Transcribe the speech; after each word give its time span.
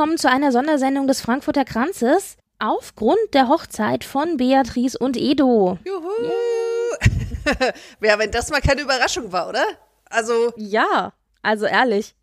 Willkommen 0.00 0.16
zu 0.16 0.30
einer 0.30 0.50
Sondersendung 0.50 1.06
des 1.06 1.20
Frankfurter 1.20 1.66
Kranzes 1.66 2.38
aufgrund 2.58 3.18
der 3.34 3.48
Hochzeit 3.48 4.02
von 4.02 4.38
Beatrice 4.38 4.96
und 4.96 5.14
Edo. 5.14 5.78
Juhu! 5.84 6.08
ja, 8.00 8.18
wenn 8.18 8.30
das 8.30 8.48
mal 8.48 8.62
keine 8.62 8.80
Überraschung 8.80 9.30
war, 9.30 9.50
oder? 9.50 9.62
Also. 10.06 10.54
Ja, 10.56 11.12
also 11.42 11.66
ehrlich. 11.66 12.14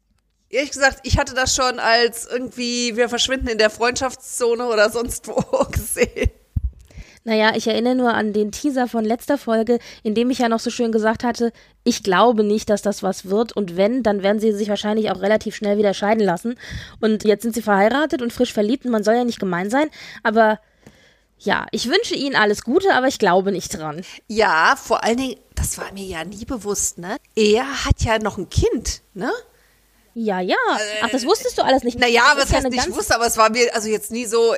Ehrlich 0.49 0.71
gesagt, 0.71 1.02
ich 1.04 1.20
hatte 1.20 1.35
das 1.35 1.55
schon 1.55 1.77
als 1.77 2.26
irgendwie, 2.26 2.98
wir 2.98 3.09
verschwinden 3.09 3.48
in 3.48 3.59
der 3.59 3.70
Freundschaftszone 3.70 4.66
oder 4.66 4.90
sonst 4.90 5.27
wo 5.27 5.35
gesehen. 5.71 6.32
Naja, 7.28 7.52
ich 7.58 7.68
erinnere 7.68 7.94
nur 7.94 8.14
an 8.14 8.32
den 8.32 8.54
Teaser 8.54 8.88
von 8.88 9.04
letzter 9.04 9.38
Folge, 9.38 9.80
in 10.02 10.16
dem 10.16 10.30
ich 10.30 10.38
ja 10.38 10.48
noch 10.48 10.62
so 10.62 10.70
schön 10.70 10.94
gesagt 10.94 11.26
hatte, 11.26 11.52
ich 11.84 12.02
glaube 12.02 12.42
nicht, 12.42 12.70
dass 12.70 12.82
das 12.82 13.04
was 13.04 13.26
wird 13.26 13.52
und 13.52 13.76
wenn, 13.76 14.02
dann 14.02 14.24
werden 14.24 14.40
sie 14.40 14.54
sich 14.54 14.70
wahrscheinlich 14.70 15.12
auch 15.12 15.20
relativ 15.20 15.54
schnell 15.54 15.78
wieder 15.78 15.94
scheiden 15.94 16.24
lassen. 16.24 16.58
Und 17.02 17.26
jetzt 17.26 17.42
sind 17.42 17.54
sie 17.54 17.62
verheiratet 17.62 18.22
und 18.22 18.32
frisch 18.32 18.54
verliebt 18.54 18.86
und 18.86 18.92
man 18.92 19.04
soll 19.04 19.16
ja 19.16 19.26
nicht 19.26 19.42
gemein 19.42 19.70
sein, 19.70 19.90
aber 20.24 20.62
ja, 21.38 21.66
ich 21.72 21.90
wünsche 21.90 22.16
ihnen 22.16 22.38
alles 22.38 22.64
Gute, 22.64 22.94
aber 22.94 23.10
ich 23.10 23.20
glaube 23.20 23.52
nicht 23.52 23.78
dran. 23.78 24.05
Ja, 24.30 24.78
vor 24.82 25.04
allen 25.04 25.18
Dingen, 25.18 25.36
das 25.54 25.78
war 25.78 25.92
mir 25.92 26.05
ja 26.05 26.24
nie 26.24 26.46
bewusst, 26.46 26.98
ne? 26.98 27.18
Er 27.36 27.84
hat 27.84 28.04
ja 28.04 28.20
noch 28.20 28.38
ein 28.38 28.50
Kind, 28.50 29.02
ne? 29.14 29.34
Ja, 30.14 30.40
ja. 30.40 30.55
Ach, 31.04 31.10
das 31.10 31.26
wusstest 31.26 31.58
du 31.58 31.62
alles 31.62 31.84
nicht. 31.84 32.00
Naja, 32.00 32.24
was 32.38 32.54
heißt 32.54 32.70
nicht 32.70 32.90
wusste, 32.90 33.16
aber 33.16 33.28
es 33.28 33.38
war 33.38 33.52
mir 33.52 33.76
also 33.76 33.90
jetzt 33.90 34.12
nie 34.12 34.26
so, 34.26 34.55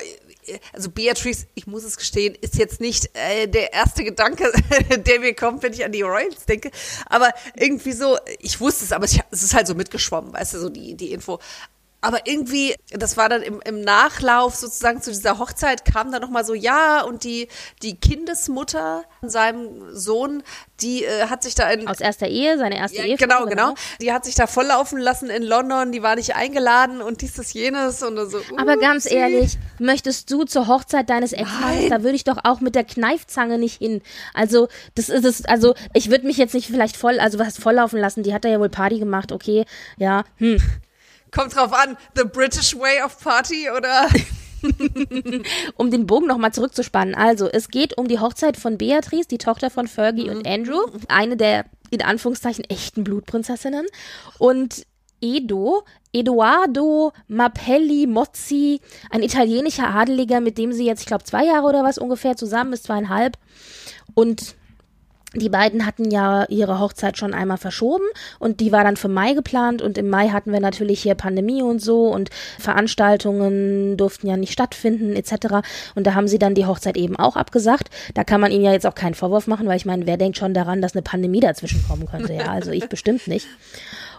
also 0.72 0.90
Beatrice, 0.90 1.46
ich 1.54 1.66
muss 1.66 1.84
es 1.84 1.96
gestehen, 1.96 2.34
ist 2.40 2.56
jetzt 2.56 2.80
nicht 2.80 3.10
äh, 3.14 3.46
der 3.46 3.72
erste 3.72 4.04
Gedanke, 4.04 4.52
der 5.06 5.20
mir 5.20 5.34
kommt, 5.34 5.62
wenn 5.62 5.72
ich 5.72 5.84
an 5.84 5.92
die 5.92 6.02
Royals 6.02 6.46
denke. 6.46 6.70
Aber 7.06 7.32
irgendwie 7.56 7.92
so, 7.92 8.18
ich 8.38 8.60
wusste 8.60 8.84
es, 8.84 8.92
aber 8.92 9.04
es 9.04 9.42
ist 9.42 9.54
halt 9.54 9.66
so 9.66 9.74
mitgeschwommen, 9.74 10.32
weißt 10.32 10.54
du, 10.54 10.58
so 10.58 10.68
die, 10.68 10.94
die 10.94 11.12
Info. 11.12 11.38
Aber 12.02 12.26
irgendwie, 12.26 12.74
das 12.90 13.16
war 13.16 13.28
dann 13.28 13.42
im, 13.42 13.60
im 13.64 13.82
Nachlauf 13.82 14.54
sozusagen 14.54 15.02
zu 15.02 15.10
dieser 15.10 15.38
Hochzeit, 15.38 15.84
kam 15.84 16.10
dann 16.10 16.22
nochmal 16.22 16.44
so, 16.44 16.54
ja, 16.54 17.02
und 17.02 17.24
die, 17.24 17.48
die 17.82 17.96
Kindesmutter 17.96 19.04
seinem 19.22 19.94
Sohn, 19.94 20.42
die 20.80 21.04
äh, 21.04 21.26
hat 21.26 21.42
sich 21.42 21.54
da 21.54 21.68
in. 21.70 21.86
Aus 21.86 22.00
erster 22.00 22.26
Ehe, 22.26 22.56
seine 22.56 22.78
erste 22.78 22.98
ja, 22.98 23.04
Ehe. 23.04 23.16
Genau, 23.16 23.44
genau. 23.44 23.74
Die 24.00 24.12
hat 24.12 24.24
sich 24.24 24.34
da 24.34 24.46
volllaufen 24.46 24.98
lassen 24.98 25.28
in 25.28 25.42
London, 25.42 25.92
die 25.92 26.02
war 26.02 26.16
nicht 26.16 26.34
eingeladen 26.34 27.02
und 27.02 27.20
dies, 27.20 27.34
das, 27.34 27.52
jenes 27.52 28.02
und 28.02 28.16
so. 28.30 28.38
Uh, 28.38 28.56
Aber 28.56 28.78
ganz 28.78 29.10
ehrlich, 29.10 29.58
möchtest 29.78 30.30
du 30.30 30.44
zur 30.44 30.68
Hochzeit 30.68 31.10
deines 31.10 31.34
Ex-Mannes, 31.34 31.90
da 31.90 32.02
würde 32.02 32.16
ich 32.16 32.24
doch 32.24 32.38
auch 32.44 32.60
mit 32.60 32.74
der 32.74 32.84
Kneifzange 32.84 33.58
nicht 33.58 33.78
hin. 33.78 34.00
Also, 34.32 34.68
das 34.94 35.10
ist 35.10 35.24
es, 35.26 35.44
also, 35.44 35.74
ich 35.92 36.10
würde 36.10 36.26
mich 36.26 36.38
jetzt 36.38 36.54
nicht 36.54 36.68
vielleicht 36.68 36.96
voll, 36.96 37.20
also 37.20 37.38
was 37.38 37.58
volllaufen 37.58 37.98
lassen, 37.98 38.22
die 38.22 38.32
hat 38.32 38.44
da 38.44 38.48
ja 38.48 38.58
wohl 38.58 38.70
Party 38.70 38.98
gemacht, 38.98 39.32
okay, 39.32 39.66
ja, 39.98 40.24
hm. 40.38 40.60
Kommt 41.32 41.54
drauf 41.54 41.72
an, 41.72 41.96
the 42.14 42.24
British 42.24 42.74
way 42.74 43.02
of 43.04 43.18
party 43.22 43.68
oder? 43.70 44.08
um 45.76 45.90
den 45.90 46.06
Bogen 46.06 46.26
nochmal 46.26 46.52
zurückzuspannen. 46.52 47.14
Also, 47.14 47.48
es 47.48 47.68
geht 47.68 47.96
um 47.96 48.08
die 48.08 48.18
Hochzeit 48.18 48.56
von 48.56 48.78
Beatrice, 48.78 49.28
die 49.28 49.38
Tochter 49.38 49.70
von 49.70 49.86
Fergie 49.86 50.28
mhm. 50.28 50.36
und 50.36 50.46
Andrew, 50.46 50.80
eine 51.08 51.36
der 51.36 51.64
in 51.90 52.02
Anführungszeichen 52.02 52.64
echten 52.64 53.04
Blutprinzessinnen. 53.04 53.86
Und 54.38 54.86
Edo, 55.20 55.84
Edoardo 56.12 57.12
Mapelli 57.28 58.06
Mozzi, 58.06 58.80
ein 59.10 59.22
italienischer 59.22 59.88
Adeliger, 59.88 60.40
mit 60.40 60.56
dem 60.56 60.72
sie 60.72 60.86
jetzt, 60.86 61.00
ich 61.00 61.06
glaube, 61.06 61.24
zwei 61.24 61.44
Jahre 61.44 61.66
oder 61.66 61.84
was 61.84 61.98
ungefähr 61.98 62.36
zusammen 62.36 62.72
ist, 62.72 62.84
zweieinhalb. 62.84 63.36
Und 64.14 64.56
die 65.34 65.48
beiden 65.48 65.86
hatten 65.86 66.10
ja 66.10 66.44
ihre 66.48 66.80
Hochzeit 66.80 67.16
schon 67.16 67.34
einmal 67.34 67.56
verschoben 67.56 68.04
und 68.40 68.58
die 68.60 68.72
war 68.72 68.82
dann 68.82 68.96
für 68.96 69.08
Mai 69.08 69.34
geplant 69.34 69.80
und 69.80 69.96
im 69.96 70.08
Mai 70.08 70.28
hatten 70.30 70.52
wir 70.52 70.60
natürlich 70.60 71.02
hier 71.02 71.14
Pandemie 71.14 71.62
und 71.62 71.80
so 71.80 72.08
und 72.08 72.30
Veranstaltungen 72.58 73.96
durften 73.96 74.26
ja 74.26 74.36
nicht 74.36 74.52
stattfinden 74.52 75.14
etc. 75.14 75.66
Und 75.94 76.06
da 76.06 76.14
haben 76.14 76.26
sie 76.26 76.38
dann 76.38 76.54
die 76.54 76.66
Hochzeit 76.66 76.96
eben 76.96 77.16
auch 77.16 77.36
abgesagt. 77.36 77.90
Da 78.14 78.24
kann 78.24 78.40
man 78.40 78.50
ihnen 78.50 78.64
ja 78.64 78.72
jetzt 78.72 78.86
auch 78.86 78.94
keinen 78.94 79.14
Vorwurf 79.14 79.46
machen, 79.46 79.68
weil 79.68 79.76
ich 79.76 79.86
meine, 79.86 80.06
wer 80.06 80.16
denkt 80.16 80.36
schon 80.36 80.52
daran, 80.52 80.82
dass 80.82 80.94
eine 80.94 81.02
Pandemie 81.02 81.40
dazwischen 81.40 81.84
kommen 81.86 82.06
könnte? 82.06 82.32
Ja, 82.32 82.50
also 82.50 82.72
ich 82.72 82.88
bestimmt 82.88 83.28
nicht. 83.28 83.46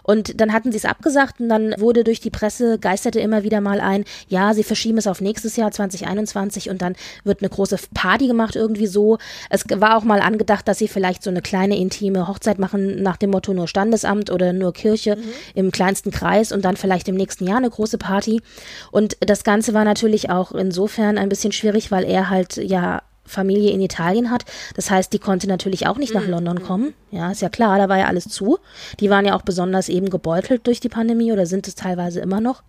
Und 0.02 0.40
dann 0.40 0.52
hatten 0.52 0.72
sie 0.72 0.78
es 0.78 0.84
abgesagt 0.84 1.40
und 1.40 1.48
dann 1.48 1.74
wurde 1.78 2.04
durch 2.04 2.20
die 2.20 2.30
Presse, 2.30 2.78
geisterte 2.78 3.20
immer 3.20 3.42
wieder 3.42 3.60
mal 3.60 3.80
ein, 3.80 4.04
ja, 4.28 4.54
sie 4.54 4.64
verschieben 4.64 4.98
es 4.98 5.06
auf 5.06 5.20
nächstes 5.20 5.56
Jahr 5.56 5.70
2021 5.70 6.70
und 6.70 6.82
dann 6.82 6.94
wird 7.24 7.40
eine 7.40 7.50
große 7.50 7.76
Party 7.94 8.26
gemacht 8.26 8.56
irgendwie 8.56 8.86
so. 8.86 9.18
Es 9.50 9.64
war 9.68 9.96
auch 9.96 10.04
mal 10.04 10.20
angedacht, 10.20 10.66
dass 10.68 10.78
sie 10.78 10.88
vielleicht 10.88 11.22
so 11.22 11.30
eine 11.30 11.42
kleine 11.42 11.76
intime 11.76 12.28
Hochzeit 12.28 12.58
machen 12.58 13.02
nach 13.02 13.16
dem 13.16 13.30
Motto 13.30 13.52
nur 13.52 13.68
Standesamt 13.68 14.30
oder 14.30 14.52
nur 14.52 14.72
Kirche 14.72 15.16
mhm. 15.16 15.22
im 15.54 15.70
kleinsten 15.70 16.10
Kreis 16.10 16.52
und 16.52 16.64
dann 16.64 16.76
vielleicht 16.76 17.08
im 17.08 17.14
nächsten 17.14 17.46
Jahr 17.46 17.58
eine 17.58 17.70
große 17.70 17.98
Party. 17.98 18.42
Und 18.90 19.16
das 19.20 19.44
Ganze 19.44 19.74
war 19.74 19.84
natürlich 19.84 20.30
auch 20.30 20.52
insofern 20.52 21.18
ein 21.18 21.28
bisschen 21.28 21.52
schwierig, 21.52 21.90
weil 21.90 22.04
er 22.04 22.30
halt 22.30 22.56
ja 22.56 23.02
Familie 23.24 23.72
in 23.72 23.80
Italien 23.80 24.30
hat. 24.30 24.44
Das 24.74 24.90
heißt, 24.90 25.12
die 25.12 25.18
konnte 25.18 25.46
natürlich 25.46 25.86
auch 25.86 25.96
nicht 25.96 26.14
nach 26.14 26.24
mhm. 26.24 26.30
London 26.30 26.62
kommen. 26.62 26.94
Ja, 27.10 27.30
ist 27.30 27.42
ja 27.42 27.48
klar, 27.48 27.78
da 27.78 27.88
war 27.88 27.98
ja 27.98 28.06
alles 28.06 28.24
zu. 28.24 28.58
Die 29.00 29.10
waren 29.10 29.24
ja 29.24 29.36
auch 29.36 29.42
besonders 29.42 29.88
eben 29.88 30.10
gebeutelt 30.10 30.66
durch 30.66 30.80
die 30.80 30.88
Pandemie 30.88 31.32
oder 31.32 31.46
sind 31.46 31.68
es 31.68 31.74
teilweise 31.74 32.20
immer 32.20 32.40
noch. 32.40 32.62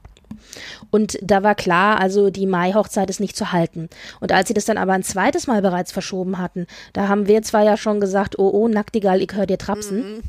Und 0.89 1.17
da 1.21 1.43
war 1.43 1.55
klar, 1.55 1.99
also 1.99 2.29
die 2.29 2.45
Mai-Hochzeit 2.45 3.09
ist 3.09 3.19
nicht 3.19 3.35
zu 3.35 3.51
halten. 3.51 3.89
Und 4.19 4.31
als 4.31 4.47
sie 4.47 4.53
das 4.53 4.65
dann 4.65 4.77
aber 4.77 4.93
ein 4.93 5.03
zweites 5.03 5.47
Mal 5.47 5.61
bereits 5.61 5.91
verschoben 5.91 6.37
hatten, 6.37 6.67
da 6.93 7.07
haben 7.07 7.27
wir 7.27 7.41
zwar 7.43 7.63
ja 7.63 7.77
schon 7.77 7.99
gesagt, 7.99 8.39
oh, 8.39 8.49
oh, 8.49 8.67
Nacktigal, 8.67 9.21
ich 9.21 9.33
hör 9.33 9.45
dir 9.45 9.57
trapsen. 9.57 9.97
Mhm. 9.97 10.23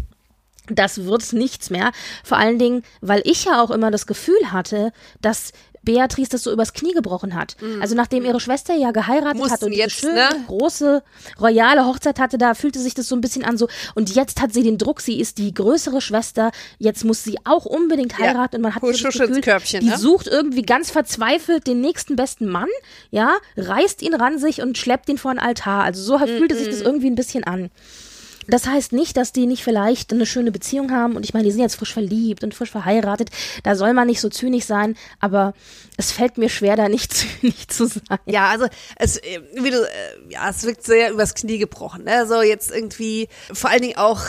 Das 0.68 1.04
wird 1.04 1.32
nichts 1.34 1.68
mehr. 1.68 1.92
Vor 2.22 2.38
allen 2.38 2.58
Dingen, 2.58 2.82
weil 3.02 3.20
ich 3.24 3.44
ja 3.44 3.62
auch 3.62 3.70
immer 3.70 3.90
das 3.90 4.06
Gefühl 4.06 4.50
hatte, 4.50 4.92
dass 5.20 5.52
Beatrice 5.84 6.30
das 6.30 6.42
so 6.42 6.52
übers 6.52 6.72
Knie 6.72 6.92
gebrochen 6.92 7.34
hat. 7.34 7.56
Mhm. 7.60 7.80
Also 7.80 7.94
nachdem 7.94 8.24
ihre 8.24 8.40
Schwester 8.40 8.74
ja 8.74 8.90
geheiratet 8.90 9.36
Mussten 9.36 9.52
hat 9.52 9.62
und 9.62 9.72
jetzt, 9.72 9.92
schöne, 9.92 10.14
ne? 10.14 10.28
große, 10.46 11.02
royale 11.40 11.86
Hochzeit 11.86 12.18
hatte, 12.18 12.38
da 12.38 12.54
fühlte 12.54 12.78
sich 12.78 12.94
das 12.94 13.08
so 13.08 13.14
ein 13.14 13.20
bisschen 13.20 13.44
an 13.44 13.56
so, 13.56 13.68
und 13.94 14.14
jetzt 14.14 14.40
hat 14.40 14.52
sie 14.52 14.62
den 14.62 14.78
Druck, 14.78 15.00
sie 15.00 15.20
ist 15.20 15.38
die 15.38 15.52
größere 15.52 16.00
Schwester, 16.00 16.50
jetzt 16.78 17.04
muss 17.04 17.24
sie 17.24 17.36
auch 17.44 17.64
unbedingt 17.64 18.18
heiraten 18.18 18.54
ja. 18.54 18.58
und 18.58 18.62
man 18.62 18.74
hat 18.74 18.82
Husch, 18.82 18.98
so 18.98 19.08
das 19.08 19.18
Gefühl, 19.18 19.80
die 19.80 19.88
ne? 19.88 19.98
sucht 19.98 20.26
irgendwie 20.26 20.62
ganz 20.62 20.90
verzweifelt 20.90 21.66
den 21.66 21.80
nächsten 21.80 22.16
besten 22.16 22.48
Mann, 22.48 22.68
ja, 23.10 23.32
reißt 23.56 24.02
ihn 24.02 24.14
ran 24.14 24.38
sich 24.38 24.62
und 24.62 24.78
schleppt 24.78 25.08
ihn 25.08 25.18
vor 25.18 25.30
ein 25.30 25.38
Altar. 25.38 25.84
Also 25.84 26.02
so 26.02 26.18
mhm. 26.18 26.38
fühlte 26.38 26.56
sich 26.56 26.68
das 26.68 26.80
irgendwie 26.80 27.10
ein 27.10 27.14
bisschen 27.14 27.44
an. 27.44 27.70
Das 28.48 28.66
heißt 28.66 28.92
nicht, 28.92 29.16
dass 29.16 29.32
die 29.32 29.46
nicht 29.46 29.64
vielleicht 29.64 30.12
eine 30.12 30.26
schöne 30.26 30.52
Beziehung 30.52 30.90
haben 30.90 31.16
und 31.16 31.24
ich 31.24 31.34
meine, 31.34 31.44
die 31.44 31.52
sind 31.52 31.60
jetzt 31.60 31.76
frisch 31.76 31.92
verliebt 31.92 32.44
und 32.44 32.54
frisch 32.54 32.70
verheiratet. 32.70 33.30
Da 33.62 33.76
soll 33.76 33.92
man 33.94 34.06
nicht 34.06 34.20
so 34.20 34.28
zynisch 34.28 34.64
sein, 34.64 34.96
aber 35.20 35.54
es 35.96 36.12
fällt 36.12 36.38
mir 36.38 36.48
schwer, 36.48 36.76
da 36.76 36.88
nicht 36.88 37.12
zynisch 37.40 37.66
zu 37.68 37.86
sein. 37.86 38.18
Ja, 38.26 38.48
also 38.48 38.66
es, 38.96 39.18
äh, 39.18 39.40
wie 39.54 39.70
du, 39.70 39.82
äh, 39.82 40.32
ja, 40.32 40.50
es 40.50 40.64
wirkt 40.64 40.84
sehr 40.84 41.12
übers 41.12 41.34
Knie 41.34 41.58
gebrochen. 41.58 42.04
Ne? 42.04 42.26
So 42.26 42.42
jetzt 42.42 42.70
irgendwie, 42.70 43.28
vor 43.52 43.70
allen 43.70 43.82
Dingen 43.82 43.96
auch 43.96 44.20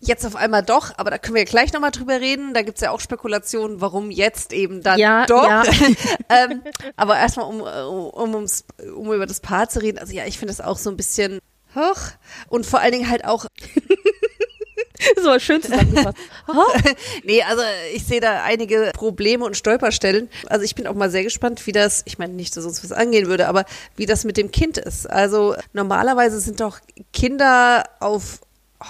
jetzt 0.00 0.24
auf 0.24 0.36
einmal 0.36 0.62
doch, 0.62 0.92
aber 0.96 1.10
da 1.10 1.18
können 1.18 1.34
wir 1.34 1.44
gleich 1.44 1.72
nochmal 1.72 1.90
drüber 1.90 2.20
reden. 2.20 2.54
Da 2.54 2.62
gibt's 2.62 2.80
ja 2.80 2.90
auch 2.90 3.00
Spekulationen, 3.00 3.80
warum 3.80 4.10
jetzt 4.10 4.52
eben 4.52 4.82
dann 4.82 4.98
ja, 4.98 5.26
doch. 5.26 5.48
Ja. 5.48 5.64
ähm, 6.28 6.62
aber 6.96 7.18
erstmal, 7.18 7.46
um, 7.46 7.60
um, 7.60 8.34
um, 8.34 8.46
um 8.94 9.12
über 9.12 9.26
das 9.26 9.40
Paar 9.40 9.68
zu 9.68 9.80
reden, 9.82 9.98
also 9.98 10.12
ja, 10.12 10.24
ich 10.26 10.38
finde 10.38 10.54
das 10.54 10.64
auch 10.64 10.78
so 10.78 10.90
ein 10.90 10.96
bisschen 10.96 11.40
hoch 11.78 12.12
und 12.48 12.66
vor 12.66 12.80
allen 12.80 12.92
Dingen 12.92 13.08
halt 13.08 13.24
auch 13.24 13.46
so 15.22 15.38
schön 15.38 15.62
zusammengefasst. 15.62 16.18
nee, 17.24 17.42
also 17.42 17.62
ich 17.94 18.04
sehe 18.04 18.20
da 18.20 18.42
einige 18.42 18.90
Probleme 18.94 19.44
und 19.44 19.56
Stolperstellen. 19.56 20.28
Also 20.48 20.64
ich 20.64 20.74
bin 20.74 20.86
auch 20.86 20.94
mal 20.94 21.10
sehr 21.10 21.24
gespannt, 21.24 21.66
wie 21.66 21.72
das, 21.72 22.02
ich 22.06 22.18
meine 22.18 22.34
nicht, 22.34 22.56
dass 22.56 22.64
uns 22.64 22.82
was 22.82 22.92
angehen 22.92 23.26
würde, 23.26 23.48
aber 23.48 23.64
wie 23.96 24.06
das 24.06 24.24
mit 24.24 24.36
dem 24.36 24.50
Kind 24.50 24.78
ist. 24.78 25.08
Also 25.08 25.54
normalerweise 25.72 26.40
sind 26.40 26.60
doch 26.60 26.78
Kinder 27.12 27.84
auf 28.00 28.40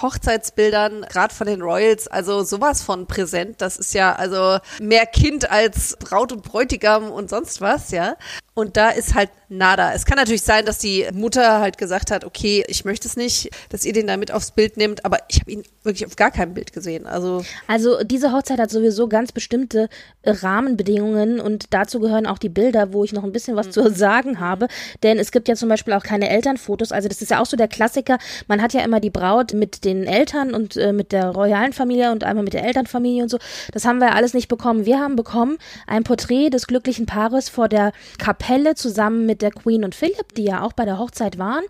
Hochzeitsbildern, 0.01 1.05
gerade 1.09 1.33
von 1.33 1.47
den 1.47 1.61
Royals, 1.61 2.07
also 2.07 2.43
sowas 2.43 2.83
von 2.83 3.07
präsent. 3.07 3.61
Das 3.61 3.77
ist 3.77 3.93
ja 3.93 4.13
also 4.13 4.59
mehr 4.79 5.05
Kind 5.07 5.49
als 5.49 5.97
Braut 5.97 6.31
und 6.31 6.43
Bräutigam 6.43 7.11
und 7.11 7.29
sonst 7.29 7.59
was, 7.59 7.91
ja. 7.91 8.15
Und 8.59 8.75
da 8.75 8.89
ist 8.89 9.15
halt 9.15 9.29
nada. 9.47 9.93
Es 9.93 10.05
kann 10.05 10.17
natürlich 10.17 10.43
sein, 10.43 10.65
dass 10.65 10.77
die 10.77 11.07
Mutter 11.13 11.59
halt 11.59 11.77
gesagt 11.77 12.11
hat, 12.11 12.23
okay, 12.25 12.63
ich 12.67 12.85
möchte 12.85 13.07
es 13.07 13.15
nicht, 13.15 13.49
dass 13.69 13.85
ihr 13.85 13.93
den 13.93 14.05
da 14.05 14.17
mit 14.17 14.31
aufs 14.31 14.51
Bild 14.51 14.77
nehmt, 14.77 15.05
aber 15.05 15.17
ich 15.27 15.39
habe 15.39 15.51
ihn 15.51 15.63
wirklich 15.83 16.05
auf 16.05 16.15
gar 16.15 16.29
keinem 16.29 16.53
Bild 16.53 16.71
gesehen. 16.71 17.07
Also, 17.07 17.43
also 17.67 18.03
diese 18.03 18.31
Hochzeit 18.31 18.59
hat 18.59 18.69
sowieso 18.69 19.07
ganz 19.07 19.31
bestimmte 19.31 19.89
äh, 20.21 20.31
Rahmenbedingungen 20.31 21.39
und 21.39 21.73
dazu 21.73 21.99
gehören 21.99 22.27
auch 22.27 22.37
die 22.37 22.49
Bilder, 22.49 22.93
wo 22.93 23.03
ich 23.03 23.13
noch 23.13 23.23
ein 23.23 23.31
bisschen 23.31 23.55
was 23.55 23.67
mhm. 23.67 23.71
zu 23.71 23.91
sagen 23.91 24.39
habe. 24.39 24.67
Denn 25.01 25.17
es 25.17 25.31
gibt 25.31 25.47
ja 25.47 25.55
zum 25.55 25.69
Beispiel 25.69 25.93
auch 25.93 26.03
keine 26.03 26.29
Elternfotos. 26.29 26.91
Also 26.91 27.07
das 27.07 27.21
ist 27.21 27.31
ja 27.31 27.41
auch 27.41 27.45
so 27.45 27.57
der 27.57 27.67
Klassiker. 27.67 28.19
Man 28.47 28.61
hat 28.61 28.73
ja 28.73 28.81
immer 28.81 28.99
die 28.99 29.09
Braut 29.09 29.53
mit 29.53 29.83
den 29.83 30.05
Eltern 30.05 30.53
und 30.53 30.77
äh, 30.77 30.93
mit 30.93 31.11
der 31.11 31.29
royalen 31.29 31.73
Familie 31.73 32.11
und 32.11 32.23
einmal 32.23 32.43
mit 32.43 32.53
der 32.53 32.65
Elternfamilie 32.65 33.23
und 33.23 33.29
so. 33.29 33.39
Das 33.71 33.85
haben 33.85 33.99
wir 33.99 34.13
alles 34.13 34.33
nicht 34.33 34.47
bekommen. 34.47 34.85
Wir 34.85 34.99
haben 34.99 35.15
bekommen 35.15 35.57
ein 35.87 36.03
Porträt 36.03 36.49
des 36.49 36.67
glücklichen 36.67 37.05
Paares 37.07 37.49
vor 37.49 37.67
der 37.67 37.93
Kapelle 38.19 38.48
Kapelle 38.49 38.75
zusammen 38.75 39.25
mit 39.25 39.41
der 39.41 39.51
Queen 39.51 39.83
und 39.83 39.95
Philip, 39.95 40.33
die 40.35 40.43
ja 40.43 40.63
auch 40.63 40.73
bei 40.73 40.85
der 40.85 40.97
Hochzeit 40.97 41.37
waren. 41.37 41.63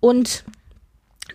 Und 0.00 0.44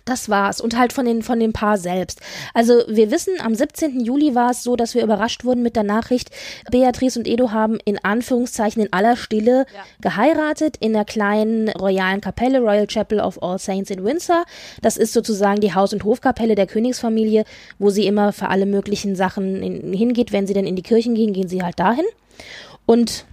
das 0.04 0.28
war's. 0.28 0.60
Und 0.60 0.76
halt 0.76 0.92
von, 0.92 1.04
den, 1.04 1.22
von 1.22 1.38
dem 1.38 1.52
Paar 1.52 1.78
selbst. 1.78 2.20
Also 2.54 2.82
wir 2.88 3.10
wissen, 3.10 3.34
am 3.40 3.54
17. 3.54 4.00
Juli 4.00 4.34
war 4.34 4.50
es 4.50 4.62
so, 4.62 4.74
dass 4.74 4.94
wir 4.94 5.02
überrascht 5.02 5.44
wurden 5.44 5.62
mit 5.62 5.76
der 5.76 5.82
Nachricht, 5.82 6.30
Beatrice 6.70 7.18
und 7.18 7.28
Edo 7.28 7.52
haben 7.52 7.78
in 7.84 8.02
Anführungszeichen 8.02 8.82
in 8.82 8.92
aller 8.92 9.16
Stille 9.16 9.66
ja. 9.72 9.84
geheiratet 10.00 10.76
in 10.78 10.94
der 10.94 11.04
kleinen 11.04 11.68
royalen 11.68 12.20
Kapelle, 12.20 12.60
Royal 12.60 12.86
Chapel 12.86 13.20
of 13.20 13.42
All 13.42 13.58
Saints 13.58 13.90
in 13.90 14.04
Windsor. 14.04 14.44
Das 14.82 14.96
ist 14.96 15.12
sozusagen 15.12 15.60
die 15.60 15.74
Haus- 15.74 15.92
und 15.92 16.04
Hofkapelle 16.04 16.54
der 16.54 16.66
Königsfamilie, 16.66 17.44
wo 17.78 17.90
sie 17.90 18.06
immer 18.06 18.32
für 18.32 18.48
alle 18.48 18.66
möglichen 18.66 19.14
Sachen 19.14 19.62
in, 19.62 19.92
hingeht. 19.92 20.32
Wenn 20.32 20.46
sie 20.46 20.54
denn 20.54 20.66
in 20.66 20.76
die 20.76 20.82
Kirchen 20.82 21.14
gehen, 21.14 21.32
gehen 21.32 21.48
sie 21.48 21.62
halt 21.62 21.78
dahin. 21.78 22.06
Und 22.86 23.26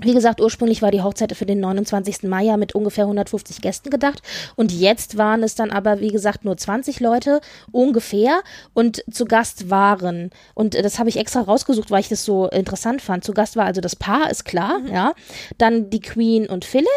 wie 0.00 0.12
gesagt, 0.12 0.42
ursprünglich 0.42 0.82
war 0.82 0.90
die 0.90 1.00
Hochzeit 1.00 1.34
für 1.34 1.46
den 1.46 1.60
29. 1.60 2.24
Mai 2.24 2.44
ja 2.44 2.58
mit 2.58 2.74
ungefähr 2.74 3.04
150 3.04 3.62
Gästen 3.62 3.88
gedacht. 3.88 4.20
Und 4.54 4.70
jetzt 4.70 5.16
waren 5.16 5.42
es 5.42 5.54
dann 5.54 5.70
aber, 5.70 6.00
wie 6.00 6.10
gesagt, 6.10 6.44
nur 6.44 6.56
20 6.56 7.00
Leute 7.00 7.40
ungefähr 7.72 8.42
und 8.74 9.02
zu 9.10 9.24
Gast 9.24 9.70
waren. 9.70 10.30
Und 10.54 10.74
äh, 10.74 10.82
das 10.82 10.98
habe 10.98 11.08
ich 11.08 11.16
extra 11.16 11.40
rausgesucht, 11.40 11.90
weil 11.90 12.00
ich 12.00 12.08
das 12.08 12.24
so 12.24 12.46
interessant 12.48 13.00
fand. 13.00 13.24
Zu 13.24 13.32
Gast 13.32 13.56
war 13.56 13.64
also 13.64 13.80
das 13.80 13.96
Paar, 13.96 14.30
ist 14.30 14.44
klar, 14.44 14.80
mhm. 14.80 14.92
ja. 14.92 15.14
Dann 15.56 15.88
die 15.88 16.00
Queen 16.00 16.46
und 16.46 16.66
Philipp, 16.66 16.88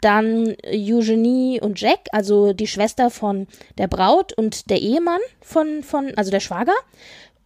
dann 0.00 0.56
Eugenie 0.66 1.60
und 1.60 1.80
Jack, 1.80 2.00
also 2.10 2.52
die 2.52 2.66
Schwester 2.66 3.10
von 3.10 3.46
der 3.78 3.86
Braut 3.86 4.32
und 4.32 4.68
der 4.68 4.80
Ehemann 4.80 5.20
von, 5.40 5.84
von 5.84 6.12
also 6.16 6.32
der 6.32 6.40
Schwager. 6.40 6.74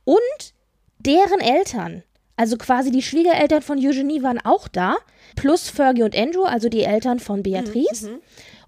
Und 0.04 0.54
deren 0.98 1.40
Eltern. 1.40 2.02
Also 2.36 2.56
quasi 2.56 2.90
die 2.90 3.02
Schwiegereltern 3.02 3.62
von 3.62 3.78
Eugenie 3.78 4.22
waren 4.22 4.38
auch 4.42 4.68
da, 4.68 4.96
plus 5.36 5.68
Fergie 5.68 6.02
und 6.02 6.16
Andrew, 6.16 6.44
also 6.44 6.68
die 6.68 6.82
Eltern 6.82 7.20
von 7.20 7.42
Beatrice. 7.42 8.10
Mhm. 8.10 8.18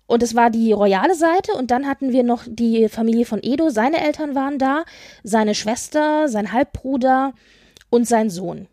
Und 0.07 0.23
es 0.23 0.35
war 0.35 0.51
die 0.51 0.73
royale 0.73 1.15
Seite 1.15 1.53
und 1.53 1.71
dann 1.71 1.87
hatten 1.87 2.13
wir 2.13 2.25
noch 2.25 2.45
die 2.47 2.89
Familie 2.89 3.25
von 3.25 3.43
Edo, 3.43 3.71
seine 3.71 4.05
Eltern 4.05 4.35
waren 4.35 4.59
da, 4.59 4.85
seine 5.23 5.55
Schwester, 5.55 6.29
sein 6.29 6.53
Halbbruder 6.53 7.33
und 7.89 8.07
sein 8.07 8.29
Sohn. 8.29 8.69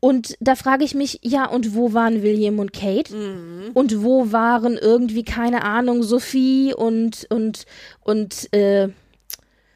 Und 0.00 0.36
da 0.40 0.54
frage 0.54 0.84
ich 0.84 0.94
mich, 0.94 1.20
ja, 1.22 1.46
und 1.46 1.74
wo 1.74 1.92
waren 1.92 2.22
William 2.22 2.58
und 2.58 2.72
Kate? 2.72 3.14
Mhm. 3.14 3.70
Und 3.74 4.04
wo 4.04 4.30
waren 4.30 4.76
irgendwie, 4.76 5.24
keine 5.24 5.64
Ahnung, 5.64 6.02
Sophie 6.02 6.72
und, 6.74 7.26
und, 7.30 7.64
und, 8.04 8.52
äh, 8.52 8.90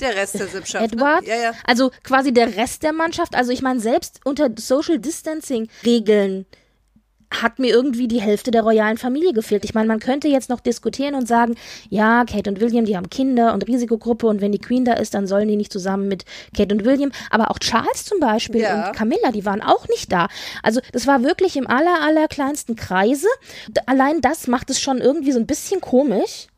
der 0.03 0.17
Rest 0.17 0.39
der 0.39 0.49
Sippschaft. 0.49 0.85
Ne? 0.85 0.93
Edward. 0.93 1.23
Ne? 1.23 1.29
Ja, 1.29 1.37
ja. 1.37 1.53
Also 1.65 1.91
quasi 2.03 2.33
der 2.33 2.57
Rest 2.57 2.83
der 2.83 2.93
Mannschaft. 2.93 3.35
Also 3.35 3.53
ich 3.53 3.63
meine, 3.63 3.81
selbst 3.81 4.21
unter 4.25 4.51
Social 4.59 4.99
Distancing 4.99 5.69
Regeln 5.85 6.47
hat 7.41 7.59
mir 7.59 7.69
irgendwie 7.69 8.09
die 8.09 8.21
Hälfte 8.21 8.51
der 8.51 8.63
royalen 8.63 8.99
Familie 8.99 9.33
gefehlt. 9.33 9.65
Ich 9.65 9.75
meine, 9.75 9.89
man 9.89 10.01
könnte 10.01 10.29
jetzt 10.29 10.51
noch 10.51 10.61
diskutieren 10.61 11.15
und 11.15 11.27
sagen, 11.27 11.55
ja, 11.89 12.25
Kate 12.25 12.51
und 12.51 12.61
William, 12.61 12.85
die 12.85 12.97
haben 12.97 13.09
Kinder 13.11 13.55
und 13.55 13.67
Risikogruppe 13.67 14.27
und 14.27 14.41
wenn 14.41 14.53
die 14.53 14.59
Queen 14.59 14.85
da 14.85 14.95
ist, 14.95 15.15
dann 15.15 15.27
sollen 15.27 15.49
die 15.49 15.57
nicht 15.57 15.73
zusammen 15.73 16.09
mit 16.09 16.25
Kate 16.57 16.75
und 16.75 16.85
William. 16.85 17.13
Aber 17.31 17.51
auch 17.51 17.59
Charles 17.59 18.05
zum 18.05 18.21
Beispiel 18.21 18.63
ja. 18.63 18.89
und 18.89 18.97
Camilla, 18.97 19.31
die 19.33 19.45
waren 19.45 19.63
auch 19.63 19.89
nicht 19.89 20.13
da. 20.13 20.29
Also 20.63 20.81
das 20.93 21.07
war 21.07 21.23
wirklich 21.23 21.57
im 21.57 21.67
aller, 21.67 22.03
aller 22.03 22.29
kleinsten 22.29 22.77
Kreise. 22.77 23.29
Allein 23.87 24.21
das 24.21 24.47
macht 24.47 24.71
es 24.71 24.81
schon 24.81 24.99
irgendwie 24.99 25.33
so 25.33 25.39
ein 25.39 25.47
bisschen 25.47 25.81
komisch 25.81 26.49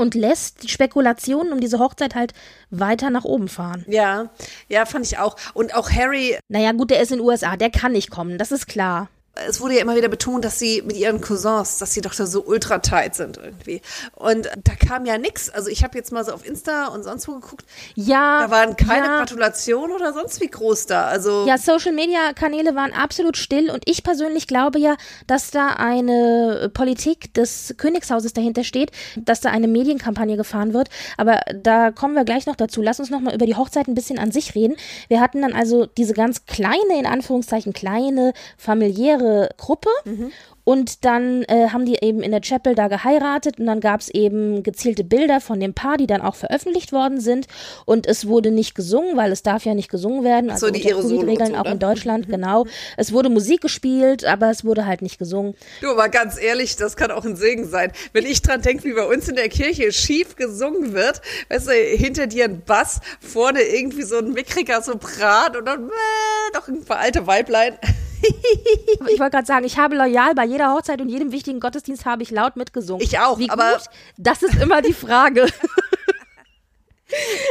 und 0.00 0.14
lässt 0.14 0.62
die 0.62 0.68
Spekulationen 0.68 1.52
um 1.52 1.60
diese 1.60 1.78
Hochzeit 1.78 2.14
halt 2.14 2.32
weiter 2.70 3.10
nach 3.10 3.24
oben 3.24 3.48
fahren. 3.48 3.84
Ja, 3.86 4.30
ja, 4.68 4.86
fand 4.86 5.06
ich 5.06 5.18
auch. 5.18 5.36
Und 5.54 5.74
auch 5.74 5.90
Harry. 5.90 6.38
Naja, 6.48 6.72
gut, 6.72 6.90
der 6.90 7.00
ist 7.00 7.12
in 7.12 7.18
den 7.18 7.26
USA, 7.26 7.56
der 7.56 7.70
kann 7.70 7.92
nicht 7.92 8.10
kommen, 8.10 8.38
das 8.38 8.50
ist 8.50 8.66
klar 8.66 9.08
es 9.34 9.60
wurde 9.60 9.74
ja 9.74 9.80
immer 9.80 9.94
wieder 9.96 10.08
betont, 10.08 10.44
dass 10.44 10.58
sie 10.58 10.82
mit 10.82 10.96
ihren 10.96 11.20
Cousins, 11.20 11.78
dass 11.78 11.94
sie 11.94 12.00
doch 12.00 12.14
da 12.14 12.26
so 12.26 12.44
ultra 12.44 12.78
tight 12.78 13.14
sind 13.14 13.36
irgendwie. 13.36 13.80
Und 14.16 14.50
da 14.64 14.74
kam 14.74 15.06
ja 15.06 15.18
nichts. 15.18 15.48
Also 15.50 15.70
ich 15.70 15.84
habe 15.84 15.96
jetzt 15.96 16.10
mal 16.10 16.24
so 16.24 16.32
auf 16.32 16.44
Insta 16.44 16.88
und 16.88 17.04
sonst 17.04 17.28
wo 17.28 17.34
geguckt. 17.34 17.64
Ja. 17.94 18.42
Da 18.42 18.50
waren 18.50 18.76
keine 18.76 19.06
ja. 19.06 19.18
Gratulationen 19.18 19.94
oder 19.94 20.12
sonst 20.12 20.40
wie 20.40 20.48
groß 20.48 20.86
da. 20.86 21.04
Also 21.04 21.46
ja, 21.46 21.58
Social 21.58 21.92
Media 21.92 22.32
Kanäle 22.34 22.74
waren 22.74 22.92
absolut 22.92 23.36
still 23.36 23.70
und 23.70 23.82
ich 23.86 24.02
persönlich 24.02 24.48
glaube 24.48 24.80
ja, 24.80 24.96
dass 25.28 25.50
da 25.52 25.68
eine 25.68 26.70
Politik 26.74 27.32
des 27.34 27.74
Königshauses 27.76 28.32
dahinter 28.32 28.64
steht, 28.64 28.90
dass 29.16 29.40
da 29.40 29.50
eine 29.50 29.68
Medienkampagne 29.68 30.36
gefahren 30.36 30.74
wird. 30.74 30.88
Aber 31.16 31.40
da 31.54 31.92
kommen 31.92 32.14
wir 32.14 32.24
gleich 32.24 32.46
noch 32.46 32.56
dazu. 32.56 32.82
Lass 32.82 32.98
uns 32.98 33.10
noch 33.10 33.20
mal 33.20 33.34
über 33.34 33.46
die 33.46 33.54
Hochzeit 33.54 33.86
ein 33.86 33.94
bisschen 33.94 34.18
an 34.18 34.32
sich 34.32 34.56
reden. 34.56 34.74
Wir 35.08 35.20
hatten 35.20 35.40
dann 35.40 35.52
also 35.52 35.86
diese 35.86 36.14
ganz 36.14 36.46
kleine, 36.46 36.98
in 36.98 37.06
Anführungszeichen 37.06 37.72
kleine 37.72 38.32
familiäre 38.58 39.19
Gruppe 39.56 39.90
mhm. 40.04 40.32
Und 40.70 41.04
dann 41.04 41.42
äh, 41.48 41.70
haben 41.70 41.84
die 41.84 41.98
eben 42.00 42.22
in 42.22 42.30
der 42.30 42.42
Chapel 42.42 42.76
da 42.76 42.88
geheiratet 42.88 43.58
und 43.58 43.66
dann 43.66 43.80
gab 43.80 44.00
es 44.00 44.08
eben 44.08 44.62
gezielte 44.62 45.02
Bilder 45.02 45.40
von 45.40 45.58
dem 45.58 45.74
Paar, 45.74 45.96
die 45.96 46.06
dann 46.06 46.20
auch 46.20 46.34
veröffentlicht 46.36 46.92
worden 46.92 47.20
sind. 47.20 47.46
Und 47.86 48.06
es 48.06 48.28
wurde 48.28 48.50
nicht 48.50 48.76
gesungen, 48.76 49.16
weil 49.16 49.32
es 49.32 49.42
darf 49.42 49.64
ja 49.64 49.74
nicht 49.74 49.90
gesungen 49.90 50.22
werden. 50.22 50.48
Also 50.48 50.66
so, 50.66 50.72
die 50.72 50.86
ihre 50.86 51.02
Regeln 51.26 51.56
auch 51.56 51.64
in 51.64 51.80
Deutschland, 51.80 52.28
mhm. 52.28 52.32
genau. 52.32 52.66
Es 52.96 53.12
wurde 53.12 53.30
Musik 53.30 53.62
gespielt, 53.62 54.24
aber 54.24 54.50
es 54.50 54.64
wurde 54.64 54.86
halt 54.86 55.02
nicht 55.02 55.18
gesungen. 55.18 55.54
Du, 55.80 55.90
aber 55.90 56.08
ganz 56.08 56.40
ehrlich, 56.40 56.76
das 56.76 56.96
kann 56.96 57.10
auch 57.10 57.24
ein 57.24 57.36
Segen 57.36 57.66
sein. 57.66 57.90
Wenn 58.12 58.26
ich 58.26 58.42
dran 58.42 58.62
denke, 58.62 58.84
wie 58.84 58.92
bei 58.92 59.06
uns 59.06 59.28
in 59.28 59.36
der 59.36 59.48
Kirche 59.48 59.90
schief 59.90 60.36
gesungen 60.36 60.92
wird, 60.92 61.20
weißt 61.48 61.68
du, 61.68 61.72
hinter 61.72 62.26
dir 62.26 62.44
ein 62.44 62.62
Bass, 62.64 63.00
vorne 63.18 63.62
irgendwie 63.62 64.02
so 64.02 64.18
ein 64.18 64.32
mickriger 64.32 64.82
Sopran 64.82 65.56
und 65.56 65.64
dann 65.64 65.88
äh, 65.88 66.52
doch 66.52 66.68
ein 66.68 66.84
paar 66.84 66.98
alte 66.98 67.26
Weiblein. 67.26 67.78
Ich 68.22 69.00
wollte 69.20 69.30
gerade 69.30 69.46
sagen, 69.46 69.64
ich 69.64 69.78
habe 69.78 69.96
loyal 69.96 70.34
bei 70.34 70.44
jeder 70.44 70.74
Hochzeit 70.74 71.00
und 71.00 71.08
jedem 71.08 71.32
wichtigen 71.32 71.60
Gottesdienst 71.60 72.04
habe 72.04 72.22
ich 72.22 72.30
laut 72.30 72.56
mitgesungen. 72.56 73.02
Ich 73.02 73.18
auch, 73.18 73.38
Wie 73.38 73.50
aber 73.50 73.72
gut? 73.72 73.82
Das 74.16 74.42
ist 74.42 74.60
immer 74.60 74.82
die 74.82 74.92
Frage. 74.92 75.46
Ja. 75.46 75.50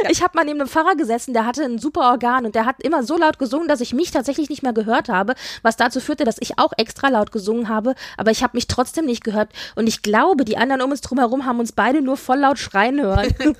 Ich 0.08 0.22
habe 0.22 0.36
mal 0.36 0.44
neben 0.44 0.60
einem 0.60 0.68
Pfarrer 0.68 0.96
gesessen, 0.96 1.34
der 1.34 1.46
hatte 1.46 1.62
ein 1.62 1.78
super 1.78 2.10
Organ 2.10 2.46
und 2.46 2.54
der 2.54 2.64
hat 2.64 2.82
immer 2.82 3.02
so 3.02 3.18
laut 3.18 3.38
gesungen, 3.38 3.68
dass 3.68 3.80
ich 3.80 3.92
mich 3.92 4.10
tatsächlich 4.10 4.48
nicht 4.48 4.62
mehr 4.62 4.72
gehört 4.72 5.08
habe, 5.08 5.34
was 5.62 5.76
dazu 5.76 6.00
führte, 6.00 6.24
dass 6.24 6.36
ich 6.40 6.58
auch 6.58 6.72
extra 6.76 7.08
laut 7.08 7.32
gesungen 7.32 7.68
habe, 7.68 7.94
aber 8.16 8.30
ich 8.30 8.42
habe 8.42 8.56
mich 8.56 8.66
trotzdem 8.66 9.06
nicht 9.06 9.22
gehört 9.22 9.50
und 9.74 9.86
ich 9.86 10.02
glaube, 10.02 10.44
die 10.44 10.56
anderen 10.56 10.82
um 10.82 10.90
uns 10.90 11.00
drumherum 11.00 11.44
haben 11.44 11.60
uns 11.60 11.72
beide 11.72 12.00
nur 12.00 12.16
voll 12.16 12.38
laut 12.38 12.58
schreien 12.58 13.00
hören. 13.00 13.34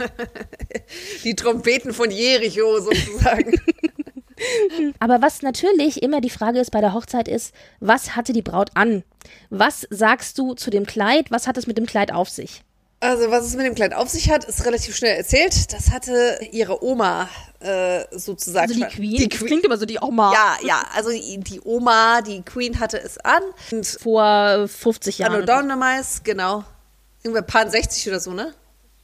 Die 1.25 1.37
Trompeten 1.37 1.93
von 1.93 2.11
Jericho 2.11 2.81
sozusagen. 2.81 3.61
Aber 4.99 5.23
was 5.23 5.43
natürlich 5.43 6.03
immer 6.03 6.21
die 6.21 6.31
Frage 6.31 6.61
ist 6.61 6.71
bei 6.71 6.81
der 6.81 6.95
Hochzeit 6.95 7.29
ist, 7.29 7.55
was 7.81 8.17
hatte 8.17 8.33
die 8.33 8.43
Braut 8.43 8.71
an? 8.75 9.03
Was 9.51 9.87
sagst 9.91 10.39
du 10.39 10.55
zu 10.55 10.71
dem 10.71 10.87
Kleid? 10.87 11.31
Was 11.31 11.47
hat 11.47 11.57
es 11.57 11.67
mit 11.67 11.79
dem 11.79 11.87
Kleid 11.87 12.13
auf 12.13 12.29
sich? 12.29 12.63
Also, 13.03 13.31
was 13.31 13.47
es 13.47 13.57
mit 13.57 13.65
dem 13.65 13.75
Kleid 13.75 13.95
auf 13.95 14.11
sich 14.11 14.31
hat, 14.31 14.45
ist 14.45 14.67
relativ 14.67 14.95
schnell 14.95 15.17
erzählt. 15.17 15.73
Das 15.73 15.91
hatte 15.91 16.39
ihre 16.53 16.85
Oma 16.85 17.31
äh, 17.61 18.05
sozusagen. 18.11 18.71
Also 18.71 18.75
die 18.75 18.95
Queen? 18.95 19.17
die 19.17 19.29
Queen? 19.31 19.47
klingt 19.47 19.65
immer 19.65 19.79
so 19.79 19.87
die 19.87 19.99
Oma. 20.01 20.33
Ja, 20.35 20.67
ja. 20.67 20.83
Also 20.95 21.11
die, 21.11 21.39
die 21.41 21.63
Oma, 21.65 22.21
die 22.21 22.43
Queen 22.43 22.79
hatte 22.79 23.01
es 23.01 23.17
an. 23.19 23.43
Und 23.73 23.87
Vor 23.87 24.69
50 24.69 25.19
Jahren. 25.19 25.35
Anno 25.35 25.47
Dominice, 25.47 26.21
genau. 26.25 26.65
Irgendwer 27.23 27.43
paar 27.43 27.71
60 27.71 28.09
oder 28.09 28.21
so, 28.21 28.33
ne? 28.33 28.53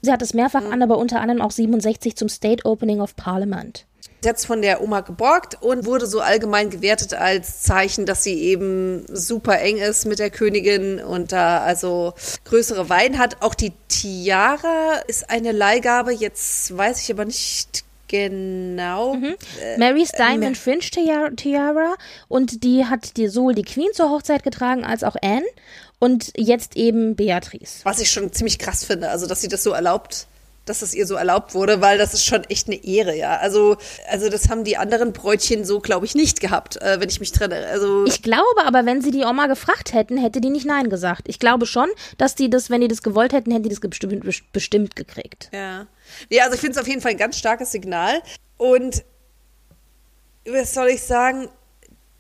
Sie 0.03 0.13
hat 0.13 0.21
es 0.21 0.35
mehrfach 0.35 0.61
mhm. 0.61 0.73
an, 0.73 0.83
aber 0.83 0.99
unter 0.99 1.21
anderem 1.21 1.41
auch 1.41 1.51
67 1.51 2.17
zum 2.17 2.29
State 2.29 2.67
Opening 2.67 3.01
of 3.01 3.17
Parliament 3.17 3.87
jetzt 4.27 4.47
von 4.47 4.61
der 4.61 4.83
Oma 4.83 5.01
geborgt 5.01 5.57
und 5.63 5.87
wurde 5.87 6.07
so 6.07 6.21
allgemein 6.21 6.69
gewertet 6.69 7.15
als 7.15 7.63
Zeichen, 7.63 8.05
dass 8.05 8.23
sie 8.23 8.39
eben 8.39 9.07
super 9.09 9.59
eng 9.61 9.79
ist 9.79 10.05
mit 10.05 10.19
der 10.19 10.31
Königin 10.31 11.01
und 11.01 11.33
da 11.33 11.63
also 11.63 12.13
größere 12.45 12.91
Wein 12.91 13.19
hat. 13.19 13.41
Auch 13.41 13.55
die 13.55 13.73
Tiara 13.89 15.01
ist 15.07 15.31
eine 15.31 15.53
Leihgabe, 15.53 16.13
jetzt 16.13 16.77
weiß 16.77 17.01
ich 17.03 17.11
aber 17.11 17.25
nicht 17.25 17.87
Genau. 18.09 19.15
Mhm. 19.15 19.35
Äh, 19.61 19.79
Mary's 19.79 20.13
Diamond 20.13 20.57
äh, 20.57 20.61
Fringe 20.61 21.35
Tiara 21.35 21.95
und 22.29 22.63
die 22.63 22.85
hat 22.85 23.17
die, 23.17 23.29
sowohl 23.29 23.55
die 23.55 23.65
Queen 23.65 23.89
zur 23.93 24.11
Hochzeit 24.11 24.45
getragen 24.45 24.85
als 24.85 25.03
auch 25.03 25.17
Anne 25.23 25.47
und 25.99 26.33
jetzt 26.37 26.77
eben 26.77 27.17
Beatrice. 27.17 27.81
Was 27.85 27.99
ich 28.01 28.11
schon 28.11 28.33
ziemlich 28.33 28.59
krass 28.59 28.85
finde, 28.85 29.11
also 29.11 29.27
dass 29.27 29.41
sie 29.41 29.49
das 29.49 29.63
so 29.63 29.73
erlaubt 29.73 30.29
dass 30.67 30.83
es 30.83 30.95
ihr 30.95 31.07
so 31.07 31.15
erlaubt 31.15 31.55
wurde, 31.55 31.81
weil 31.81 31.97
das 31.97 32.13
ist 32.13 32.25
schon 32.25 32.45
echt 32.45 32.67
eine 32.67 32.85
Ehre, 32.85 33.17
ja. 33.17 33.39
Also, 33.39 33.77
also 34.11 34.29
das 34.29 34.51
haben 34.51 34.65
die 34.65 34.77
anderen 34.77 35.13
Bräutchen 35.13 35.65
so, 35.65 35.81
glaube 35.81 36.05
ich, 36.05 36.15
nicht 36.15 36.41
gehabt, 36.41 36.77
äh, 36.83 37.01
wenn 37.01 37.09
ich 37.09 37.21
mich 37.21 37.33
trenne. 37.33 37.67
Also 37.69 38.05
ich 38.05 38.21
glaube 38.23 38.65
aber, 38.67 38.85
wenn 38.85 39.01
sie 39.01 39.11
die 39.13 39.25
Oma 39.25 39.47
gefragt 39.47 39.95
hätten, 39.95 40.19
hätte 40.19 40.41
die 40.41 40.51
nicht 40.51 40.67
Nein 40.67 40.91
gesagt. 40.91 41.23
Ich 41.29 41.39
glaube 41.39 41.67
schon, 41.67 41.89
dass 42.19 42.35
die 42.35 42.51
das, 42.51 42.69
wenn 42.69 42.81
die 42.81 42.89
das 42.89 43.03
gewollt 43.03 43.33
hätten, 43.33 43.51
hätten 43.51 43.63
die 43.63 43.71
das 43.71 43.81
bestimmt, 43.81 44.53
bestimmt 44.53 44.97
gekriegt. 44.97 45.49
Ja. 45.53 45.87
Ja, 46.29 46.45
also 46.45 46.55
ich 46.55 46.61
finde 46.61 46.73
es 46.73 46.79
auf 46.79 46.89
jeden 46.89 47.01
Fall 47.01 47.13
ein 47.13 47.17
ganz 47.17 47.39
starkes 47.39 47.73
Signal. 47.73 48.21
Und 48.57 49.05
was 50.47 50.75
soll 50.75 50.89
ich 50.89 51.03
sagen? 51.03 51.49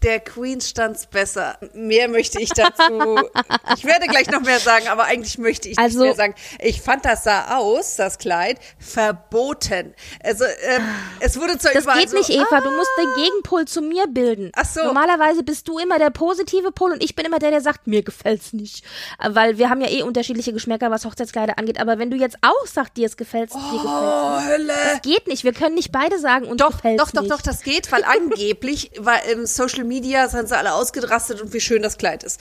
Der 0.07 0.21
Queen 0.21 0.61
stand's 0.61 1.07
besser. 1.07 1.59
Mehr 1.75 2.09
möchte 2.09 2.41
ich 2.41 2.51
dazu. 2.51 3.19
ich 3.77 3.85
werde 3.85 4.07
gleich 4.07 4.31
noch 4.31 4.41
mehr 4.41 4.61
sagen, 4.61 4.87
aber 4.87 5.05
eigentlich 5.05 5.37
möchte 5.37 5.69
ich 5.69 5.77
also, 5.79 5.99
nicht 5.99 6.07
mehr 6.07 6.15
sagen. 6.15 6.35
Ich 6.61 6.81
fand, 6.81 7.05
das 7.05 7.25
sah 7.25 7.57
aus, 7.57 7.97
das 7.97 8.19
Kleid, 8.19 8.61
verboten. 8.79 9.95
Also 10.23 10.45
ähm, 10.45 10.85
es 11.19 11.41
wurde 11.41 11.59
zwar 11.59 11.73
Das 11.73 11.83
überall 11.83 12.01
geht 12.01 12.11
so, 12.11 12.19
nicht, 12.19 12.31
Eva. 12.31 12.47
Ah, 12.53 12.61
du 12.61 12.71
musst 12.71 12.91
den 12.97 13.25
Gegenpol 13.25 13.65
zu 13.65 13.83
mir 13.83 14.07
bilden. 14.07 14.53
Ach 14.55 14.65
so. 14.65 14.85
Normalerweise 14.85 15.43
bist 15.43 15.67
du 15.67 15.79
immer 15.79 15.99
der 15.99 16.11
positive 16.11 16.71
Pol 16.71 16.93
und 16.93 17.03
ich 17.03 17.17
bin 17.17 17.27
immer 17.27 17.41
der, 17.41 17.51
der 17.51 17.61
sagt, 17.61 17.89
mir 17.89 18.05
gefällt's 18.05 18.53
nicht. 18.53 18.85
Weil 19.19 19.59
wir 19.59 19.71
haben 19.71 19.81
ja 19.81 19.91
eh 19.91 20.03
unterschiedliche 20.05 20.53
Geschmäcker, 20.53 20.93
was 20.93 21.05
Hochzeitskleider 21.05 21.59
angeht. 21.59 21.81
Aber 21.81 21.99
wenn 21.99 22.13
du 22.13 22.17
jetzt 22.17 22.39
auch 22.43 22.67
sagst, 22.67 22.97
dir 22.97 23.07
es 23.07 23.17
gefällt's, 23.17 23.57
oh, 23.57 23.59
dir 23.59 23.83
gefällt's 23.83 24.37
nicht. 24.37 24.53
Hölle. 24.53 24.73
Das 24.93 25.03
geht 25.03 25.27
nicht. 25.27 25.43
Wir 25.43 25.53
können 25.53 25.75
nicht 25.75 25.91
beide 25.91 26.21
sagen 26.21 26.47
und 26.47 26.61
doch, 26.61 26.77
gefällt's 26.77 27.03
doch, 27.03 27.11
doch, 27.11 27.23
nicht. 27.23 27.33
doch, 27.33 27.43
das 27.43 27.63
geht, 27.63 27.91
weil 27.91 28.05
angeblich 28.17 28.93
war 28.99 29.25
im 29.25 29.47
Social 29.47 29.83
Media 29.83 29.96
sind 30.29 30.49
sie 30.49 30.57
alle 30.57 30.75
ausgerastet 30.75 31.41
und 31.41 31.53
wie 31.53 31.61
schön 31.61 31.83
das 31.83 31.99
Kleid 31.99 32.23
ist. 32.25 32.41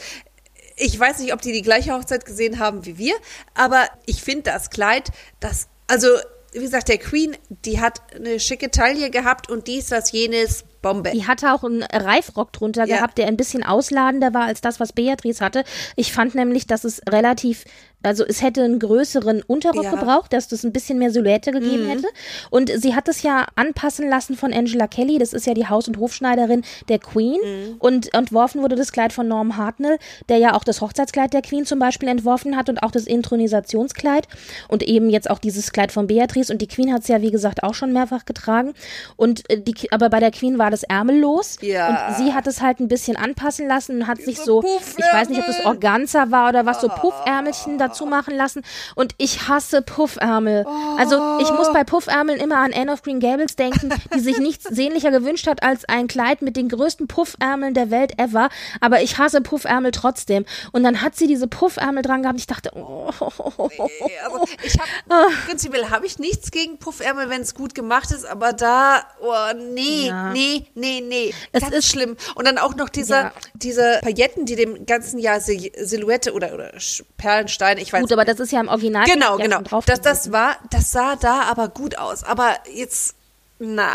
Ich 0.78 1.00
weiß 1.00 1.20
nicht, 1.20 1.34
ob 1.34 1.42
die 1.42 1.54
die 1.54 1.62
gleiche 1.62 1.94
Hochzeit 1.94 2.26
gesehen 2.26 2.60
haben 2.60 2.86
wie 2.86 2.98
wir, 2.98 3.16
aber 3.54 3.88
ich 4.06 4.22
finde 4.22 4.44
das 4.44 4.70
Kleid, 4.70 5.12
das, 5.40 5.68
also, 5.88 6.08
wie 6.52 6.60
gesagt, 6.60 6.90
der 6.90 6.98
Queen, 6.98 7.38
die 7.50 7.80
hat 7.80 8.02
eine 8.14 8.40
schicke 8.40 8.72
Taille 8.72 9.10
gehabt 9.10 9.50
und 9.50 9.68
dies, 9.68 9.88
das, 9.88 10.12
jenes, 10.12 10.66
Bombe. 10.86 11.12
Die 11.12 11.26
hatte 11.26 11.52
auch 11.52 11.64
einen 11.64 11.84
Reifrock 11.84 12.54
drunter 12.54 12.86
ja. 12.86 12.98
gehabt, 12.98 13.18
der 13.18 13.28
ein 13.28 13.38
bisschen 13.38 13.64
ausladender 13.64 14.34
war 14.34 14.44
als 14.44 14.62
das, 14.62 14.80
was 14.80 14.94
Beatrice 14.94 15.44
hatte. 15.44 15.64
Ich 15.96 16.14
fand 16.14 16.36
nämlich, 16.36 16.68
dass 16.68 16.84
es 16.84 17.02
relativ 17.10 17.66
also 18.06 18.24
es 18.26 18.42
hätte 18.42 18.64
einen 18.64 18.80
größeren 18.80 19.42
Unterrock 19.42 19.84
ja. 19.84 19.92
gebraucht, 19.92 20.32
dass 20.34 20.48
das 20.48 20.64
ein 20.64 20.72
bisschen 20.72 21.00
mehr 21.00 21.12
Silhouette 21.12 21.52
gegeben 21.52 21.86
mhm. 21.86 21.90
hätte. 21.90 22.08
Und 22.50 22.72
sie 22.76 22.96
hat 22.96 23.08
es 23.08 23.24
ja 23.24 23.48
anpassen 23.56 24.08
lassen 24.08 24.36
von 24.36 24.54
Angela 24.54 24.88
Kelly, 24.88 25.18
das 25.18 25.34
ist 25.34 25.48
ja 25.48 25.54
die 25.54 25.68
Haus- 25.68 25.88
und 25.88 25.98
Hofschneiderin 25.98 26.64
der 26.88 27.00
Queen. 27.00 27.40
Mhm. 27.44 27.76
Und 27.80 28.14
entworfen 28.14 28.62
wurde 28.62 28.76
das 28.76 28.92
Kleid 28.92 29.14
von 29.14 29.28
Norm 29.28 29.58
Hartnell, 29.58 29.98
der 30.30 30.38
ja 30.38 30.54
auch 30.54 30.64
das 30.64 30.82
Hochzeitskleid 30.82 31.34
der 31.34 31.42
Queen 31.42 31.66
zum 31.66 31.80
Beispiel 31.80 32.10
entworfen 32.10 32.56
hat 32.56 32.70
und 32.70 32.84
auch 32.84 32.92
das 32.92 33.06
Intronisationskleid 33.06 34.28
und 34.68 34.84
eben 34.84 35.10
jetzt 35.10 35.30
auch 35.30 35.40
dieses 35.40 35.72
Kleid 35.72 35.92
von 35.92 36.08
Beatrice. 36.08 36.52
Und 36.52 36.62
die 36.62 36.68
Queen 36.68 36.94
hat 36.94 37.02
es 37.02 37.08
ja, 37.08 37.22
wie 37.22 37.32
gesagt, 37.32 37.64
auch 37.64 37.74
schon 37.74 37.92
mehrfach 37.92 38.26
getragen. 38.26 38.74
Und 39.16 39.50
äh, 39.50 39.60
die, 39.60 39.92
aber 39.92 40.10
bei 40.10 40.20
der 40.20 40.32
Queen 40.32 40.58
war 40.58 40.70
das 40.70 40.75
ärmellos. 40.84 41.58
Ja. 41.62 42.08
Und 42.08 42.18
sie 42.18 42.34
hat 42.34 42.48
es 42.48 42.62
halt 42.62 42.80
ein 42.80 42.88
bisschen 42.88 43.18
anpassen 43.18 43.68
lassen 43.68 43.98
und 43.98 44.08
hat 44.08 44.22
sich 44.22 44.40
so, 44.40 44.64
ich 44.98 45.04
weiß 45.12 45.30
nicht, 45.30 45.40
ob 45.40 45.48
das 45.48 45.66
Organza 45.66 46.32
war 46.32 46.50
oder 46.50 46.66
was, 46.66 46.82
so 46.82 46.88
Puffärmelchen 46.88 47.78
dazu 47.78 48.06
machen 48.06 48.36
lassen 48.36 48.64
und 48.96 49.16
ich 49.18 49.48
hasse 49.48 49.82
Puffärmel. 49.82 50.66
Oh. 50.68 50.98
Also 50.98 51.40
ich 51.42 51.52
muss 51.52 51.72
bei 51.74 51.84
Puffärmeln 51.84 52.40
immer 52.40 52.58
an 52.58 52.72
Anne 52.74 52.92
of 52.92 53.02
Green 53.02 53.20
Gables 53.20 53.56
denken, 53.56 53.94
die 54.14 54.20
sich 54.20 54.38
nichts 54.40 54.64
sehnlicher 54.70 55.12
gewünscht 55.12 55.48
hat 55.48 55.64
als 55.64 55.86
ein 55.86 56.08
Kleid 56.08 56.42
mit 56.42 56.56
den 56.56 56.70
größten 56.70 57.08
Puffärmeln 57.08 57.74
der 57.74 57.92
Welt 57.92 58.20
ever, 58.20 58.50
aber 58.82 59.02
ich 59.02 59.18
hasse 59.18 59.42
Puffärmel 59.42 59.92
trotzdem. 59.92 60.46
Und 60.72 60.84
dann 60.84 61.02
hat 61.02 61.16
sie 61.16 61.28
diese 61.28 61.48
Puffärmel 61.48 62.04
dran 62.04 62.22
gehabt 62.22 62.40
ich 62.40 62.48
dachte, 62.48 62.72
oh. 62.76 63.12
Nee, 63.70 64.20
also 64.24 64.46
ich 64.64 64.74
habe, 64.80 64.90
ah. 65.10 65.28
prinzipiell 65.46 65.90
habe 65.90 66.06
ich 66.06 66.20
nichts 66.20 66.52
gegen 66.52 66.78
Puffärmel, 66.78 67.30
wenn 67.30 67.42
es 67.42 67.56
gut 67.56 67.74
gemacht 67.76 68.12
ist, 68.12 68.26
aber 68.26 68.54
da, 68.54 69.04
oh 69.22 69.54
nee, 69.74 70.08
ja. 70.08 70.32
nee, 70.32 70.55
nee, 70.76 71.02
nee. 71.02 71.34
Es 71.52 71.62
Ganz 71.62 71.76
ist 71.76 71.88
schlimm. 71.88 72.18
Und 72.36 72.46
dann 72.46 72.58
auch 72.58 72.76
noch 72.76 72.90
diese, 72.90 73.14
ja. 73.14 73.34
diese 73.54 74.00
Pailletten, 74.02 74.46
die 74.46 74.56
dem 74.56 74.86
ganzen 74.86 75.20
Jahr 75.20 75.40
Silhouette 75.40 76.34
oder, 76.34 76.54
oder 76.54 76.72
Perlensteine, 77.18 77.82
ich 77.82 77.92
weiß 77.92 78.02
Gut, 78.02 78.14
aber 78.14 78.26
das 78.26 78.40
ist 78.40 78.52
ja 78.52 78.60
im 78.60 78.68
Original. 78.68 79.06
Genau, 79.06 79.38
genau. 79.38 79.62
Das, 79.86 80.02
das 80.02 80.32
war, 80.32 80.58
das 80.72 80.92
sah 80.92 81.16
da 81.16 81.42
aber 81.42 81.70
gut 81.70 81.98
aus. 81.98 82.24
Aber 82.24 82.56
jetzt, 82.72 83.16
na, 83.60 83.92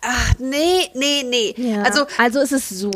ach, 0.00 0.34
nee, 0.38 0.88
nee, 0.94 1.22
nee. 1.24 1.54
Ja. 1.56 1.82
Also, 1.82 2.06
also 2.18 2.40
ist 2.40 2.52
es 2.52 2.68
so. 2.68 2.90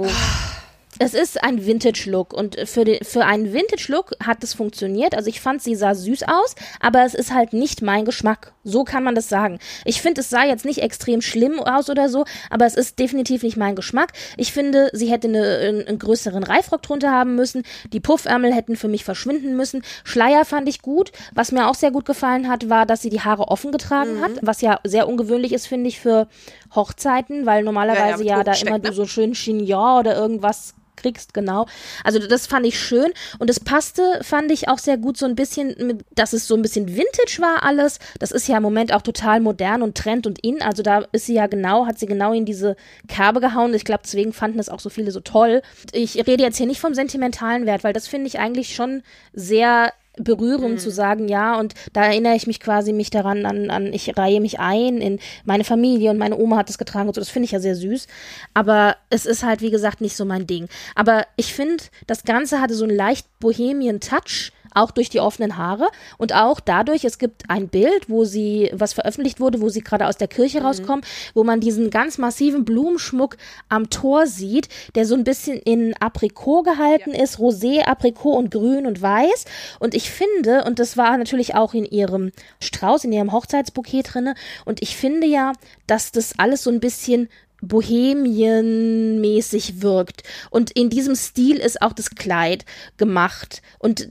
Es 0.99 1.13
ist 1.13 1.43
ein 1.43 1.67
Vintage-Look 1.67 2.33
und 2.33 2.57
für, 2.69 2.85
den, 2.85 3.05
für 3.05 3.25
einen 3.25 3.53
Vintage-Look 3.53 4.13
hat 4.25 4.43
es 4.43 4.55
funktioniert. 4.55 5.15
Also 5.15 5.29
ich 5.29 5.41
fand, 5.41 5.63
sie 5.63 5.75
sah 5.75 5.95
süß 5.95 6.23
aus, 6.23 6.55
aber 6.81 7.05
es 7.05 7.15
ist 7.15 7.35
halt 7.35 7.53
nicht 7.53 7.83
mein 7.83 8.05
Geschmack. 8.05 8.53
So 8.65 8.85
kann 8.85 9.05
man 9.05 9.15
das 9.15 9.29
sagen. 9.29 9.59
Ich 9.85 10.01
finde, 10.01 10.23
es 10.23 10.31
sah 10.31 10.45
jetzt 10.45 10.65
nicht 10.65 10.83
extrem 10.83 11.21
schlimm 11.21 11.61
aus 11.61 11.91
oder 11.91 12.09
so, 12.09 12.25
aber 12.51 12.67
es 12.67 12.75
ist 12.75 12.99
definitiv 12.99 13.43
nicht 13.43 13.57
mein 13.57 13.77
Geschmack. 13.77 14.13
Ich 14.37 14.53
finde, 14.53 14.91
sie 14.93 15.11
hätte 15.11 15.29
eine, 15.29 15.59
einen, 15.59 15.87
einen 15.87 15.99
größeren 15.99 16.43
Reifrock 16.43 16.83
drunter 16.83 17.11
haben 17.11 17.35
müssen. 17.35 17.63
Die 17.93 18.01
Puffärmel 18.01 18.55
hätten 18.55 18.77
für 18.77 18.89
mich 18.89 19.05
verschwinden 19.05 19.57
müssen. 19.57 19.83
Schleier 20.05 20.45
fand 20.45 20.69
ich 20.69 20.81
gut. 20.81 21.13
Was 21.35 21.53
mir 21.53 21.69
auch 21.69 21.75
sehr 21.75 21.91
gut 21.91 22.07
gefallen 22.07 22.49
hat, 22.49 22.71
war, 22.71 22.87
dass 22.87 23.03
sie 23.03 23.11
die 23.11 23.21
Haare 23.21 23.49
offen 23.49 23.71
getragen 23.71 24.17
mhm. 24.17 24.23
hat, 24.23 24.33
was 24.41 24.63
ja 24.63 24.81
sehr 24.85 25.09
ungewöhnlich 25.09 25.53
ist, 25.53 25.67
finde 25.67 25.89
ich, 25.89 26.01
für 26.01 26.27
Hochzeiten, 26.75 27.45
weil 27.47 27.63
normalerweise 27.63 28.25
ja, 28.25 28.33
ja, 28.33 28.39
ja 28.39 28.45
da 28.45 28.53
immer 28.55 28.79
ne? 28.79 28.93
so 28.93 29.07
schön 29.07 29.33
Chignon 29.33 30.01
oder 30.01 30.17
irgendwas 30.17 30.75
kriegst, 30.97 31.35
genau. 31.35 31.67
Also 32.05 32.19
das 32.19 32.47
fand 32.47 32.67
ich 32.67 32.79
schön 32.79 33.13
und 33.39 33.51
es 33.51 33.61
passte, 33.61 34.21
fand 34.23 34.51
ich 34.51 34.69
auch 34.69 34.79
sehr 34.79 34.97
gut 34.97 35.17
so 35.17 35.27
ein 35.27 35.35
bisschen, 35.35 35.75
mit, 35.79 36.05
dass 36.15 36.33
es 36.33 36.47
so 36.47 36.55
ein 36.55 36.63
bisschen 36.63 36.89
Vintage 36.89 37.39
war 37.41 37.63
alles. 37.63 37.99
Das 38.19 38.31
ist 38.31 38.49
ja 38.49 38.57
im 38.57 38.63
Moment 38.63 38.93
auch 38.93 39.03
total 39.03 39.41
modern 39.41 39.83
und 39.83 39.97
Trend 39.97 40.27
und 40.27 40.39
in. 40.45 40.63
Also 40.63 40.83
da 40.83 41.05
ist 41.13 41.27
sie 41.27 41.35
ja 41.35 41.47
genau, 41.47 41.87
hat 41.87 41.99
sie 41.99 42.07
genau 42.07 42.33
in 42.33 42.45
diese 42.45 42.77
Kerbe 43.09 43.41
gehauen. 43.41 43.75
Ich 43.75 43.85
glaube, 43.85 44.03
deswegen 44.05 44.33
fanden 44.33 44.59
es 44.59 44.69
auch 44.69 44.81
so 44.81 44.91
viele 44.91 45.11
so 45.11 45.21
toll. 45.21 45.63
Ich 45.93 46.17
rede 46.27 46.43
jetzt 46.43 46.57
hier 46.57 46.67
nicht 46.67 46.81
vom 46.81 46.95
sentimentalen 46.95 47.67
Wert, 47.67 47.85
weil 47.85 47.93
das 47.93 48.09
finde 48.09 48.29
ich 48.29 48.39
eigentlich 48.39 48.75
schon 48.75 49.03
sehr 49.33 49.93
Berührung 50.17 50.73
mhm. 50.73 50.79
zu 50.79 50.91
sagen, 50.91 51.29
ja, 51.29 51.59
und 51.59 51.75
da 51.93 52.05
erinnere 52.05 52.35
ich 52.35 52.47
mich 52.47 52.61
quasi 52.61 52.93
mich 52.93 53.11
daran 53.11 53.47
an, 53.47 53.71
an, 53.71 53.93
ich 53.93 54.17
reihe 54.17 54.41
mich 54.41 54.59
ein 54.59 54.99
in 54.99 55.19
meine 55.45 55.65
Familie 55.65 56.11
und 56.11 56.19
meine 56.19 56.37
Oma 56.37 56.57
hat 56.57 56.71
es 56.71 56.79
getragen 56.79 57.09
und 57.09 57.15
so, 57.15 57.21
das 57.21 57.31
finde 57.31 57.47
ich 57.47 57.53
ja 57.53 57.61
sehr 57.61 57.77
süß. 57.77 58.07
Aber 58.55 58.97
es 59.11 59.27
ist 59.27 59.45
halt, 59.45 59.61
wie 59.61 59.71
gesagt, 59.71 60.01
nicht 60.01 60.17
so 60.17 60.25
mein 60.25 60.47
Ding. 60.47 60.69
Aber 60.95 61.27
ich 61.37 61.55
finde, 61.55 61.85
das 62.07 62.25
Ganze 62.25 62.61
hatte 62.61 62.75
so 62.75 62.85
einen 62.85 62.97
leicht 62.97 63.27
bohemien 63.41 64.01
Touch 64.01 64.53
auch 64.77 64.91
durch 64.91 65.09
die 65.09 65.21
offenen 65.21 65.57
Haare 65.57 65.89
und 66.19 66.35
auch 66.35 66.61
dadurch, 66.61 67.05
es 67.05 67.19
gibt 67.19 67.49
ein 67.49 67.69
Bild, 67.69 68.09
wo 68.09 68.25
sie, 68.25 68.71
was 68.73 68.93
veröffentlicht 68.93 69.41
wurde, 69.41 69.61
wo 69.61 69.69
sie 69.69 69.81
gerade 69.81 70.07
aus 70.07 70.17
der 70.17 70.29
Kirche 70.29 70.61
mhm. 70.61 70.67
rauskommen, 70.67 71.05
wo 71.35 71.45
man 71.45 71.61
diesen 71.61 71.91
ganz 71.91 72.19
massiven 72.19 72.65
Blumenschmuck 72.65 73.37
am 73.69 73.91
Tor 73.91 74.27
sieht, 74.27 74.69
der 74.95 75.07
so 75.07 75.15
ein 75.15 75.25
bisschen 75.25 75.59
in 75.59 75.95
Aprikot 75.99 76.63
gehalten 76.63 77.13
ja. 77.15 77.23
ist, 77.23 77.39
Rosé, 77.39 77.83
Aprikot 77.83 78.35
und 78.35 78.51
Grün 78.51 78.87
und 78.87 79.01
Weiß. 79.01 79.45
Und 79.79 79.95
ich 79.95 80.11
finde, 80.11 80.65
und 80.65 80.79
das 80.79 80.97
war 80.97 81.17
natürlich 81.17 81.55
auch 81.55 81.75
in 81.75 81.85
ihrem 81.85 82.33
Strauß, 82.61 83.05
in 83.05 83.13
ihrem 83.13 83.33
Hochzeitsbouquet 83.33 84.03
drinne, 84.03 84.35
und 84.65 84.83
ich 84.83 84.97
finde 84.97 85.27
ja, 85.27 85.53
dass 85.87 86.13
das 86.13 86.39
alles 86.39 86.63
so 86.63 86.71
ein 86.71 86.81
bisschen 86.81 87.29
bohemienmäßig 87.63 89.83
wirkt. 89.83 90.23
Und 90.51 90.71
in 90.73 90.91
diesem 90.91 91.15
Stil 91.15 91.57
ist 91.57 91.81
auch 91.83 91.93
das 91.93 92.11
Kleid 92.11 92.65
gemacht. 92.97 93.63
Und 93.79 94.11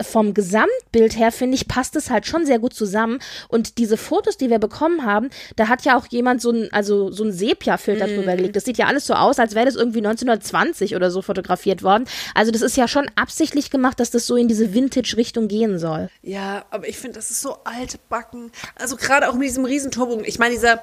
vom 0.00 0.34
Gesamtbild 0.34 1.18
her, 1.18 1.32
finde 1.32 1.56
ich, 1.56 1.68
passt 1.68 1.96
es 1.96 2.10
halt 2.10 2.26
schon 2.26 2.46
sehr 2.46 2.58
gut 2.58 2.74
zusammen. 2.74 3.18
Und 3.48 3.78
diese 3.78 3.96
Fotos, 3.96 4.36
die 4.36 4.50
wir 4.50 4.58
bekommen 4.58 5.04
haben, 5.04 5.30
da 5.56 5.68
hat 5.68 5.84
ja 5.84 5.96
auch 5.96 6.06
jemand 6.06 6.42
so 6.42 6.50
ein, 6.50 6.72
also 6.72 7.10
so 7.10 7.24
ein 7.24 7.32
Sepia-Filter 7.32 8.06
mm. 8.06 8.16
drüber 8.16 8.36
gelegt. 8.36 8.56
Das 8.56 8.64
sieht 8.64 8.78
ja 8.78 8.86
alles 8.86 9.06
so 9.06 9.14
aus, 9.14 9.38
als 9.38 9.54
wäre 9.54 9.66
das 9.66 9.76
irgendwie 9.76 9.98
1920 9.98 10.96
oder 10.96 11.10
so 11.10 11.22
fotografiert 11.22 11.82
worden. 11.82 12.04
Also 12.34 12.50
das 12.50 12.62
ist 12.62 12.76
ja 12.76 12.88
schon 12.88 13.10
absichtlich 13.16 13.70
gemacht, 13.70 14.00
dass 14.00 14.10
das 14.10 14.26
so 14.26 14.36
in 14.36 14.48
diese 14.48 14.74
Vintage-Richtung 14.74 15.48
gehen 15.48 15.78
soll. 15.78 16.08
Ja, 16.22 16.64
aber 16.70 16.88
ich 16.88 16.98
finde, 16.98 17.16
das 17.16 17.30
ist 17.30 17.40
so 17.40 17.58
altbacken. 17.64 18.50
Also 18.76 18.96
gerade 18.96 19.28
auch 19.28 19.34
mit 19.34 19.48
diesem 19.48 19.64
Riesenturbogen. 19.64 20.24
Ich 20.24 20.38
meine, 20.38 20.54
dieser 20.54 20.82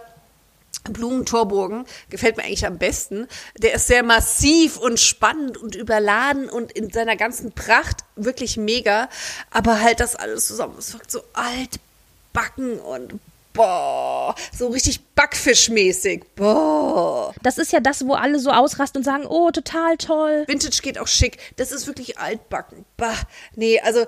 Blumentorbogen 0.83 1.85
gefällt 2.09 2.37
mir 2.37 2.43
eigentlich 2.43 2.65
am 2.65 2.77
besten. 2.77 3.27
Der 3.57 3.73
ist 3.73 3.87
sehr 3.87 4.03
massiv 4.03 4.77
und 4.77 4.99
spannend 4.99 5.57
und 5.57 5.75
überladen 5.75 6.49
und 6.49 6.71
in 6.71 6.91
seiner 6.91 7.15
ganzen 7.15 7.51
Pracht 7.51 8.03
wirklich 8.15 8.57
mega. 8.57 9.09
Aber 9.51 9.79
halt 9.79 9.99
das 9.99 10.15
alles 10.15 10.47
zusammen, 10.47 10.75
es 10.79 10.93
wirkt 10.93 11.11
so 11.11 11.21
altbacken 11.33 12.79
und 12.79 13.19
boah, 13.53 14.33
so 14.57 14.67
richtig 14.67 15.01
Backfischmäßig. 15.15 16.23
Boah. 16.35 17.33
Das 17.43 17.57
ist 17.57 17.71
ja 17.71 17.79
das, 17.79 18.05
wo 18.05 18.13
alle 18.13 18.39
so 18.39 18.49
ausrasten 18.49 18.99
und 18.99 19.03
sagen, 19.03 19.25
oh, 19.27 19.51
total 19.51 19.97
toll. 19.97 20.45
Vintage 20.47 20.81
geht 20.81 20.97
auch 20.97 21.07
schick. 21.07 21.37
Das 21.57 21.71
ist 21.71 21.87
wirklich 21.87 22.17
altbacken. 22.17 22.85
Bah. 22.97 23.15
Nee, 23.55 23.79
also 23.81 24.05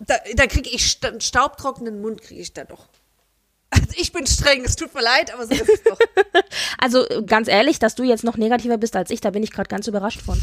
da, 0.00 0.16
da 0.34 0.46
kriege 0.46 0.70
ich 0.70 0.98
staubtrockenen 1.18 2.00
Mund, 2.00 2.22
kriege 2.22 2.40
ich 2.40 2.52
da 2.52 2.64
doch. 2.64 2.88
Also 3.74 3.86
ich 3.96 4.12
bin 4.12 4.26
streng, 4.26 4.64
es 4.64 4.76
tut 4.76 4.94
mir 4.94 5.02
leid, 5.02 5.32
aber 5.32 5.46
so 5.46 5.54
ist 5.54 5.68
es 5.68 5.82
doch. 5.82 5.98
also 6.78 7.06
ganz 7.26 7.48
ehrlich, 7.48 7.78
dass 7.78 7.94
du 7.94 8.02
jetzt 8.02 8.22
noch 8.22 8.36
negativer 8.36 8.76
bist 8.76 8.94
als 8.96 9.10
ich, 9.10 9.20
da 9.22 9.30
bin 9.30 9.42
ich 9.42 9.50
gerade 9.50 9.68
ganz 9.68 9.86
überrascht 9.86 10.20
von. 10.20 10.38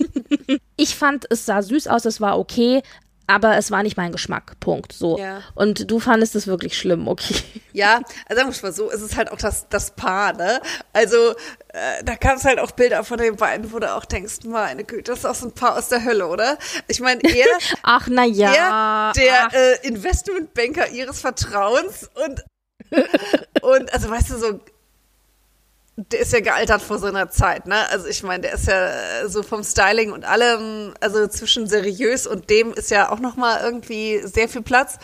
ich 0.76 0.96
fand, 0.96 1.26
es 1.30 1.44
sah 1.44 1.60
süß 1.60 1.88
aus, 1.88 2.06
es 2.06 2.20
war 2.22 2.38
okay. 2.38 2.82
aber 3.26 3.56
es 3.56 3.70
war 3.70 3.82
nicht 3.82 3.96
mein 3.96 4.12
Geschmack. 4.12 4.58
Punkt. 4.60 4.92
So. 4.92 5.18
Ja. 5.18 5.42
Und 5.54 5.90
du 5.90 6.00
fandest 6.00 6.34
es 6.34 6.46
wirklich 6.46 6.76
schlimm, 6.78 7.08
okay. 7.08 7.36
Ja, 7.72 8.00
also 8.28 8.40
sagen 8.42 8.54
wir 8.54 8.62
mal 8.62 8.72
so, 8.72 8.90
es 8.90 9.02
ist 9.02 9.16
halt 9.16 9.30
auch 9.32 9.38
das, 9.38 9.68
das 9.68 9.94
Paar, 9.96 10.32
ne? 10.34 10.60
Also, 10.92 11.32
äh, 11.68 12.04
da 12.04 12.14
gab 12.14 12.36
es 12.36 12.44
halt 12.44 12.58
auch 12.58 12.70
Bilder 12.70 13.02
von 13.04 13.18
den 13.18 13.36
beiden, 13.36 13.72
wo 13.72 13.78
du 13.78 13.92
auch 13.92 14.04
denkst, 14.04 14.44
meine 14.44 14.84
Güte, 14.84 15.10
das 15.10 15.20
ist 15.20 15.24
auch 15.26 15.34
so 15.34 15.46
ein 15.48 15.52
Paar 15.52 15.76
aus 15.76 15.88
der 15.88 16.04
Hölle, 16.04 16.28
oder? 16.28 16.56
Ich 16.86 17.00
meine, 17.00 17.20
er, 17.24 17.46
Ach, 17.82 18.06
na 18.10 18.24
ja. 18.24 18.52
er 18.52 19.12
der 19.14 19.46
ach. 19.48 19.52
äh, 19.52 19.86
Investmentbanker 19.88 20.90
ihres 20.90 21.20
Vertrauens 21.20 22.08
und, 22.26 22.44
und, 23.62 23.92
also 23.92 24.10
weißt 24.10 24.30
du, 24.30 24.38
so, 24.38 24.60
der 25.96 26.20
ist 26.20 26.32
ja 26.32 26.40
gealtert 26.40 26.82
vor 26.82 26.98
seiner 26.98 27.30
Zeit, 27.30 27.66
ne? 27.66 27.88
Also 27.90 28.08
ich 28.08 28.22
meine, 28.22 28.42
der 28.42 28.54
ist 28.54 28.66
ja 28.66 28.88
äh, 28.88 29.28
so 29.28 29.42
vom 29.42 29.62
Styling 29.62 30.10
und 30.12 30.24
allem, 30.24 30.92
also 31.00 31.26
zwischen 31.28 31.68
seriös 31.68 32.26
und 32.26 32.50
dem 32.50 32.72
ist 32.72 32.90
ja 32.90 33.10
auch 33.10 33.20
noch 33.20 33.36
mal 33.36 33.60
irgendwie 33.62 34.20
sehr 34.24 34.48
viel 34.48 34.62
Platz. 34.62 34.98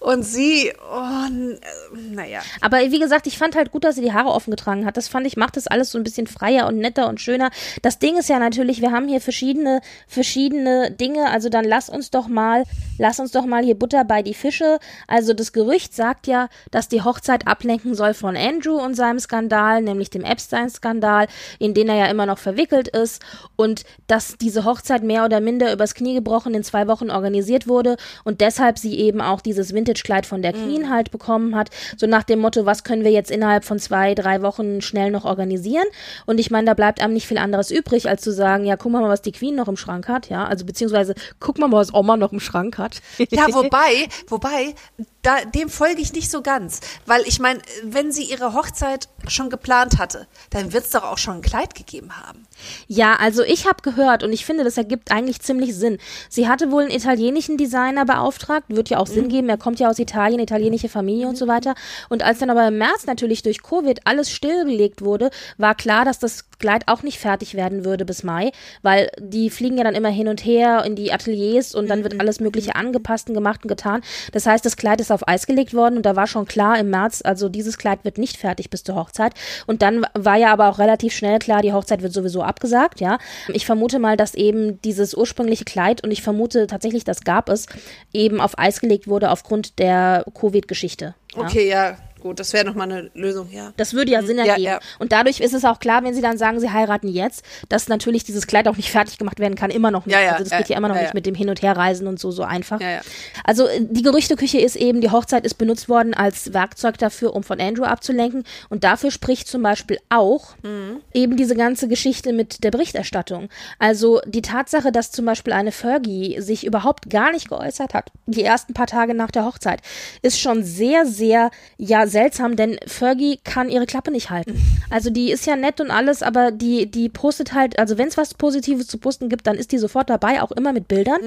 Und 0.00 0.22
sie, 0.22 0.72
oh, 0.92 1.26
äh, 1.26 1.98
naja. 2.14 2.40
Aber 2.60 2.78
wie 2.78 3.00
gesagt, 3.00 3.26
ich 3.26 3.36
fand 3.36 3.56
halt 3.56 3.72
gut, 3.72 3.82
dass 3.82 3.96
sie 3.96 4.02
die 4.02 4.12
Haare 4.12 4.30
offen 4.30 4.50
getragen 4.50 4.86
hat. 4.86 4.96
Das 4.96 5.08
fand 5.08 5.26
ich, 5.26 5.36
macht 5.36 5.56
das 5.56 5.66
alles 5.66 5.90
so 5.90 5.98
ein 5.98 6.04
bisschen 6.04 6.28
freier 6.28 6.68
und 6.68 6.78
netter 6.78 7.08
und 7.08 7.20
schöner. 7.20 7.50
Das 7.82 7.98
Ding 7.98 8.16
ist 8.16 8.28
ja 8.28 8.38
natürlich, 8.38 8.80
wir 8.80 8.92
haben 8.92 9.08
hier 9.08 9.20
verschiedene, 9.20 9.80
verschiedene 10.06 10.92
Dinge. 10.92 11.30
Also 11.30 11.48
dann 11.48 11.64
lass 11.64 11.88
uns 11.88 12.10
doch 12.10 12.28
mal, 12.28 12.62
lass 12.98 13.18
uns 13.18 13.32
doch 13.32 13.44
mal 13.44 13.64
hier 13.64 13.74
Butter 13.74 14.04
bei 14.04 14.22
die 14.22 14.34
Fische. 14.34 14.78
Also 15.08 15.34
das 15.34 15.52
Gerücht 15.52 15.94
sagt 15.94 16.28
ja, 16.28 16.48
dass 16.70 16.88
die 16.88 17.02
Hochzeit 17.02 17.48
ablenken 17.48 17.94
soll 17.94 18.14
von 18.14 18.36
Andrew 18.36 18.76
und 18.76 18.94
seinem 18.94 19.18
Skandal, 19.18 19.82
nämlich 19.82 20.10
dem 20.10 20.22
Epstein-Skandal, 20.22 21.26
in 21.58 21.74
den 21.74 21.88
er 21.88 21.96
ja 21.96 22.06
immer 22.06 22.26
noch 22.26 22.38
verwickelt 22.38 22.86
ist. 22.86 23.20
Und 23.56 23.84
dass 24.06 24.36
diese 24.38 24.64
Hochzeit 24.64 25.02
mehr 25.02 25.24
oder 25.24 25.40
minder 25.40 25.72
übers 25.72 25.94
Knie 25.94 26.14
gebrochen 26.14 26.54
in 26.54 26.62
zwei 26.62 26.86
Wochen 26.86 27.10
organisiert 27.10 27.66
wurde 27.66 27.96
und 28.24 28.40
deshalb 28.40 28.78
sie 28.78 28.98
eben 28.98 29.20
auch 29.20 29.40
dieses 29.40 29.72
Vintage-Kleid 29.88 30.26
von 30.26 30.42
der 30.42 30.52
Queen 30.52 30.90
halt 30.90 31.10
bekommen 31.10 31.56
hat. 31.56 31.70
So 31.96 32.06
nach 32.06 32.22
dem 32.22 32.40
Motto, 32.40 32.66
was 32.66 32.84
können 32.84 33.04
wir 33.04 33.10
jetzt 33.10 33.30
innerhalb 33.30 33.64
von 33.64 33.78
zwei, 33.78 34.14
drei 34.14 34.42
Wochen 34.42 34.80
schnell 34.82 35.10
noch 35.10 35.24
organisieren? 35.24 35.86
Und 36.26 36.38
ich 36.38 36.50
meine, 36.50 36.66
da 36.66 36.74
bleibt 36.74 37.00
einem 37.00 37.14
nicht 37.14 37.26
viel 37.26 37.38
anderes 37.38 37.70
übrig, 37.70 38.08
als 38.08 38.22
zu 38.22 38.32
sagen, 38.32 38.64
ja, 38.64 38.76
guck 38.76 38.92
mal, 38.92 39.02
was 39.08 39.22
die 39.22 39.32
Queen 39.32 39.54
noch 39.54 39.68
im 39.68 39.76
Schrank 39.76 40.08
hat, 40.08 40.28
ja. 40.28 40.46
Also 40.46 40.64
beziehungsweise, 40.64 41.14
guck 41.40 41.58
mal, 41.58 41.70
was 41.72 41.94
Oma 41.94 42.16
noch 42.16 42.32
im 42.32 42.40
Schrank 42.40 42.78
hat. 42.78 43.00
Ja, 43.30 43.46
wobei, 43.52 44.08
wobei, 44.28 44.74
da, 45.22 45.44
dem 45.44 45.68
folge 45.68 46.00
ich 46.00 46.12
nicht 46.12 46.30
so 46.30 46.40
ganz. 46.40 46.80
Weil 47.06 47.22
ich 47.26 47.40
meine, 47.40 47.60
wenn 47.82 48.10
sie 48.10 48.24
ihre 48.24 48.54
Hochzeit 48.54 49.08
schon 49.30 49.50
geplant 49.50 49.98
hatte, 49.98 50.26
dann 50.50 50.72
wird 50.72 50.84
es 50.84 50.90
doch 50.90 51.04
auch 51.04 51.18
schon 51.18 51.36
ein 51.36 51.42
Kleid 51.42 51.74
gegeben 51.74 52.16
haben. 52.16 52.46
Ja, 52.86 53.16
also 53.16 53.42
ich 53.42 53.66
habe 53.66 53.82
gehört 53.82 54.22
und 54.22 54.32
ich 54.32 54.44
finde, 54.44 54.64
das 54.64 54.76
ergibt 54.76 55.10
eigentlich 55.12 55.40
ziemlich 55.40 55.74
Sinn. 55.76 55.98
Sie 56.28 56.48
hatte 56.48 56.70
wohl 56.70 56.82
einen 56.82 56.90
italienischen 56.90 57.56
Designer 57.56 58.04
beauftragt, 58.04 58.66
wird 58.68 58.90
ja 58.90 58.98
auch 58.98 59.06
Sinn 59.06 59.28
geben, 59.28 59.48
er 59.48 59.58
kommt 59.58 59.80
ja 59.80 59.88
aus 59.88 59.98
Italien, 59.98 60.40
italienische 60.40 60.88
Familie 60.88 61.28
und 61.28 61.36
so 61.36 61.46
weiter. 61.46 61.74
Und 62.08 62.22
als 62.22 62.38
dann 62.38 62.50
aber 62.50 62.66
im 62.68 62.78
März 62.78 63.06
natürlich 63.06 63.42
durch 63.42 63.62
Covid 63.62 64.00
alles 64.04 64.30
stillgelegt 64.30 65.02
wurde, 65.02 65.30
war 65.56 65.74
klar, 65.74 66.04
dass 66.04 66.18
das 66.18 66.47
Kleid 66.58 66.84
auch 66.86 67.02
nicht 67.02 67.18
fertig 67.18 67.54
werden 67.54 67.84
würde 67.84 68.04
bis 68.04 68.22
Mai, 68.22 68.50
weil 68.82 69.10
die 69.18 69.50
fliegen 69.50 69.78
ja 69.78 69.84
dann 69.84 69.94
immer 69.94 70.08
hin 70.08 70.28
und 70.28 70.44
her 70.44 70.84
in 70.84 70.96
die 70.96 71.12
Ateliers 71.12 71.74
und 71.74 71.88
dann 71.88 72.02
wird 72.02 72.20
alles 72.20 72.40
Mögliche 72.40 72.74
angepasst 72.74 73.28
und 73.28 73.34
gemacht 73.34 73.60
und 73.62 73.68
getan. 73.68 74.02
Das 74.32 74.46
heißt, 74.46 74.64
das 74.64 74.76
Kleid 74.76 75.00
ist 75.00 75.12
auf 75.12 75.26
Eis 75.28 75.46
gelegt 75.46 75.74
worden 75.74 75.96
und 75.96 76.06
da 76.06 76.16
war 76.16 76.26
schon 76.26 76.46
klar 76.46 76.78
im 76.78 76.90
März, 76.90 77.22
also 77.24 77.48
dieses 77.48 77.78
Kleid 77.78 78.04
wird 78.04 78.18
nicht 78.18 78.36
fertig 78.36 78.70
bis 78.70 78.82
zur 78.84 78.96
Hochzeit. 78.96 79.34
Und 79.66 79.82
dann 79.82 80.06
war 80.14 80.36
ja 80.36 80.52
aber 80.52 80.68
auch 80.68 80.78
relativ 80.78 81.12
schnell 81.14 81.38
klar, 81.38 81.62
die 81.62 81.72
Hochzeit 81.72 82.02
wird 82.02 82.12
sowieso 82.12 82.42
abgesagt, 82.42 83.00
ja. 83.00 83.18
Ich 83.52 83.66
vermute 83.66 83.98
mal, 83.98 84.16
dass 84.16 84.34
eben 84.34 84.80
dieses 84.82 85.14
ursprüngliche 85.14 85.64
Kleid 85.64 86.02
und 86.02 86.10
ich 86.10 86.22
vermute 86.22 86.66
tatsächlich, 86.66 87.04
das 87.04 87.22
gab 87.22 87.48
es, 87.48 87.66
eben 88.12 88.40
auf 88.40 88.58
Eis 88.58 88.80
gelegt 88.80 89.06
wurde 89.06 89.30
aufgrund 89.30 89.78
der 89.78 90.24
Covid-Geschichte. 90.34 91.14
Ja. 91.36 91.42
Okay, 91.42 91.68
ja, 91.68 91.96
gut, 92.20 92.40
das 92.40 92.52
wäre 92.52 92.64
nochmal 92.64 92.90
eine 92.90 93.10
Lösung, 93.14 93.48
ja. 93.52 93.72
Das 93.76 93.94
würde 93.94 94.12
ja 94.12 94.22
Sinn 94.22 94.38
Ja, 94.38 94.44
ergeben. 94.46 94.62
ja. 94.66 94.80
Und 94.98 95.12
dadurch 95.12 95.40
ist 95.40 95.54
es 95.54 95.64
auch 95.64 95.78
klar, 95.78 96.04
wenn 96.04 96.14
sie 96.14 96.20
dann 96.20 96.38
sagen, 96.38 96.60
sie 96.60 96.70
heiraten 96.70 97.08
jetzt, 97.08 97.44
dass 97.68 97.88
natürlich 97.88 98.24
dieses 98.24 98.46
Kleid 98.46 98.68
auch 98.68 98.76
nicht 98.76 98.90
fertig 98.90 99.18
gemacht 99.18 99.38
werden 99.40 99.54
kann, 99.54 99.70
immer 99.70 99.90
noch 99.90 100.06
nicht. 100.06 100.14
Ja, 100.14 100.20
ja, 100.22 100.32
also 100.32 100.44
das 100.44 100.52
ja, 100.52 100.58
geht 100.58 100.68
ja 100.68 100.76
immer 100.76 100.88
noch 100.88 100.94
ja, 100.96 101.02
nicht 101.02 101.10
ja. 101.10 101.14
mit 101.14 101.26
dem 101.26 101.34
Hin- 101.34 101.48
und 101.48 101.62
Herreisen 101.62 102.06
und 102.06 102.18
so, 102.20 102.30
so 102.30 102.42
einfach. 102.42 102.80
Ja, 102.80 102.90
ja. 102.90 103.00
Also 103.44 103.66
äh, 103.66 103.80
die 103.88 104.02
Gerüchteküche 104.02 104.58
ist 104.60 104.76
eben, 104.76 105.00
die 105.00 105.10
Hochzeit 105.10 105.44
ist 105.44 105.54
benutzt 105.54 105.88
worden 105.88 106.14
als 106.14 106.52
Werkzeug 106.52 106.98
dafür, 106.98 107.34
um 107.34 107.42
von 107.42 107.60
Andrew 107.60 107.84
abzulenken. 107.84 108.44
Und 108.68 108.84
dafür 108.84 109.10
spricht 109.10 109.48
zum 109.48 109.62
Beispiel 109.62 109.98
auch 110.08 110.56
Mhm. 110.62 111.00
eben 111.14 111.36
diese 111.36 111.54
ganze 111.54 111.88
Geschichte 111.88 112.32
mit 112.32 112.64
der 112.64 112.70
Berichterstattung. 112.70 113.48
Also 113.78 114.20
die 114.26 114.42
Tatsache, 114.42 114.92
dass 114.92 115.10
zum 115.12 115.24
Beispiel 115.24 115.52
eine 115.52 115.72
Fergie 115.72 116.40
sich 116.40 116.64
überhaupt 116.66 117.10
gar 117.10 117.32
nicht 117.32 117.48
geäußert 117.48 117.94
hat, 117.94 118.10
die 118.26 118.42
ersten 118.42 118.74
paar 118.74 118.86
Tage 118.86 119.14
nach 119.14 119.30
der 119.30 119.44
Hochzeit, 119.44 119.80
ist 120.22 120.40
schon 120.40 120.62
sehr, 120.64 121.06
sehr, 121.06 121.50
ja, 121.76 122.06
seltsam, 122.08 122.56
denn 122.56 122.78
Fergie 122.86 123.38
kann 123.44 123.68
ihre 123.68 123.86
Klappe 123.86 124.10
nicht 124.10 124.30
halten. 124.30 124.60
Also 124.90 125.10
die 125.10 125.30
ist 125.30 125.46
ja 125.46 125.56
nett 125.56 125.80
und 125.80 125.90
alles, 125.90 126.22
aber 126.22 126.50
die, 126.50 126.90
die 126.90 127.08
postet 127.08 127.52
halt, 127.54 127.78
also 127.78 127.98
wenn 127.98 128.08
es 128.08 128.16
was 128.16 128.34
Positives 128.34 128.86
zu 128.86 128.98
posten 128.98 129.28
gibt, 129.28 129.46
dann 129.46 129.56
ist 129.56 129.72
die 129.72 129.78
sofort 129.78 130.08
dabei, 130.10 130.42
auch 130.42 130.50
immer 130.52 130.72
mit 130.72 130.88
Bildern. 130.88 131.20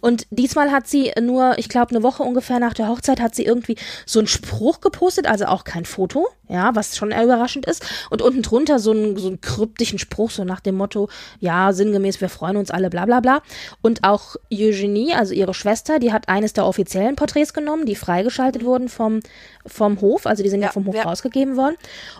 Und 0.00 0.26
diesmal 0.30 0.70
hat 0.70 0.86
sie 0.86 1.12
nur, 1.20 1.58
ich 1.58 1.68
glaube, 1.68 1.94
eine 1.94 2.02
Woche 2.02 2.22
ungefähr 2.22 2.58
nach 2.58 2.74
der 2.74 2.88
Hochzeit 2.88 3.20
hat 3.20 3.34
sie 3.34 3.44
irgendwie 3.44 3.76
so 4.04 4.18
einen 4.18 4.28
Spruch 4.28 4.80
gepostet, 4.80 5.26
also 5.26 5.46
auch 5.46 5.64
kein 5.64 5.84
Foto, 5.84 6.28
ja, 6.48 6.74
was 6.74 6.96
schon 6.96 7.10
überraschend 7.10 7.66
ist. 7.66 7.84
Und 8.10 8.22
unten 8.22 8.42
drunter 8.42 8.78
so 8.78 8.90
einen, 8.92 9.16
so 9.16 9.28
einen 9.28 9.40
kryptischen 9.40 9.98
Spruch, 9.98 10.30
so 10.30 10.44
nach 10.44 10.60
dem 10.60 10.76
Motto, 10.76 11.08
ja, 11.40 11.72
sinngemäß, 11.72 12.20
wir 12.20 12.28
freuen 12.28 12.56
uns 12.56 12.70
alle, 12.70 12.90
bla 12.90 13.06
bla 13.06 13.20
bla. 13.20 13.42
Und 13.82 14.04
auch 14.04 14.36
Eugenie, 14.52 15.14
also 15.14 15.34
ihre 15.34 15.54
Schwester, 15.54 15.98
die 15.98 16.12
hat 16.12 16.28
eines 16.28 16.52
der 16.52 16.66
offiziellen 16.66 17.16
Porträts 17.16 17.54
genommen, 17.54 17.86
die 17.86 17.96
freigeschaltet 17.96 18.64
wurden 18.64 18.88
vom, 18.88 19.20
vom 19.66 20.00
Hof, 20.00 20.26
also 20.26 20.42
die 20.42 20.48
sind 20.48 20.60
ja, 20.60 20.66
Ja, 20.66 20.72
vom 20.72 20.86
Hof 20.86 20.96
ja. 20.96 21.02
rausgegeben 21.02 21.56
worden. 21.56 21.76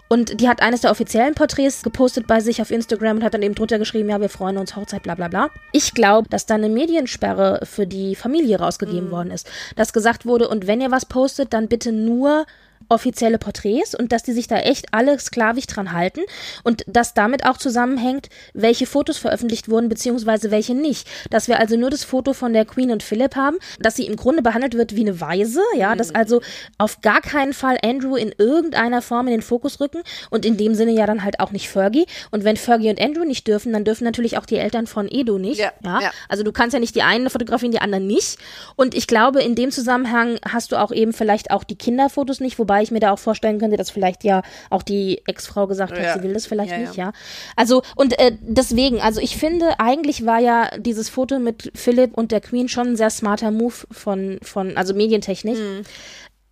Und 0.08 0.40
die 0.40 0.48
hat 0.48 0.62
eines 0.62 0.82
der 0.82 0.90
offiziellen 0.90 1.34
Porträts 1.34 1.82
gepostet 1.82 2.26
bei 2.26 2.40
sich 2.40 2.62
auf 2.62 2.70
Instagram 2.70 3.18
und 3.18 3.24
hat 3.24 3.34
dann 3.34 3.42
eben 3.42 3.54
drunter 3.54 3.78
geschrieben, 3.78 4.08
ja, 4.08 4.20
wir 4.20 4.28
freuen 4.28 4.56
uns, 4.56 4.76
Hochzeit, 4.76 5.02
bla 5.02 5.14
bla 5.14 5.28
bla. 5.28 5.50
Ich 5.72 5.94
glaube, 5.94 6.28
dass 6.28 6.46
da 6.46 6.54
eine 6.54 6.68
Mediensperre 6.68 7.60
für 7.64 7.86
die 7.86 8.14
Familie 8.14 8.58
rausgegeben 8.58 9.10
worden 9.10 9.30
ist. 9.30 9.48
Dass 9.74 9.92
gesagt 9.92 10.26
wurde, 10.26 10.48
und 10.48 10.66
wenn 10.66 10.80
ihr 10.80 10.90
was 10.90 11.06
postet, 11.06 11.52
dann 11.52 11.68
bitte 11.68 11.92
nur 11.92 12.46
offizielle 12.88 13.38
Porträts 13.38 13.94
und 13.94 14.12
dass 14.12 14.22
die 14.22 14.32
sich 14.32 14.46
da 14.46 14.58
echt 14.58 14.86
alle 14.92 15.18
sklavisch 15.18 15.66
dran 15.66 15.92
halten 15.92 16.20
und 16.62 16.84
dass 16.86 17.14
damit 17.14 17.44
auch 17.44 17.56
zusammenhängt, 17.56 18.28
welche 18.54 18.86
Fotos 18.86 19.18
veröffentlicht 19.18 19.68
wurden, 19.68 19.88
beziehungsweise 19.88 20.50
welche 20.50 20.74
nicht. 20.74 21.08
Dass 21.30 21.48
wir 21.48 21.58
also 21.58 21.76
nur 21.76 21.90
das 21.90 22.04
Foto 22.04 22.32
von 22.32 22.52
der 22.52 22.64
Queen 22.64 22.90
und 22.90 23.02
Philip 23.02 23.34
haben, 23.34 23.56
dass 23.80 23.96
sie 23.96 24.06
im 24.06 24.16
Grunde 24.16 24.42
behandelt 24.42 24.74
wird 24.74 24.94
wie 24.94 25.00
eine 25.00 25.20
Weise, 25.20 25.60
ja, 25.76 25.94
dass 25.94 26.14
also 26.14 26.40
auf 26.78 27.00
gar 27.00 27.20
keinen 27.20 27.52
Fall 27.52 27.78
Andrew 27.82 28.16
in 28.16 28.32
irgendeiner 28.38 29.02
Form 29.02 29.26
in 29.26 29.32
den 29.32 29.42
Fokus 29.42 29.80
rücken 29.80 30.02
und 30.30 30.44
in 30.44 30.56
dem 30.56 30.74
Sinne 30.74 30.92
ja 30.92 31.06
dann 31.06 31.24
halt 31.24 31.40
auch 31.40 31.50
nicht 31.50 31.68
Fergie. 31.68 32.06
Und 32.30 32.44
wenn 32.44 32.56
Fergie 32.56 32.90
und 32.90 33.00
Andrew 33.00 33.24
nicht 33.24 33.46
dürfen, 33.48 33.72
dann 33.72 33.84
dürfen 33.84 34.04
natürlich 34.04 34.38
auch 34.38 34.46
die 34.46 34.56
Eltern 34.56 34.86
von 34.86 35.08
Edo 35.10 35.38
nicht. 35.38 35.58
Ja, 35.58 35.72
ja. 35.82 36.10
Also 36.28 36.44
du 36.44 36.52
kannst 36.52 36.74
ja 36.74 36.80
nicht 36.80 36.94
die 36.94 37.02
einen 37.02 37.30
fotografieren, 37.30 37.72
die 37.72 37.80
anderen 37.80 38.06
nicht. 38.06 38.38
Und 38.76 38.94
ich 38.94 39.06
glaube, 39.06 39.42
in 39.42 39.54
dem 39.54 39.70
Zusammenhang 39.70 40.38
hast 40.48 40.72
du 40.72 40.76
auch 40.76 40.92
eben 40.92 41.12
vielleicht 41.12 41.50
auch 41.50 41.64
die 41.64 41.76
Kinderfotos 41.76 42.40
nicht, 42.40 42.58
wobei 42.66 42.82
ich 42.82 42.90
mir 42.90 42.98
da 42.98 43.12
auch 43.12 43.18
vorstellen 43.20 43.60
könnte, 43.60 43.76
dass 43.76 43.90
vielleicht 43.90 44.24
ja 44.24 44.42
auch 44.70 44.82
die 44.82 45.22
Ex-Frau 45.26 45.68
gesagt 45.68 45.92
hat, 45.92 46.02
Ja. 46.02 46.14
sie 46.14 46.22
will 46.24 46.34
das 46.34 46.46
vielleicht 46.46 46.72
Ja, 46.72 46.78
nicht, 46.78 46.96
ja. 46.96 47.12
Also, 47.54 47.82
und 47.94 48.18
äh, 48.18 48.36
deswegen, 48.40 49.00
also 49.00 49.20
ich 49.20 49.36
finde, 49.36 49.78
eigentlich 49.78 50.26
war 50.26 50.40
ja 50.40 50.70
dieses 50.78 51.08
Foto 51.08 51.38
mit 51.38 51.70
Philipp 51.76 52.18
und 52.18 52.32
der 52.32 52.40
Queen 52.40 52.68
schon 52.68 52.88
ein 52.88 52.96
sehr 52.96 53.10
smarter 53.10 53.52
Move 53.52 53.86
von, 53.92 54.40
von 54.42 54.76
also 54.76 54.94
medientechnisch. 54.94 55.58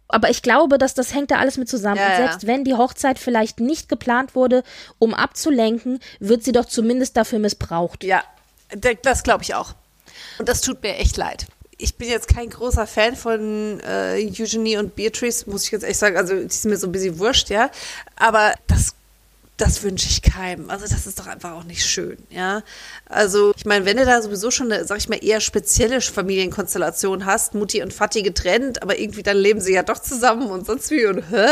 Aber 0.06 0.30
ich 0.30 0.42
glaube, 0.42 0.78
dass 0.78 0.94
das 0.94 1.12
hängt 1.12 1.32
da 1.32 1.36
alles 1.36 1.58
mit 1.58 1.68
zusammen. 1.68 1.96
Ja, 1.96 2.06
und 2.06 2.12
ja. 2.12 2.16
selbst 2.18 2.46
wenn 2.46 2.62
die 2.62 2.74
Hochzeit 2.74 3.18
vielleicht 3.18 3.58
nicht 3.58 3.88
geplant 3.88 4.36
wurde, 4.36 4.62
um 5.00 5.14
abzulenken, 5.14 5.98
wird 6.20 6.44
sie 6.44 6.52
doch 6.52 6.66
zumindest 6.66 7.16
dafür 7.16 7.40
missbraucht. 7.40 8.04
Ja, 8.04 8.22
das 9.02 9.24
glaube 9.24 9.42
ich 9.42 9.54
auch. 9.54 9.74
Und 10.38 10.48
das 10.48 10.60
tut 10.60 10.82
mir 10.82 10.96
echt 10.96 11.16
leid. 11.16 11.46
Ich 11.84 11.96
bin 11.96 12.08
jetzt 12.08 12.28
kein 12.28 12.48
großer 12.48 12.86
Fan 12.86 13.14
von 13.14 13.78
äh, 13.80 14.14
Eugenie 14.14 14.78
und 14.78 14.96
Beatrice, 14.96 15.44
muss 15.50 15.64
ich 15.66 15.70
jetzt 15.70 15.84
echt 15.84 15.98
sagen. 15.98 16.16
Also, 16.16 16.34
die 16.34 16.46
ist 16.46 16.64
mir 16.64 16.78
so 16.78 16.86
ein 16.86 16.92
bisschen 16.92 17.18
wurscht, 17.18 17.50
ja. 17.50 17.70
Aber 18.16 18.54
das, 18.68 18.94
das 19.58 19.82
wünsche 19.82 20.08
ich 20.08 20.22
keinem. 20.22 20.70
Also, 20.70 20.86
das 20.86 21.06
ist 21.06 21.18
doch 21.18 21.26
einfach 21.26 21.52
auch 21.52 21.64
nicht 21.64 21.84
schön, 21.84 22.16
ja. 22.30 22.62
Also, 23.04 23.52
ich 23.54 23.66
meine, 23.66 23.84
wenn 23.84 23.98
du 23.98 24.06
da 24.06 24.22
sowieso 24.22 24.50
schon 24.50 24.72
eine, 24.72 24.86
sag 24.86 24.96
ich 24.96 25.10
mal, 25.10 25.22
eher 25.22 25.42
spezielle 25.42 26.00
Familienkonstellation 26.00 27.26
hast, 27.26 27.52
Mutti 27.52 27.82
und 27.82 27.92
Vati 27.92 28.22
getrennt, 28.22 28.82
aber 28.82 28.98
irgendwie 28.98 29.22
dann 29.22 29.36
leben 29.36 29.60
sie 29.60 29.74
ja 29.74 29.82
doch 29.82 29.98
zusammen 29.98 30.50
und 30.50 30.64
sonst 30.64 30.90
wie 30.90 31.04
und 31.04 31.22
hä? 31.30 31.46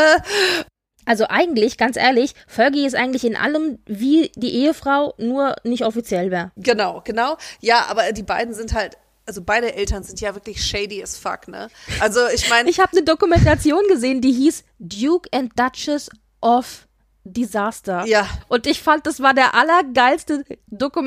Also 1.04 1.26
eigentlich, 1.28 1.76
ganz 1.76 1.98
ehrlich, 1.98 2.34
Fergie 2.46 2.86
ist 2.86 2.94
eigentlich 2.94 3.24
in 3.24 3.36
allem 3.36 3.80
wie 3.84 4.32
die 4.36 4.54
Ehefrau, 4.54 5.12
nur 5.18 5.56
nicht 5.62 5.84
offiziell 5.84 6.30
wäre. 6.30 6.52
Genau, 6.56 7.02
genau. 7.04 7.36
Ja, 7.60 7.84
aber 7.88 8.12
die 8.12 8.22
beiden 8.22 8.54
sind 8.54 8.72
halt, 8.72 8.96
also 9.32 9.42
beide 9.42 9.74
Eltern 9.74 10.02
sind 10.02 10.20
ja 10.20 10.34
wirklich 10.34 10.62
shady 10.62 11.02
as 11.02 11.16
fuck, 11.16 11.48
ne? 11.48 11.68
Also 12.00 12.20
ich 12.34 12.50
meine, 12.50 12.68
Ich 12.68 12.78
habe 12.78 12.92
eine 12.92 13.02
Dokumentation 13.02 13.82
gesehen, 13.88 14.20
die 14.20 14.30
hieß 14.32 14.62
Duke 14.78 15.26
and 15.32 15.58
Duchess 15.58 16.10
of 16.42 16.86
Disaster. 17.24 18.04
Ja. 18.06 18.26
Und 18.48 18.66
ich 18.66 18.82
fand, 18.82 19.06
das 19.06 19.20
war 19.20 19.34
der 19.34 19.54
allergeilste 19.54 20.44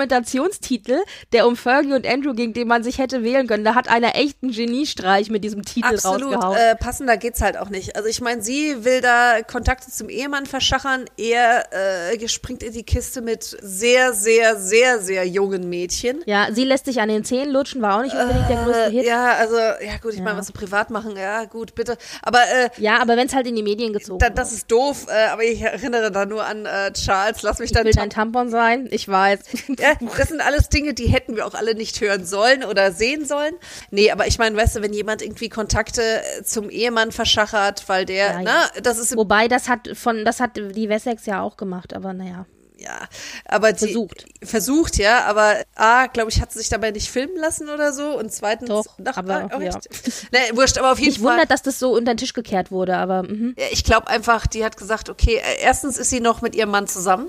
Dokumentationstitel, 0.06 0.97
der 1.34 1.47
um 1.47 1.56
Fergie 1.56 1.93
und 1.93 2.06
Andrew 2.08 2.34
ging, 2.34 2.54
den 2.54 2.67
man 2.67 2.84
sich 2.84 2.97
hätte 2.99 3.23
wählen 3.23 3.47
können. 3.47 3.63
Da 3.63 3.75
hat 3.75 3.88
einer 3.89 4.15
echt 4.15 4.38
einen 4.43 4.51
Geniestreich 4.51 5.30
mit 5.30 5.43
diesem 5.43 5.63
Titel 5.63 5.88
Absolut. 5.95 6.34
rausgehauen. 6.36 6.58
Äh, 6.58 6.75
passender 6.75 7.17
geht's 7.17 7.41
halt 7.41 7.58
auch 7.58 7.69
nicht. 7.69 7.95
Also 7.95 8.08
ich 8.08 8.21
meine, 8.21 8.41
sie 8.41 8.84
will 8.86 9.01
da 9.01 9.41
Kontakte 9.41 9.89
zum 9.91 10.10
Ehemann 10.10 10.45
verschachern. 10.45 11.06
Er 11.17 11.65
äh, 11.73 12.28
springt 12.28 12.63
in 12.63 12.73
die 12.73 12.84
Kiste 12.84 13.21
mit 13.21 13.43
sehr, 13.43 14.13
sehr, 14.13 14.58
sehr, 14.58 14.99
sehr 14.99 15.28
jungen 15.28 15.69
Mädchen. 15.69 16.21
ja, 16.25 16.47
sie 16.51 16.63
lässt 16.63 16.86
sich 16.86 17.01
an 17.01 17.10
den 17.10 17.23
Zähnen 17.23 17.51
lutschen, 17.51 17.82
war 17.82 17.97
auch 17.99 18.04
nicht 18.04 18.15
unbedingt 18.15 18.49
der 18.49 18.63
größte 18.63 18.86
Äh, 18.86 18.91
Hit. 18.91 19.06
ja, 19.06 19.34
also, 19.34 19.56
ja 19.58 19.97
gut, 20.01 20.13
ich 20.13 20.19
meine, 20.19 20.32
Ja. 20.32 20.38
was 20.38 20.47
sie 20.47 20.54
privat 20.54 20.89
machen, 20.89 21.15
ja 21.17 21.45
gut, 21.45 21.75
bitte. 21.75 21.97
Aber 22.21 22.39
äh, 22.39 22.69
Ja, 22.78 23.01
aber 23.01 23.15
wenn 23.17 23.28
es 23.28 23.34
halt 23.36 23.47
in 23.47 23.56
die 23.56 23.63
Medien 23.63 23.93
gezogen 23.93 24.19
da, 24.19 24.28
wird. 24.28 24.38
das 24.38 24.51
ist 24.54 24.71
doof, 24.71 25.08
äh, 25.10 25.28
aber 25.30 25.43
ich 25.43 25.62
erinnere 25.62 26.05
da 26.12 26.26
nur 26.26 26.46
an 26.46 26.65
äh, 26.65 26.91
Charles, 26.94 27.41
lass 27.41 27.60
mich 27.60 27.72
Ich 27.72 27.74
dann 27.74 27.86
will 27.86 27.94
dein 27.94 28.10
Tampon 28.10 28.50
sein, 28.50 28.88
ich 28.91 29.08
weiß. 29.08 29.39
Ja, 29.80 29.94
das 30.18 30.30
sind 30.30 30.41
alles 30.41 30.70
Dinge, 30.70 30.94
die 30.94 31.08
hätten 31.08 31.36
wir 31.36 31.46
auch 31.46 31.54
alle 31.54 31.76
nicht 31.76 32.00
hören 32.02 32.26
sollen 32.26 32.63
oder 32.63 32.91
sehen 32.91 33.26
sollen. 33.26 33.54
Nee, 33.91 34.12
aber 34.12 34.28
ich 34.28 34.38
meine, 34.38 34.56
weißt 34.56 34.78
du, 34.78 34.82
wenn 34.82 34.94
jemand 34.94 35.22
irgendwie 35.22 35.50
Kontakte 35.50 36.02
äh, 36.02 36.44
zum 36.44 36.70
Ehemann 36.70 37.12
verschachert, 37.12 37.84
weil 37.88 38.06
der, 38.06 38.28
Ja, 38.28 38.39
ne, 38.39 38.46
ja. 38.46 38.82
das 38.82 38.98
ist, 38.98 39.15
Wobei, 39.18 39.48
das 39.48 39.68
hat 39.70 39.89
von, 39.94 40.24
das 40.26 40.39
hat 40.39 40.56
die 40.56 40.89
Wessex 40.89 41.26
ja 41.26 41.41
auch 41.41 41.58
gemacht, 41.58 41.94
aber 41.94 42.13
naja. 42.13 42.46
Ja, 42.78 43.00
aber 43.46 43.72
die, 43.74 43.86
Versucht. 43.86 44.26
Versucht, 44.44 44.98
ja, 44.98 45.26
aber 45.26 45.56
A, 45.76 46.08
glaube 46.08 46.30
ich, 46.32 46.42
hat 46.42 46.52
sie 46.52 46.60
sich 46.60 46.70
dabei 46.70 46.92
nicht 46.92 47.10
filmen 47.10 47.38
lassen 47.38 47.70
oder 47.70 47.94
so 47.94 48.18
und 48.18 48.32
zweitens, 48.32 48.70
Doch, 48.70 48.86
Ach, 49.06 49.18
aber, 49.18 49.50
ah, 49.52 49.58
oh, 49.58 49.62
ja. 49.62 49.68
echt? 49.70 49.88
Nee, 50.32 50.56
wurscht, 50.56 50.78
aber 50.78 50.92
auf 50.92 51.00
jeden 51.00 51.12
Ich 51.14 51.20
Fall. 51.20 51.32
wundert, 51.34 51.52
dass 51.52 51.62
das 51.62 51.80
so 51.80 51.94
unter 51.94 52.14
den 52.14 52.18
Tisch 52.18 52.34
gekehrt 52.34 52.72
wurde, 52.72 52.98
aber 52.98 53.24
mhm. 53.24 53.56
Ja, 53.58 53.66
Ich 53.72 53.84
glaube 53.84 54.08
einfach, 54.08 54.48
die 54.48 54.64
hat 54.66 54.78
gesagt, 54.78 55.10
okay, 55.10 55.38
äh, 55.38 55.62
erstens 55.62 55.98
ist 55.98 56.10
sie 56.10 56.20
noch 56.20 56.42
mit 56.42 56.56
ihrem 56.56 56.72
Mann 56.72 56.88
zusammen. 56.88 57.28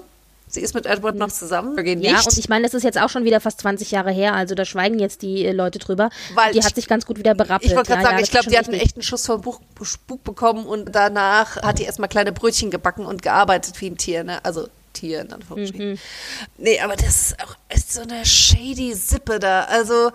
Sie 0.49 0.61
ist 0.61 0.75
mit 0.75 0.87
Edward 0.87 1.17
noch 1.17 1.33
zusammen. 1.33 1.77
Gehen 1.77 2.01
ja, 2.01 2.13
nicht. 2.13 2.27
und 2.27 2.39
ich 2.39 2.49
meine, 2.49 2.63
das 2.65 2.73
ist 2.73 2.85
jetzt 2.85 3.01
auch 3.01 3.09
schon 3.09 3.25
wieder 3.25 3.41
fast 3.41 3.61
20 3.63 3.91
Jahre 3.91 4.13
her, 4.13 4.33
also 4.35 4.55
da 4.55 4.65
schweigen 4.65 5.01
jetzt 5.01 5.23
die 5.23 5.45
äh, 5.45 5.51
Leute 5.53 5.81
drüber. 5.81 6.09
Weil 6.35 6.53
die 6.53 6.61
ich- 6.61 6.65
hat 6.65 6.77
sich 6.77 6.87
ganz 6.87 7.05
gut 7.05 7.19
wieder 7.19 7.35
berappelt. 7.35 7.71
Ich 7.71 7.77
wollte 7.77 7.89
gerade 7.89 8.03
ja, 8.03 8.07
sagen, 8.09 8.19
ja, 8.19 8.25
ich 8.25 8.31
glaube, 8.31 8.49
die 8.49 8.57
hat 8.57 8.69
einen 8.69 8.79
echten 8.81 9.03
Schuss 9.03 9.27
vom 9.27 9.41
Buch, 9.41 9.61
Spuk 9.83 10.23
bekommen 10.23 10.65
und 10.65 10.95
danach 10.95 11.57
hat 11.63 11.81
die 11.81 11.83
erstmal 11.83 12.09
kleine 12.09 12.33
Brötchen 12.33 12.71
gebacken 12.71 13.05
und 13.07 13.23
gearbeitet 13.23 13.81
wie 13.81 13.89
ein 13.91 13.97
Tier, 13.97 14.23
ne? 14.23 14.39
Also 14.45 14.69
Tier 14.97 15.21
in 15.21 15.33
Anführungsstrichen. 15.33 15.91
Mhm. 15.93 15.99
Nee, 16.59 16.81
aber 16.81 16.97
das 16.97 17.33
ist 17.33 17.43
auch 17.43 17.57
ist 17.73 17.93
so 17.93 18.03
eine 18.03 18.25
shady 18.25 18.95
Sippe 18.95 19.39
da. 19.39 19.65
Also 19.65 20.11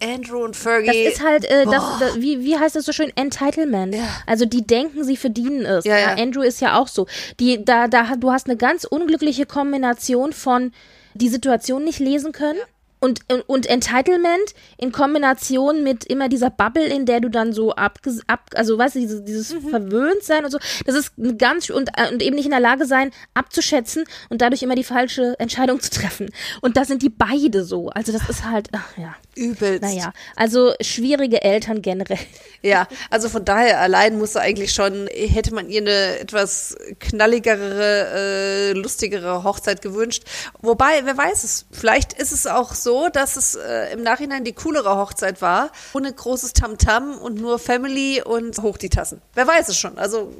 Andrew 0.00 0.44
und 0.44 0.56
Fergie. 0.56 0.86
Das 0.86 1.14
ist 1.14 1.24
halt, 1.24 1.44
äh, 1.44 1.64
das, 1.64 1.82
Boah. 1.82 1.96
da, 2.00 2.20
wie, 2.20 2.44
wie 2.44 2.56
heißt 2.56 2.76
das 2.76 2.84
so 2.84 2.92
schön, 2.92 3.12
Entitlement. 3.16 3.96
Also 4.26 4.44
die 4.44 4.66
denken, 4.66 5.04
sie 5.04 5.16
verdienen 5.16 5.64
es. 5.64 5.84
Ja, 5.84 5.98
ja. 5.98 6.14
Andrew 6.14 6.42
ist 6.42 6.60
ja 6.60 6.78
auch 6.78 6.88
so. 6.88 7.06
Die, 7.40 7.64
da, 7.64 7.88
da, 7.88 8.14
du 8.16 8.30
hast 8.30 8.46
eine 8.46 8.56
ganz 8.56 8.84
unglückliche 8.84 9.46
Kombination 9.46 10.32
von 10.32 10.72
die 11.14 11.28
Situation 11.28 11.84
nicht 11.84 11.98
lesen 11.98 12.32
können. 12.32 12.60
Und, 13.00 13.20
und, 13.30 13.42
und 13.48 13.66
Entitlement 13.66 14.54
in 14.76 14.92
Kombination 14.92 15.84
mit 15.84 16.04
immer 16.04 16.28
dieser 16.28 16.50
Bubble, 16.50 16.84
in 16.84 17.06
der 17.06 17.20
du 17.20 17.28
dann 17.28 17.52
so 17.52 17.74
abges 17.74 18.22
ab, 18.26 18.50
also 18.54 18.76
weißt 18.76 18.96
du, 18.96 19.00
dieses, 19.00 19.24
dieses 19.24 19.54
Mhm. 19.54 19.68
verwöhnt 19.70 20.22
sein 20.22 20.44
und 20.44 20.50
so, 20.50 20.58
das 20.84 20.94
ist 20.94 21.12
ganz 21.38 21.70
und, 21.70 21.90
äh, 21.96 22.12
und 22.12 22.22
eben 22.22 22.36
nicht 22.36 22.46
in 22.46 22.50
der 22.50 22.60
Lage 22.60 22.86
sein, 22.86 23.10
abzuschätzen 23.34 24.04
und 24.28 24.40
dadurch 24.42 24.62
immer 24.62 24.74
die 24.74 24.84
falsche 24.84 25.34
Entscheidung 25.38 25.80
zu 25.80 25.90
treffen. 25.90 26.30
Und 26.60 26.76
da 26.76 26.84
sind 26.84 27.02
die 27.02 27.08
beide 27.10 27.64
so. 27.64 27.88
Also 27.90 28.12
das 28.12 28.28
ist 28.28 28.44
halt, 28.44 28.68
ach 28.72 28.96
ja. 28.96 29.14
übelst. 29.36 29.82
Naja, 29.82 30.12
also 30.36 30.72
schwierige 30.80 31.42
Eltern 31.42 31.82
generell. 31.82 32.18
Ja, 32.62 32.88
also 33.10 33.28
von 33.28 33.44
daher 33.44 33.80
allein 33.80 34.18
musste 34.18 34.40
eigentlich 34.40 34.72
schon, 34.72 35.06
hätte 35.08 35.54
man 35.54 35.68
ihr 35.68 35.82
eine 35.82 36.18
etwas 36.18 36.76
knalligere, 36.98 38.08
äh, 38.14 38.72
lustigere 38.72 39.44
Hochzeit 39.44 39.82
gewünscht. 39.82 40.24
Wobei, 40.60 41.02
wer 41.04 41.16
weiß 41.16 41.44
es, 41.44 41.66
vielleicht 41.70 42.14
ist 42.14 42.32
es 42.32 42.46
auch 42.46 42.74
so, 42.74 42.87
dass 43.12 43.36
es 43.36 43.54
äh, 43.54 43.92
im 43.92 44.02
Nachhinein 44.02 44.44
die 44.44 44.52
coolere 44.52 44.96
Hochzeit 44.96 45.40
war, 45.42 45.70
ohne 45.94 46.12
großes 46.12 46.52
Tamtam 46.52 47.18
und 47.18 47.40
nur 47.40 47.58
Family 47.58 48.22
und 48.24 48.58
hoch 48.62 48.78
die 48.78 48.88
Tassen. 48.88 49.20
Wer 49.34 49.46
weiß 49.46 49.68
es 49.68 49.76
schon. 49.76 49.98
Also 49.98 50.32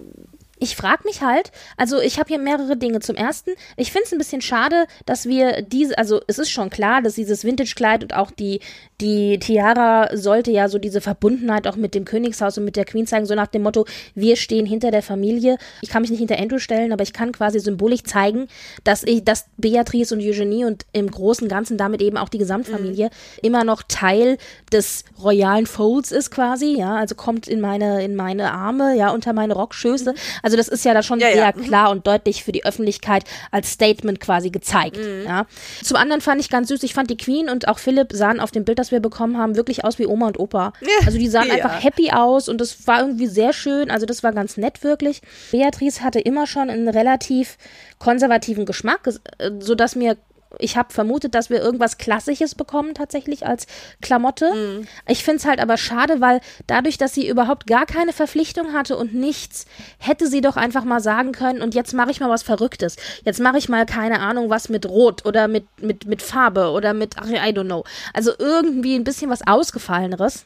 Ich 0.61 0.75
frage 0.75 1.05
mich 1.05 1.23
halt, 1.23 1.53
also 1.77 2.01
ich 2.01 2.19
habe 2.19 2.29
hier 2.29 2.39
mehrere 2.41 2.77
Dinge. 2.77 2.99
Zum 3.01 3.15
ersten, 3.15 3.51
ich 3.77 3.93
finde 3.93 4.07
es 4.07 4.13
ein 4.13 4.19
bisschen 4.19 4.43
schade, 4.43 4.87
dass 5.07 5.27
wir 5.27 5.63
diese, 5.63 5.97
also 5.97 6.21
es 6.27 6.39
ist 6.39 6.51
schon 6.51 6.69
klar, 6.69 7.01
dass 7.01 7.15
dieses 7.15 7.45
Vintage-Kleid 7.45 8.03
und 8.03 8.15
auch 8.15 8.33
die, 8.33 8.61
die 9.01 9.39
Tiara 9.39 10.09
sollte 10.17 10.51
ja 10.51 10.69
so 10.69 10.79
diese 10.79 11.01
Verbundenheit 11.01 11.69
auch 11.69 11.77
mit 11.77 11.95
dem 11.95 12.05
Königshaus 12.05 12.59
und 12.59 12.65
mit 12.65 12.75
der 12.75 12.85
Queen 12.85 13.07
zeigen, 13.07 13.27
so 13.27 13.35
nach 13.35 13.47
dem 13.47 13.63
Motto, 13.63 13.85
wir 14.15 14.35
stehen 14.37 14.67
hinter 14.67 14.91
der 14.91 15.03
Familie. 15.03 15.57
Ich 15.83 15.89
kann 15.91 16.03
mich 16.03 16.11
nicht 16.11 16.19
hinter 16.19 16.39
Andrew 16.39 16.59
stellen, 16.59 16.93
aber 16.93 17.03
ich 17.05 17.13
kann 17.13 17.31
quasi 17.31 17.61
symbolisch 17.61 18.03
zeigen, 18.03 18.49
dass 18.83 19.05
ich, 19.05 19.23
dass 19.25 19.47
Beatrice 19.57 20.13
und 20.15 20.21
Eugenie 20.21 20.65
und 20.65 20.85
im 20.93 21.11
Großen 21.11 21.45
und 21.45 21.49
Ganzen 21.49 21.79
damit 21.79 22.03
eben 22.03 22.17
auch 22.17 22.29
die 22.29 22.39
Gesamtfamilie 22.39 23.11
immer 23.41 23.63
noch 23.63 23.83
Teil 23.87 24.37
des 24.73 25.05
royalen 25.23 25.67
Folds 25.67 26.11
ist 26.11 26.31
quasi, 26.31 26.77
ja, 26.79 26.97
also 26.97 27.15
kommt 27.15 27.47
in 27.47 27.61
meine, 27.61 28.03
in 28.03 28.17
meine 28.17 28.51
Arme, 28.53 28.97
ja, 28.97 29.11
unter 29.11 29.33
meine 29.33 29.55
Rockschöße. 29.55 30.15
Also 30.43 30.57
das 30.57 30.67
ist 30.69 30.85
ja 30.85 30.93
da 30.93 31.03
schon 31.05 31.21
Ja, 31.21 31.29
sehr 31.29 31.37
ja. 31.37 31.53
Mhm. 31.55 31.63
klar 31.63 31.91
und 31.91 32.07
deutlich 32.07 32.43
für 32.43 32.53
die 32.53 32.65
Öffentlichkeit 32.65 33.25
als 33.53 33.71
Statement 33.73 34.19
quasi 34.19 34.51
gezeigt, 34.51 34.97
Mhm. 34.99 35.25
ja. 35.25 35.47
Zum 35.85 35.97
anderen 35.97 36.21
fand 36.21 36.41
ich 36.41 36.51
ganz 36.51 36.69
süß, 36.69 36.83
ich 36.83 36.95
fand 36.95 37.11
die 37.11 37.17
Queen 37.17 37.49
und 37.49 37.69
auch 37.69 37.79
Philipp 37.79 38.13
sahen 38.13 38.41
auf 38.41 38.51
dem 38.51 38.65
Bild, 38.65 38.79
das 38.79 38.88
wir 38.93 39.01
bekommen 39.01 39.39
haben, 39.39 39.57
wirklich 39.57 39.85
aus 39.85 39.99
wie 39.99 40.07
Oma 40.07 40.27
und 40.29 40.39
Opa. 40.39 40.73
Also 41.07 41.19
die 41.19 41.29
sahen 41.29 41.49
Ja. 41.49 41.55
einfach 41.55 41.83
happy 41.83 42.11
aus 42.13 42.49
und 42.49 42.61
das 42.61 42.87
war 42.87 43.01
irgendwie 43.01 43.27
sehr 43.27 43.53
schön, 43.53 43.91
also 43.91 44.07
das 44.07 44.23
war 44.23 44.33
ganz 44.33 44.57
nett 44.57 44.83
wirklich. 44.83 45.21
Beatrice 45.51 46.03
hatte 46.03 46.21
immer 46.21 46.47
schon 46.47 46.71
einen 46.71 46.89
relativ 46.89 47.57
konservativen 47.99 48.65
Geschmack, 48.67 49.09
äh, 49.39 49.51
so 49.61 49.75
dass 49.75 49.97
mir 49.97 50.17
ich 50.59 50.77
habe 50.77 50.93
vermutet, 50.93 51.35
dass 51.35 51.51
wir 51.51 51.61
irgendwas 51.61 51.99
Klassisches 51.99 52.55
bekommen 52.55 52.95
tatsächlich 52.95 53.47
als 53.47 53.67
Klamotte. 54.01 54.55
Mhm. 54.55 54.89
Ich 55.07 55.23
finde 55.25 55.39
es 55.39 55.47
halt 55.47 55.61
aber 55.61 55.77
schade, 55.77 56.21
weil 56.21 56.41
dadurch, 56.67 56.99
dass 56.99 57.15
sie 57.15 57.29
überhaupt 57.29 57.67
gar 57.67 57.87
keine 57.87 58.13
Verpflichtung 58.13 58.73
hatte 58.73 58.97
und 58.97 59.15
nichts, 59.15 59.67
hätte 59.99 60.27
sie 60.27 60.41
doch 60.41 60.57
einfach 60.57 60.85
mal 60.85 61.01
sagen 61.01 61.33
können, 61.33 61.63
und 61.63 61.75
jetzt 61.75 61.93
mache 61.93 62.11
ich 62.11 62.21
mal 62.21 62.31
was 62.31 62.43
Verrücktes. 62.43 62.97
Jetzt 63.25 63.41
mache 63.41 63.59
ich 63.59 63.69
mal 63.69 63.87
keine 63.87 64.21
Ahnung 64.21 64.51
was 64.51 64.69
mit 64.69 64.87
Rot 64.87 65.27
oder 65.27 65.49
mit, 65.49 65.67
mit, 65.81 66.07
mit 66.07 66.23
Farbe 66.23 66.71
oder 66.71 66.95
mit, 66.95 67.17
ach, 67.19 67.29
I 67.29 67.53
don't 67.53 67.65
know. 67.65 67.85
Also 68.15 68.33
irgendwie 68.39 68.95
ein 68.95 69.05
bisschen 69.05 69.31
was 69.31 69.47
Ausgefalleneres. 69.47 70.45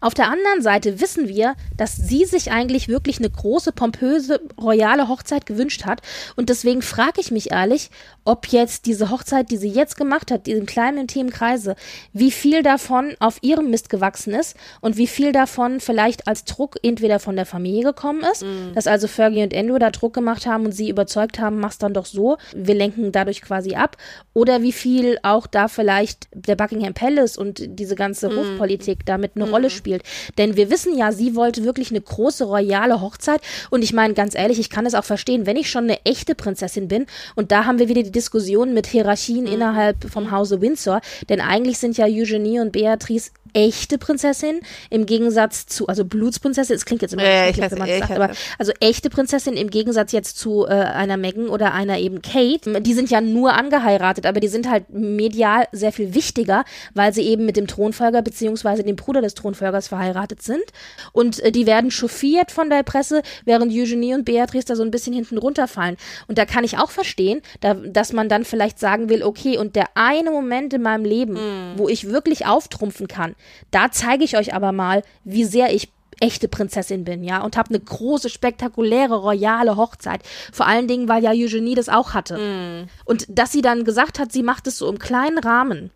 Auf 0.00 0.14
der 0.14 0.28
anderen 0.28 0.62
Seite 0.62 1.00
wissen 1.00 1.28
wir, 1.28 1.54
dass 1.76 1.96
sie 1.96 2.24
sich 2.24 2.50
eigentlich 2.50 2.88
wirklich 2.88 3.18
eine 3.18 3.30
große, 3.30 3.72
pompöse, 3.72 4.40
royale 4.60 5.08
Hochzeit 5.08 5.46
gewünscht 5.46 5.84
hat. 5.84 6.00
Und 6.36 6.48
deswegen 6.48 6.82
frage 6.82 7.20
ich 7.20 7.30
mich 7.30 7.50
ehrlich, 7.50 7.90
ob 8.24 8.48
jetzt 8.48 8.86
diese 8.86 9.10
Hochzeit, 9.10 9.50
die 9.50 9.56
sie 9.56 9.70
jetzt 9.70 9.96
gemacht 9.96 10.30
hat, 10.30 10.46
diesen 10.46 10.66
kleinen 10.66 10.98
intimen 10.98 11.32
Kreise, 11.32 11.76
wie 12.12 12.30
viel 12.30 12.62
davon 12.62 13.14
auf 13.20 13.38
ihrem 13.42 13.70
Mist 13.70 13.88
gewachsen 13.88 14.34
ist 14.34 14.56
und 14.80 14.96
wie 14.96 15.06
viel 15.06 15.32
davon 15.32 15.80
vielleicht 15.80 16.28
als 16.28 16.44
Druck 16.44 16.76
entweder 16.82 17.20
von 17.20 17.36
der 17.36 17.46
Familie 17.46 17.84
gekommen 17.84 18.22
ist, 18.30 18.44
dass 18.74 18.86
also 18.86 19.08
Fergie 19.08 19.42
und 19.42 19.54
Andrew 19.54 19.78
da 19.78 19.90
Druck 19.90 20.12
gemacht 20.12 20.46
haben 20.46 20.66
und 20.66 20.72
sie 20.72 20.90
überzeugt 20.90 21.38
haben, 21.38 21.58
mach's 21.58 21.78
dann 21.78 21.94
doch 21.94 22.06
so, 22.06 22.36
wir 22.54 22.74
lenken 22.74 23.12
dadurch 23.12 23.40
quasi 23.40 23.74
ab, 23.76 23.96
oder 24.34 24.62
wie 24.62 24.72
viel 24.72 25.18
auch 25.22 25.46
da 25.46 25.68
vielleicht 25.68 26.28
der 26.34 26.56
Buckingham 26.56 26.94
Palace 26.94 27.38
und 27.38 27.62
diese 27.78 27.94
ganze 27.94 28.28
Hofpolitik 28.34 29.06
damit 29.06 29.36
eine 29.48 29.56
Rolle 29.56 29.70
spielt. 29.70 30.02
Denn 30.36 30.56
wir 30.56 30.70
wissen 30.70 30.96
ja, 30.96 31.12
sie 31.12 31.34
wollte 31.34 31.64
wirklich 31.64 31.90
eine 31.90 32.00
große 32.00 32.44
royale 32.44 33.00
Hochzeit. 33.00 33.40
Und 33.70 33.82
ich 33.82 33.92
meine 33.92 34.14
ganz 34.14 34.34
ehrlich, 34.34 34.58
ich 34.58 34.70
kann 34.70 34.86
es 34.86 34.94
auch 34.94 35.04
verstehen, 35.04 35.46
wenn 35.46 35.56
ich 35.56 35.70
schon 35.70 35.84
eine 35.84 36.04
echte 36.04 36.34
Prinzessin 36.34 36.88
bin. 36.88 37.06
Und 37.34 37.52
da 37.52 37.64
haben 37.64 37.78
wir 37.78 37.88
wieder 37.88 38.02
die 38.02 38.12
Diskussion 38.12 38.74
mit 38.74 38.86
Hierarchien 38.86 39.46
innerhalb 39.46 40.10
vom 40.10 40.30
Hause 40.30 40.60
Windsor, 40.60 41.00
denn 41.28 41.40
eigentlich 41.40 41.78
sind 41.78 41.96
ja 41.96 42.06
Eugenie 42.06 42.60
und 42.60 42.72
Beatrice 42.72 43.30
echte 43.52 43.98
Prinzessin 43.98 44.60
im 44.90 45.06
Gegensatz 45.06 45.66
zu, 45.66 45.86
also 45.86 46.04
Blutsprinzessin, 46.04 46.76
es 46.76 46.84
klingt 46.84 47.02
jetzt 47.02 47.12
immer 47.12 47.24
Ja, 47.24 47.46
weiß, 47.56 47.70
wenn 47.72 47.78
man 47.78 47.88
sagt, 47.88 48.10
aber 48.10 48.30
also 48.58 48.72
echte 48.80 49.10
Prinzessin 49.10 49.54
im 49.54 49.70
Gegensatz 49.70 50.12
jetzt 50.12 50.38
zu 50.38 50.66
äh, 50.66 50.70
einer 50.70 51.16
Meghan 51.16 51.48
oder 51.48 51.72
einer 51.72 51.98
eben 51.98 52.22
Kate, 52.22 52.80
die 52.80 52.94
sind 52.94 53.10
ja 53.10 53.20
nur 53.20 53.54
angeheiratet, 53.54 54.26
aber 54.26 54.40
die 54.40 54.48
sind 54.48 54.68
halt 54.70 54.90
medial 54.90 55.66
sehr 55.72 55.92
viel 55.92 56.14
wichtiger, 56.14 56.64
weil 56.94 57.12
sie 57.12 57.22
eben 57.22 57.46
mit 57.46 57.56
dem 57.56 57.66
Thronfolger 57.66 58.22
beziehungsweise 58.22 58.82
dem 58.82 58.96
Bruder 58.96 59.20
des 59.20 59.34
Thronfolgers 59.34 59.88
verheiratet 59.88 60.42
sind. 60.42 60.64
Und 61.12 61.40
äh, 61.40 61.52
die 61.52 61.66
werden 61.66 61.90
chauffiert 61.90 62.50
von 62.50 62.70
der 62.70 62.82
Presse, 62.82 63.22
während 63.44 63.72
Eugenie 63.72 64.14
und 64.14 64.24
Beatrice 64.24 64.66
da 64.66 64.76
so 64.76 64.82
ein 64.82 64.90
bisschen 64.90 65.12
hinten 65.12 65.38
runterfallen. 65.38 65.96
Und 66.26 66.38
da 66.38 66.44
kann 66.44 66.64
ich 66.64 66.78
auch 66.78 66.90
verstehen, 66.90 67.40
da, 67.60 67.74
dass 67.74 68.12
man 68.12 68.28
dann 68.28 68.44
vielleicht 68.44 68.78
sagen 68.78 69.08
will, 69.08 69.22
okay, 69.22 69.58
und 69.58 69.76
der 69.76 69.86
eine 69.94 70.30
Moment 70.30 70.72
in 70.74 70.82
meinem 70.82 71.04
Leben, 71.04 71.38
wo 71.76 71.88
ich 71.88 72.08
wirklich 72.08 72.46
auftrumpfen 72.46 73.08
kann, 73.08 73.34
da 73.70 73.90
zeige 73.90 74.24
ich 74.24 74.36
euch 74.36 74.54
aber 74.54 74.72
mal, 74.72 75.02
wie 75.24 75.44
sehr 75.44 75.74
ich 75.74 75.90
echte 76.20 76.48
Prinzessin 76.48 77.04
bin, 77.04 77.22
ja, 77.22 77.42
und 77.42 77.56
habe 77.56 77.68
eine 77.68 77.80
große, 77.80 78.28
spektakuläre, 78.28 79.16
royale 79.16 79.76
Hochzeit. 79.76 80.20
Vor 80.52 80.66
allen 80.66 80.88
Dingen, 80.88 81.08
weil 81.08 81.22
ja 81.22 81.30
Eugenie 81.30 81.76
das 81.76 81.88
auch 81.88 82.12
hatte. 82.12 82.88
Und 83.04 83.26
dass 83.28 83.52
sie 83.52 83.62
dann 83.62 83.84
gesagt 83.84 84.18
hat, 84.18 84.32
sie 84.32 84.42
macht 84.42 84.66
es 84.66 84.78
so 84.78 84.88
im 84.88 84.98
kleinen 84.98 85.38
Rahmen, 85.38 85.90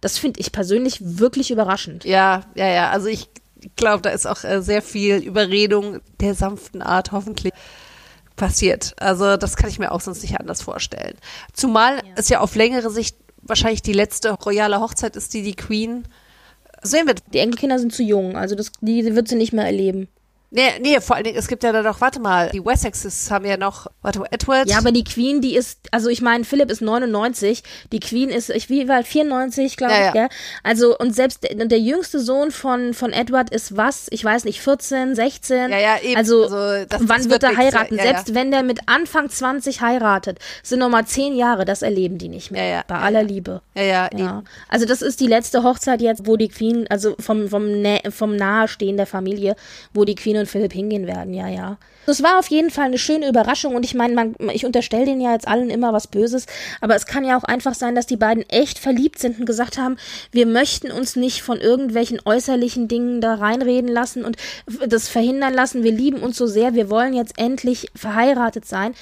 das 0.00 0.18
finde 0.18 0.40
ich 0.40 0.52
persönlich 0.52 0.98
wirklich 1.00 1.50
überraschend. 1.50 2.04
Ja, 2.04 2.42
ja, 2.54 2.68
ja. 2.68 2.90
Also 2.90 3.08
ich 3.08 3.28
glaube, 3.76 4.02
da 4.02 4.10
ist 4.10 4.26
auch 4.26 4.44
äh, 4.44 4.62
sehr 4.62 4.82
viel 4.82 5.16
Überredung 5.16 6.00
der 6.20 6.34
sanften 6.34 6.82
Art, 6.82 7.12
hoffentlich. 7.12 7.52
passiert. 8.36 8.94
Also 9.00 9.36
das 9.36 9.56
kann 9.56 9.68
ich 9.68 9.78
mir 9.78 9.92
auch 9.92 10.00
sonst 10.00 10.22
nicht 10.22 10.38
anders 10.40 10.62
vorstellen. 10.62 11.16
Zumal 11.52 11.96
ja. 11.96 12.02
es 12.14 12.28
ja 12.28 12.40
auf 12.40 12.54
längere 12.54 12.88
Sicht 12.90 13.16
wahrscheinlich 13.42 13.82
die 13.82 13.92
letzte 13.92 14.30
royale 14.30 14.80
Hochzeit 14.80 15.16
ist, 15.16 15.34
die 15.34 15.42
die 15.42 15.56
Queen 15.56 16.04
sehen 16.82 17.06
wird. 17.06 17.22
Die 17.32 17.38
Enkelkinder 17.38 17.78
sind 17.78 17.92
zu 17.92 18.02
jung, 18.02 18.36
also 18.36 18.54
das, 18.54 18.72
die 18.80 19.14
wird 19.14 19.28
sie 19.28 19.36
nicht 19.36 19.52
mehr 19.52 19.66
erleben. 19.66 20.08
Nee, 20.50 20.78
nee, 20.80 20.98
vor 21.00 21.16
allen 21.16 21.24
Dingen, 21.24 21.36
es 21.36 21.46
gibt 21.46 21.62
ja 21.62 21.72
da 21.72 21.82
doch, 21.82 22.00
warte 22.00 22.20
mal, 22.20 22.48
die 22.48 22.64
Wessexes 22.64 23.30
haben 23.30 23.44
ja 23.44 23.58
noch, 23.58 23.86
warte 24.00 24.20
mal, 24.20 24.28
Edward. 24.30 24.66
Ja, 24.66 24.78
aber 24.78 24.92
die 24.92 25.04
Queen, 25.04 25.42
die 25.42 25.54
ist, 25.54 25.78
also 25.90 26.08
ich 26.08 26.22
meine, 26.22 26.44
Philipp 26.44 26.70
ist 26.70 26.80
99, 26.80 27.62
die 27.92 28.00
Queen 28.00 28.30
ist, 28.30 28.48
ich 28.48 28.70
wie 28.70 28.88
war 28.88 29.02
94, 29.02 29.76
glaube 29.76 29.92
ja, 29.92 29.98
ich, 29.98 30.06
ja. 30.06 30.12
gell? 30.12 30.28
Also, 30.62 30.96
und 30.96 31.14
selbst 31.14 31.44
der, 31.44 31.66
der, 31.66 31.78
jüngste 31.78 32.18
Sohn 32.18 32.50
von, 32.50 32.94
von 32.94 33.12
Edward 33.12 33.50
ist 33.50 33.76
was? 33.76 34.06
Ich 34.10 34.24
weiß 34.24 34.44
nicht, 34.44 34.62
14, 34.62 35.14
16? 35.14 35.70
Ja, 35.70 35.78
ja, 35.78 35.98
eben. 36.02 36.16
Also, 36.16 36.44
also 36.44 36.86
das, 36.88 37.02
wann 37.02 37.18
das 37.18 37.28
wird, 37.28 37.42
er 37.42 37.54
heiraten? 37.54 37.96
Ja, 37.96 38.04
selbst 38.04 38.34
wenn 38.34 38.50
der 38.50 38.62
mit 38.62 38.80
Anfang 38.86 39.28
20 39.28 39.82
heiratet, 39.82 40.38
sind 40.62 40.78
nochmal 40.78 41.04
10 41.04 41.36
Jahre, 41.36 41.66
das 41.66 41.82
erleben 41.82 42.16
die 42.16 42.30
nicht 42.30 42.50
mehr. 42.50 42.64
Ja, 42.64 42.70
ja, 42.76 42.84
bei 42.88 42.96
aller 42.96 43.22
Liebe. 43.22 43.60
Ja, 43.74 43.82
ja, 43.82 44.10
ja. 44.16 44.42
Also, 44.70 44.86
das 44.86 45.02
ist 45.02 45.20
die 45.20 45.26
letzte 45.26 45.62
Hochzeit 45.62 46.00
jetzt, 46.00 46.26
wo 46.26 46.38
die 46.38 46.48
Queen, 46.48 46.86
also 46.88 47.16
vom, 47.20 47.48
vom, 47.50 47.84
vom 48.08 48.34
Nahestehen 48.34 48.96
der 48.96 49.06
Familie, 49.06 49.54
wo 49.92 50.06
die 50.06 50.14
Queen 50.14 50.37
und 50.38 50.46
Philipp 50.46 50.72
hingehen 50.72 51.06
werden, 51.06 51.34
ja, 51.34 51.48
ja. 51.48 51.78
Es 52.06 52.22
war 52.22 52.38
auf 52.38 52.48
jeden 52.48 52.70
Fall 52.70 52.86
eine 52.86 52.96
schöne 52.98 53.28
Überraschung 53.28 53.74
und 53.74 53.84
ich 53.84 53.94
meine, 53.94 54.34
ich 54.52 54.64
unterstelle 54.64 55.04
denen 55.04 55.20
ja 55.20 55.32
jetzt 55.32 55.46
allen 55.46 55.68
immer 55.68 55.92
was 55.92 56.06
Böses, 56.06 56.46
aber 56.80 56.94
es 56.94 57.04
kann 57.04 57.24
ja 57.24 57.36
auch 57.38 57.44
einfach 57.44 57.74
sein, 57.74 57.94
dass 57.94 58.06
die 58.06 58.16
beiden 58.16 58.48
echt 58.48 58.78
verliebt 58.78 59.18
sind 59.18 59.38
und 59.38 59.44
gesagt 59.44 59.76
haben, 59.76 59.98
wir 60.32 60.46
möchten 60.46 60.90
uns 60.90 61.16
nicht 61.16 61.42
von 61.42 61.60
irgendwelchen 61.60 62.20
äußerlichen 62.24 62.88
Dingen 62.88 63.20
da 63.20 63.34
reinreden 63.34 63.90
lassen 63.90 64.24
und 64.24 64.36
das 64.86 65.08
verhindern 65.08 65.52
lassen. 65.52 65.82
Wir 65.82 65.92
lieben 65.92 66.20
uns 66.20 66.38
so 66.38 66.46
sehr, 66.46 66.74
wir 66.74 66.88
wollen 66.88 67.12
jetzt 67.12 67.38
endlich 67.38 67.90
verheiratet 67.94 68.64
sein. 68.64 68.94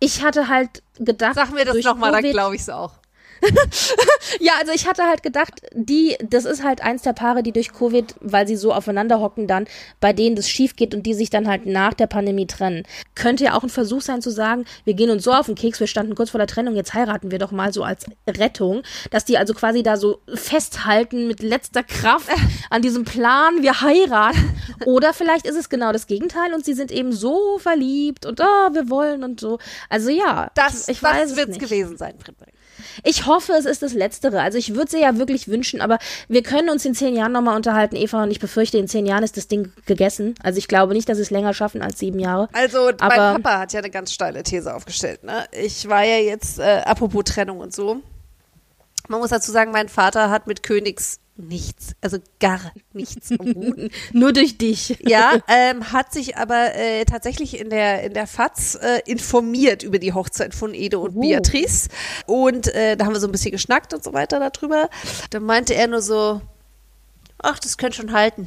Ich 0.00 0.24
hatte 0.24 0.48
halt 0.48 0.82
gedacht. 0.98 1.34
Sag 1.34 1.52
mir 1.52 1.64
das 1.64 1.76
nochmal, 1.84 2.10
dann 2.10 2.30
glaube 2.30 2.56
ich 2.56 2.62
es 2.62 2.70
auch. 2.70 2.99
ja, 4.40 4.52
also 4.60 4.72
ich 4.72 4.86
hatte 4.86 5.04
halt 5.04 5.22
gedacht, 5.22 5.62
die, 5.72 6.16
das 6.22 6.44
ist 6.44 6.62
halt 6.62 6.82
eins 6.82 7.02
der 7.02 7.12
Paare, 7.12 7.42
die 7.42 7.52
durch 7.52 7.72
Covid, 7.72 8.14
weil 8.20 8.46
sie 8.46 8.56
so 8.56 8.72
aufeinander 8.72 9.20
hocken 9.20 9.46
dann, 9.46 9.66
bei 10.00 10.12
denen 10.12 10.36
das 10.36 10.48
schief 10.48 10.76
geht 10.76 10.94
und 10.94 11.04
die 11.04 11.14
sich 11.14 11.30
dann 11.30 11.48
halt 11.48 11.66
nach 11.66 11.94
der 11.94 12.06
Pandemie 12.06 12.46
trennen. 12.46 12.84
Könnte 13.14 13.44
ja 13.44 13.56
auch 13.56 13.62
ein 13.62 13.68
Versuch 13.70 14.02
sein 14.02 14.22
zu 14.22 14.30
sagen, 14.30 14.64
wir 14.84 14.94
gehen 14.94 15.10
uns 15.10 15.24
so 15.24 15.32
auf 15.32 15.46
den 15.46 15.54
Keks, 15.54 15.80
wir 15.80 15.86
standen 15.86 16.14
kurz 16.14 16.30
vor 16.30 16.38
der 16.38 16.46
Trennung, 16.46 16.76
jetzt 16.76 16.94
heiraten 16.94 17.30
wir 17.30 17.38
doch 17.38 17.50
mal 17.50 17.72
so 17.72 17.82
als 17.82 18.06
Rettung, 18.28 18.82
dass 19.10 19.24
die 19.24 19.38
also 19.38 19.54
quasi 19.54 19.82
da 19.82 19.96
so 19.96 20.20
festhalten 20.32 21.26
mit 21.26 21.42
letzter 21.42 21.82
Kraft 21.82 22.28
an 22.70 22.82
diesem 22.82 23.04
Plan, 23.04 23.62
wir 23.62 23.80
heiraten. 23.80 24.60
Oder 24.86 25.12
vielleicht 25.12 25.46
ist 25.46 25.56
es 25.56 25.68
genau 25.68 25.92
das 25.92 26.06
Gegenteil 26.06 26.54
und 26.54 26.64
sie 26.64 26.74
sind 26.74 26.90
eben 26.90 27.12
so 27.12 27.58
verliebt 27.58 28.26
und 28.26 28.40
oh, 28.40 28.74
wir 28.74 28.88
wollen 28.90 29.24
und 29.24 29.40
so. 29.40 29.58
Also 29.88 30.10
ja, 30.10 30.50
das, 30.54 30.88
ich 30.88 31.00
das 31.00 31.36
weiß 31.36 31.48
es 31.48 31.58
gewesen 31.58 31.96
sein, 31.96 32.14
Friedrich. 32.18 32.54
Ich 33.04 33.26
hoffe, 33.26 33.52
es 33.52 33.64
ist 33.64 33.82
das 33.82 33.94
Letztere. 33.94 34.40
Also 34.40 34.58
ich 34.58 34.74
würde 34.74 34.90
sie 34.90 35.00
ja 35.00 35.16
wirklich 35.16 35.48
wünschen, 35.48 35.80
aber 35.80 35.98
wir 36.28 36.42
können 36.42 36.70
uns 36.70 36.84
in 36.84 36.94
zehn 36.94 37.14
Jahren 37.14 37.32
nochmal 37.32 37.56
unterhalten, 37.56 37.96
Eva, 37.96 38.22
und 38.22 38.30
ich 38.30 38.40
befürchte, 38.40 38.78
in 38.78 38.88
zehn 38.88 39.06
Jahren 39.06 39.22
ist 39.22 39.36
das 39.36 39.48
Ding 39.48 39.72
gegessen. 39.86 40.34
Also 40.42 40.58
ich 40.58 40.68
glaube 40.68 40.94
nicht, 40.94 41.08
dass 41.08 41.16
sie 41.16 41.22
es 41.22 41.30
länger 41.30 41.54
schaffen 41.54 41.82
als 41.82 41.98
sieben 41.98 42.18
Jahre. 42.18 42.48
Also 42.52 42.88
aber 42.88 43.16
mein 43.32 43.42
Papa 43.42 43.58
hat 43.60 43.72
ja 43.72 43.80
eine 43.80 43.90
ganz 43.90 44.12
steile 44.12 44.42
These 44.42 44.74
aufgestellt. 44.74 45.24
Ne? 45.24 45.44
Ich 45.52 45.88
war 45.88 46.04
ja 46.04 46.18
jetzt, 46.18 46.58
äh, 46.58 46.82
apropos 46.84 47.24
Trennung 47.24 47.58
und 47.58 47.74
so, 47.74 48.00
man 49.08 49.20
muss 49.20 49.30
dazu 49.30 49.50
sagen, 49.50 49.72
mein 49.72 49.88
Vater 49.88 50.30
hat 50.30 50.46
mit 50.46 50.62
Königs 50.62 51.18
nichts, 51.40 51.94
also 52.00 52.18
gar 52.38 52.72
nichts 52.92 53.30
Nur 54.12 54.32
durch 54.32 54.58
dich. 54.58 54.98
Ja, 55.00 55.38
ähm, 55.48 55.92
hat 55.92 56.12
sich 56.12 56.36
aber 56.36 56.74
äh, 56.74 57.04
tatsächlich 57.04 57.58
in 57.58 57.70
der 57.70 58.02
in 58.02 58.14
der 58.14 58.26
FAZ 58.26 58.76
äh, 58.76 59.00
informiert 59.06 59.82
über 59.82 59.98
die 59.98 60.12
Hochzeit 60.12 60.54
von 60.54 60.74
Edo 60.74 61.02
und 61.02 61.16
uh. 61.16 61.20
Beatrice 61.20 61.88
und 62.26 62.68
äh, 62.74 62.96
da 62.96 63.06
haben 63.06 63.12
wir 63.12 63.20
so 63.20 63.28
ein 63.28 63.32
bisschen 63.32 63.52
geschnackt 63.52 63.92
und 63.94 64.04
so 64.04 64.12
weiter 64.12 64.38
darüber. 64.38 64.88
Da 65.30 65.40
meinte 65.40 65.74
er 65.74 65.88
nur 65.88 66.02
so, 66.02 66.40
ach, 67.38 67.58
das 67.58 67.76
könnte 67.76 67.96
schon 67.96 68.12
halten, 68.12 68.46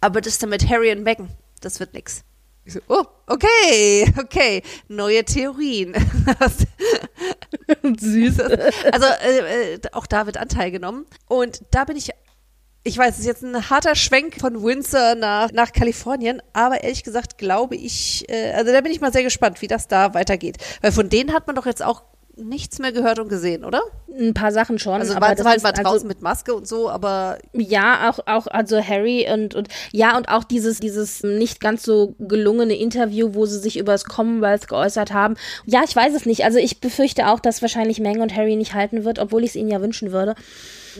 aber 0.00 0.20
das 0.20 0.38
dann 0.38 0.50
mit 0.50 0.68
Harry 0.68 0.92
und 0.92 1.02
Meghan, 1.02 1.28
das 1.60 1.80
wird 1.80 1.94
nix. 1.94 2.25
Ich 2.66 2.72
so, 2.72 2.80
oh, 2.88 3.04
okay, 3.28 4.12
okay, 4.18 4.62
neue 4.88 5.24
Theorien. 5.24 5.94
Süß. 7.98 8.40
Also 8.40 9.06
äh, 9.24 9.74
äh, 9.74 9.80
auch 9.92 10.06
da 10.06 10.26
wird 10.26 10.36
Anteil 10.36 10.72
genommen. 10.72 11.06
Und 11.28 11.62
da 11.70 11.84
bin 11.84 11.96
ich, 11.96 12.10
ich 12.82 12.98
weiß, 12.98 13.14
es 13.14 13.20
ist 13.20 13.26
jetzt 13.26 13.44
ein 13.44 13.70
harter 13.70 13.94
Schwenk 13.94 14.40
von 14.40 14.64
Windsor 14.64 15.14
nach, 15.14 15.52
nach 15.52 15.72
Kalifornien, 15.72 16.42
aber 16.52 16.82
ehrlich 16.82 17.04
gesagt 17.04 17.38
glaube 17.38 17.76
ich, 17.76 18.28
äh, 18.28 18.50
also 18.50 18.72
da 18.72 18.80
bin 18.80 18.90
ich 18.90 19.00
mal 19.00 19.12
sehr 19.12 19.22
gespannt, 19.22 19.62
wie 19.62 19.68
das 19.68 19.86
da 19.86 20.12
weitergeht. 20.14 20.56
Weil 20.82 20.90
von 20.90 21.08
denen 21.08 21.32
hat 21.32 21.46
man 21.46 21.54
doch 21.54 21.66
jetzt 21.66 21.84
auch 21.84 22.02
nichts 22.36 22.78
mehr 22.78 22.92
gehört 22.92 23.18
und 23.18 23.28
gesehen, 23.28 23.64
oder? 23.64 23.82
Ein 24.08 24.34
paar 24.34 24.52
Sachen 24.52 24.78
schon. 24.78 25.00
Also 25.00 25.14
aber 25.14 25.34
das 25.34 25.46
halt 25.46 25.62
mal 25.62 25.72
draußen 25.72 25.92
also, 25.92 26.06
mit 26.06 26.22
Maske 26.22 26.54
und 26.54 26.68
so, 26.68 26.90
aber 26.90 27.38
ja, 27.52 28.10
auch 28.10 28.18
auch 28.26 28.46
also 28.46 28.82
Harry 28.82 29.26
und 29.32 29.54
und 29.54 29.68
ja 29.92 30.16
und 30.16 30.28
auch 30.28 30.44
dieses 30.44 30.78
dieses 30.78 31.22
nicht 31.22 31.60
ganz 31.60 31.82
so 31.82 32.14
gelungene 32.18 32.76
Interview, 32.76 33.30
wo 33.32 33.46
sie 33.46 33.58
sich 33.58 33.78
über 33.78 33.92
das 33.92 34.04
Commonwealth 34.04 34.68
geäußert 34.68 35.12
haben. 35.12 35.36
Ja, 35.64 35.82
ich 35.84 35.96
weiß 35.96 36.14
es 36.14 36.26
nicht. 36.26 36.44
Also 36.44 36.58
ich 36.58 36.80
befürchte 36.80 37.28
auch, 37.28 37.40
dass 37.40 37.62
wahrscheinlich 37.62 38.00
Meng 38.00 38.20
und 38.20 38.36
Harry 38.36 38.56
nicht 38.56 38.74
halten 38.74 39.04
wird, 39.04 39.18
obwohl 39.18 39.42
ich 39.42 39.50
es 39.50 39.56
ihnen 39.56 39.70
ja 39.70 39.80
wünschen 39.80 40.12
würde. 40.12 40.34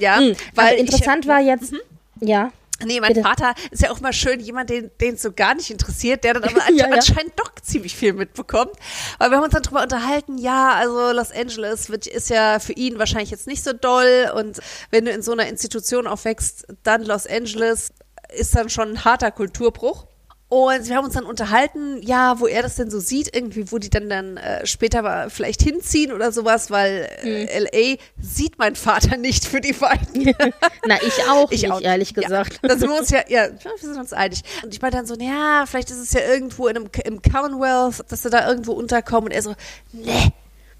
Ja, 0.00 0.18
hm, 0.18 0.34
weil 0.54 0.76
interessant 0.76 1.24
ich, 1.24 1.30
war 1.30 1.40
jetzt. 1.40 1.72
Mhm. 1.72 1.80
Ja. 2.20 2.50
Nee, 2.84 3.00
mein 3.00 3.14
Bitte. 3.14 3.26
Vater 3.26 3.54
ist 3.70 3.82
ja 3.82 3.90
auch 3.90 4.00
mal 4.00 4.12
schön 4.12 4.40
jemand, 4.40 4.68
den 4.70 4.90
es 5.00 5.22
so 5.22 5.32
gar 5.32 5.54
nicht 5.54 5.70
interessiert, 5.70 6.24
der 6.24 6.34
dann 6.34 6.44
aber 6.44 6.70
ja, 6.74 6.86
anscheinend 6.86 7.32
ja. 7.38 7.44
doch 7.44 7.54
ziemlich 7.62 7.96
viel 7.96 8.12
mitbekommt. 8.12 8.72
Weil 9.18 9.30
wir 9.30 9.38
haben 9.38 9.44
uns 9.44 9.54
dann 9.54 9.62
drüber 9.62 9.82
unterhalten, 9.82 10.36
ja, 10.38 10.74
also 10.74 11.12
Los 11.12 11.32
Angeles 11.32 11.88
wird, 11.88 12.06
ist 12.06 12.28
ja 12.28 12.58
für 12.58 12.74
ihn 12.74 12.98
wahrscheinlich 12.98 13.30
jetzt 13.30 13.46
nicht 13.46 13.64
so 13.64 13.72
doll 13.72 14.30
und 14.34 14.60
wenn 14.90 15.06
du 15.06 15.10
in 15.10 15.22
so 15.22 15.32
einer 15.32 15.46
Institution 15.46 16.06
aufwächst, 16.06 16.66
dann 16.82 17.04
Los 17.04 17.26
Angeles 17.26 17.92
ist 18.34 18.54
dann 18.54 18.68
schon 18.68 18.90
ein 18.90 19.04
harter 19.04 19.30
Kulturbruch. 19.30 20.06
Und 20.48 20.88
wir 20.88 20.94
haben 20.94 21.04
uns 21.04 21.14
dann 21.14 21.24
unterhalten, 21.24 22.00
ja, 22.02 22.38
wo 22.38 22.46
er 22.46 22.62
das 22.62 22.76
denn 22.76 22.88
so 22.88 23.00
sieht, 23.00 23.34
irgendwie, 23.34 23.72
wo 23.72 23.78
die 23.78 23.90
dann 23.90 24.08
dann 24.08 24.36
äh, 24.36 24.64
später 24.64 25.28
vielleicht 25.28 25.60
hinziehen 25.60 26.12
oder 26.12 26.30
sowas, 26.30 26.70
weil 26.70 27.08
äh, 27.24 27.60
mhm. 27.60 27.64
LA 27.64 27.96
sieht 28.20 28.56
mein 28.56 28.76
Vater 28.76 29.16
nicht 29.16 29.44
für 29.44 29.60
die 29.60 29.72
beiden. 29.72 30.32
Na, 30.86 31.02
ich 31.02 31.28
auch 31.28 31.50
ich 31.50 31.62
nicht, 31.62 31.72
auch, 31.72 31.80
ehrlich 31.80 32.14
gesagt. 32.14 32.60
Ja, 32.62 32.68
da 32.68 32.78
sind 32.78 32.88
wir 32.88 32.96
uns 32.96 33.10
ja, 33.10 33.24
ja, 33.26 33.48
wir 33.50 33.72
sind 33.80 33.98
uns 33.98 34.12
einig. 34.12 34.42
Und 34.62 34.72
ich 34.72 34.80
war 34.80 34.92
dann 34.92 35.04
so, 35.04 35.16
ja, 35.16 35.64
vielleicht 35.66 35.90
ist 35.90 35.98
es 35.98 36.12
ja 36.12 36.20
irgendwo 36.20 36.68
in 36.68 36.76
einem, 36.76 36.90
im 37.04 37.22
Commonwealth, 37.22 38.04
dass 38.08 38.22
sie 38.22 38.30
da 38.30 38.48
irgendwo 38.48 38.72
unterkommen. 38.72 39.24
Und 39.24 39.32
er 39.32 39.42
so, 39.42 39.54
ne, 39.92 40.32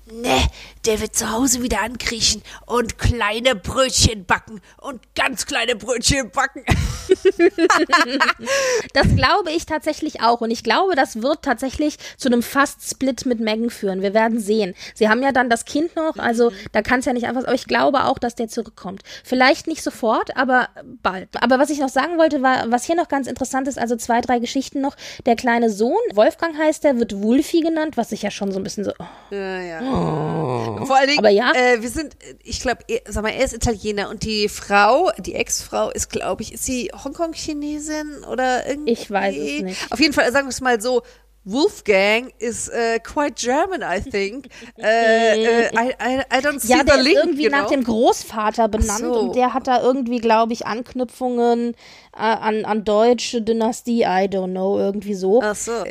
Ne, 0.09 0.40
der 0.85 1.00
wird 1.00 1.16
zu 1.16 1.33
Hause 1.33 1.62
wieder 1.62 1.83
ankriechen 1.83 2.40
und 2.64 2.96
kleine 2.96 3.57
Brötchen 3.57 4.24
backen 4.24 4.61
und 4.76 5.00
ganz 5.16 5.46
kleine 5.46 5.74
Brötchen 5.74 6.31
backen. 6.31 6.64
das 8.94 9.16
glaube 9.16 9.50
ich 9.50 9.66
tatsächlich 9.66 10.22
auch. 10.22 10.40
Und 10.40 10.50
ich 10.50 10.62
glaube, 10.62 10.94
das 10.94 11.22
wird 11.22 11.42
tatsächlich 11.42 11.98
zu 12.16 12.28
einem 12.28 12.42
Fast-Split 12.42 13.26
mit 13.26 13.40
Megan 13.40 13.70
führen. 13.70 14.02
Wir 14.02 14.14
werden 14.14 14.40
sehen. 14.40 14.74
Sie 14.94 15.08
haben 15.08 15.22
ja 15.22 15.32
dann 15.32 15.50
das 15.50 15.64
Kind 15.64 15.96
noch, 15.96 16.16
also 16.16 16.50
mhm. 16.50 16.54
da 16.72 16.82
kann 16.82 17.00
es 17.00 17.06
ja 17.06 17.12
nicht 17.12 17.26
einfach. 17.26 17.44
Aber 17.44 17.54
ich 17.54 17.66
glaube 17.66 18.04
auch, 18.04 18.18
dass 18.18 18.34
der 18.34 18.48
zurückkommt. 18.48 19.02
Vielleicht 19.24 19.66
nicht 19.66 19.82
sofort, 19.82 20.36
aber 20.36 20.68
bald. 21.02 21.28
Aber 21.40 21.58
was 21.58 21.70
ich 21.70 21.78
noch 21.78 21.88
sagen 21.88 22.18
wollte, 22.18 22.42
war, 22.42 22.70
was 22.70 22.84
hier 22.84 22.96
noch 22.96 23.08
ganz 23.08 23.26
interessant 23.26 23.68
ist, 23.68 23.78
also 23.78 23.96
zwei, 23.96 24.20
drei 24.20 24.38
Geschichten 24.38 24.80
noch. 24.80 24.96
Der 25.24 25.36
kleine 25.36 25.70
Sohn, 25.70 25.96
Wolfgang 26.14 26.56
heißt 26.56 26.84
der, 26.84 26.98
wird 26.98 27.22
Wulfi 27.22 27.60
genannt, 27.60 27.96
was 27.96 28.12
ich 28.12 28.22
ja 28.22 28.30
schon 28.30 28.52
so 28.52 28.58
ein 28.58 28.62
bisschen 28.62 28.84
so. 28.84 28.92
Oh. 28.98 29.34
Ja, 29.34 29.60
ja. 29.60 29.80
Oh. 29.80 30.84
Vor 30.84 30.96
allen 30.96 31.08
Dingen, 31.08 31.18
Aber 31.18 31.30
ja. 31.30 31.52
Äh, 31.54 31.82
wir 31.82 31.90
sind, 31.90 32.16
ich 32.42 32.60
glaube, 32.60 32.84
sag 33.08 33.22
mal, 33.22 33.30
er 33.30 33.44
ist 33.44 33.54
Italiener 33.54 34.10
und 34.10 34.22
die 34.22 34.48
Frau, 34.48 35.10
die 35.18 35.34
Ex-Frau 35.34 35.90
ist, 35.90 36.10
glaube 36.10 36.42
ich, 36.42 36.54
ist 36.54 36.64
sie 36.64 36.92
Hongkong-Chinesin 37.18 38.24
oder 38.31 38.66
irgendwie? 38.68 38.92
Ich 38.92 39.11
weiß 39.11 39.37
es 39.37 39.62
nicht. 39.62 39.92
Auf 39.92 40.00
jeden 40.00 40.12
Fall, 40.12 40.31
sagen 40.33 40.46
wir 40.46 40.50
es 40.50 40.61
mal 40.61 40.81
so, 40.81 41.02
Wolfgang 41.48 42.33
is 42.40 42.68
uh, 42.68 42.98
quite 43.05 43.37
German, 43.37 43.81
I 43.81 44.00
think. 44.00 44.48
Uh, 44.79 44.83
uh, 44.83 45.70
I, 45.79 45.94
I, 46.00 46.24
I, 46.29 46.40
don't 46.40 46.59
see 46.59 46.72
ja, 46.72 46.83
der 46.83 46.96
the 46.96 47.02
link, 47.02 47.16
ist 47.16 47.24
irgendwie 47.24 47.44
you 47.44 47.50
know? 47.50 47.59
nach 47.59 47.68
dem 47.68 47.85
Großvater 47.85 48.66
benannt 48.66 48.98
so. 48.98 49.14
und 49.20 49.37
der 49.37 49.55
hat 49.55 49.68
da 49.68 49.81
irgendwie, 49.81 50.18
glaube 50.18 50.52
ich, 50.52 50.66
Anknüpfungen 50.66 51.76
an, 52.12 52.64
an 52.64 52.85
deutsche 52.85 53.42
Dynastie, 53.42 54.02
I 54.02 54.26
don't 54.26 54.50
know, 54.50 54.76
irgendwie 54.76 55.14
so. 55.14 55.40
Ach 55.40 55.55
so. 55.55 55.85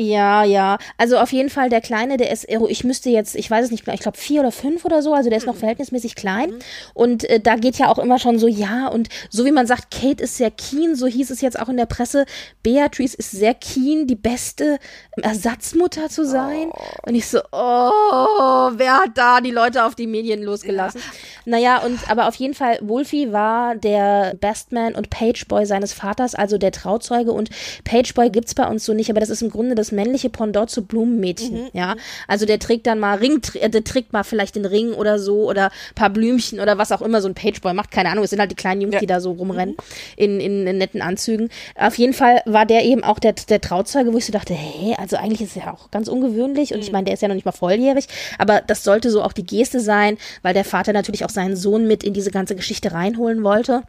Ja, 0.00 0.44
ja. 0.44 0.78
Also 0.96 1.18
auf 1.18 1.32
jeden 1.32 1.50
Fall 1.50 1.70
der 1.70 1.80
Kleine, 1.80 2.18
der 2.18 2.30
ist, 2.30 2.46
ich 2.48 2.84
müsste 2.84 3.10
jetzt, 3.10 3.34
ich 3.34 3.50
weiß 3.50 3.64
es 3.64 3.70
nicht, 3.72 3.88
ich 3.88 4.00
glaube 4.00 4.16
vier 4.16 4.40
oder 4.42 4.52
fünf 4.52 4.84
oder 4.84 5.02
so, 5.02 5.12
also 5.12 5.28
der 5.28 5.38
ist 5.38 5.46
noch 5.46 5.54
mhm. 5.54 5.58
verhältnismäßig 5.58 6.14
klein. 6.14 6.50
Mhm. 6.50 6.58
Und 6.94 7.24
äh, 7.24 7.40
da 7.40 7.56
geht 7.56 7.78
ja 7.78 7.88
auch 7.88 7.98
immer 7.98 8.20
schon 8.20 8.38
so, 8.38 8.46
ja, 8.46 8.86
und 8.86 9.08
so 9.28 9.44
wie 9.44 9.50
man 9.50 9.66
sagt, 9.66 9.90
Kate 9.90 10.22
ist 10.22 10.36
sehr 10.36 10.52
keen, 10.52 10.94
so 10.94 11.08
hieß 11.08 11.30
es 11.30 11.40
jetzt 11.40 11.58
auch 11.58 11.68
in 11.68 11.76
der 11.76 11.86
Presse, 11.86 12.26
Beatrice 12.62 13.16
ist 13.16 13.32
sehr 13.32 13.54
keen, 13.54 14.06
die 14.06 14.14
beste 14.14 14.78
Ersatzmutter 15.20 16.08
zu 16.08 16.24
sein. 16.24 16.70
Oh. 16.70 17.08
Und 17.08 17.16
ich 17.16 17.26
so, 17.26 17.40
oh, 17.50 18.70
wer 18.74 18.98
hat 18.98 19.16
da 19.18 19.40
die 19.40 19.50
Leute 19.50 19.84
auf 19.84 19.96
die 19.96 20.06
Medien 20.06 20.44
losgelassen? 20.44 21.00
Ja. 21.00 21.18
Naja, 21.44 21.78
und 21.78 22.08
aber 22.08 22.28
auf 22.28 22.36
jeden 22.36 22.54
Fall, 22.54 22.78
Wolfie 22.82 23.32
war 23.32 23.74
der 23.74 24.34
Bestman 24.34 24.94
und 24.94 25.10
Pageboy 25.10 25.66
seines 25.66 25.92
Vaters, 25.92 26.36
also 26.36 26.56
der 26.56 26.70
Trauzeuge. 26.70 27.32
Und 27.32 27.50
Pageboy 27.82 28.30
gibt's 28.30 28.54
bei 28.54 28.68
uns 28.68 28.84
so 28.84 28.94
nicht, 28.94 29.10
aber 29.10 29.18
das 29.18 29.30
ist 29.30 29.42
im 29.42 29.50
Grunde 29.50 29.74
das 29.74 29.87
das 29.88 29.92
männliche 29.92 30.28
Pendant 30.30 30.70
zu 30.70 30.82
Blumenmädchen, 30.82 31.68
ja. 31.72 31.96
Also 32.26 32.46
der 32.46 32.58
trägt 32.58 32.86
dann 32.86 32.98
mal 32.98 33.18
Ring, 33.18 33.40
äh, 33.54 33.70
der 33.70 33.84
trägt 33.84 34.12
mal 34.12 34.22
vielleicht 34.22 34.56
den 34.56 34.64
Ring 34.64 34.92
oder 34.92 35.18
so 35.18 35.48
oder 35.48 35.70
paar 35.94 36.10
Blümchen 36.10 36.60
oder 36.60 36.78
was 36.78 36.92
auch 36.92 37.02
immer 37.02 37.20
so 37.20 37.28
ein 37.28 37.34
Pageboy 37.34 37.72
macht, 37.74 37.90
keine 37.90 38.10
Ahnung, 38.10 38.24
es 38.24 38.30
sind 38.30 38.40
halt 38.40 38.50
die 38.50 38.56
kleinen 38.56 38.80
Jungs, 38.80 38.94
Ja. 38.94 39.00
die 39.00 39.06
da 39.06 39.20
so 39.20 39.32
rumrennen 39.32 39.76
in, 40.16 40.40
in, 40.40 40.66
in 40.66 40.78
netten 40.78 41.00
Anzügen. 41.02 41.48
Auf 41.76 41.96
jeden 41.96 42.12
Fall 42.12 42.42
war 42.44 42.66
der 42.66 42.84
eben 42.84 43.04
auch 43.04 43.18
der, 43.18 43.32
der 43.32 43.60
Trauzeuge, 43.60 44.12
wo 44.12 44.18
ich 44.18 44.26
so 44.26 44.32
dachte, 44.32 44.54
hä, 44.54 44.94
also 44.98 45.16
eigentlich 45.16 45.40
ist 45.40 45.56
es 45.56 45.62
ja 45.64 45.72
auch 45.72 45.90
ganz 45.90 46.08
ungewöhnlich 46.08 46.74
und 46.74 46.80
ich 46.80 46.92
meine, 46.92 47.04
der 47.06 47.14
ist 47.14 47.22
ja 47.22 47.28
noch 47.28 47.34
nicht 47.34 47.46
mal 47.46 47.52
volljährig, 47.52 48.06
aber 48.38 48.60
das 48.66 48.84
sollte 48.84 49.10
so 49.10 49.22
auch 49.22 49.32
die 49.32 49.46
Geste 49.46 49.80
sein, 49.80 50.18
weil 50.42 50.54
der 50.54 50.64
Vater 50.64 50.92
natürlich 50.92 51.24
auch 51.24 51.30
seinen 51.30 51.56
Sohn 51.56 51.86
mit 51.86 52.02
in 52.04 52.12
diese 52.14 52.30
ganze 52.30 52.54
Geschichte 52.56 52.92
reinholen 52.92 53.42
wollte. 53.44 53.82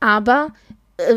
Aber 0.00 0.52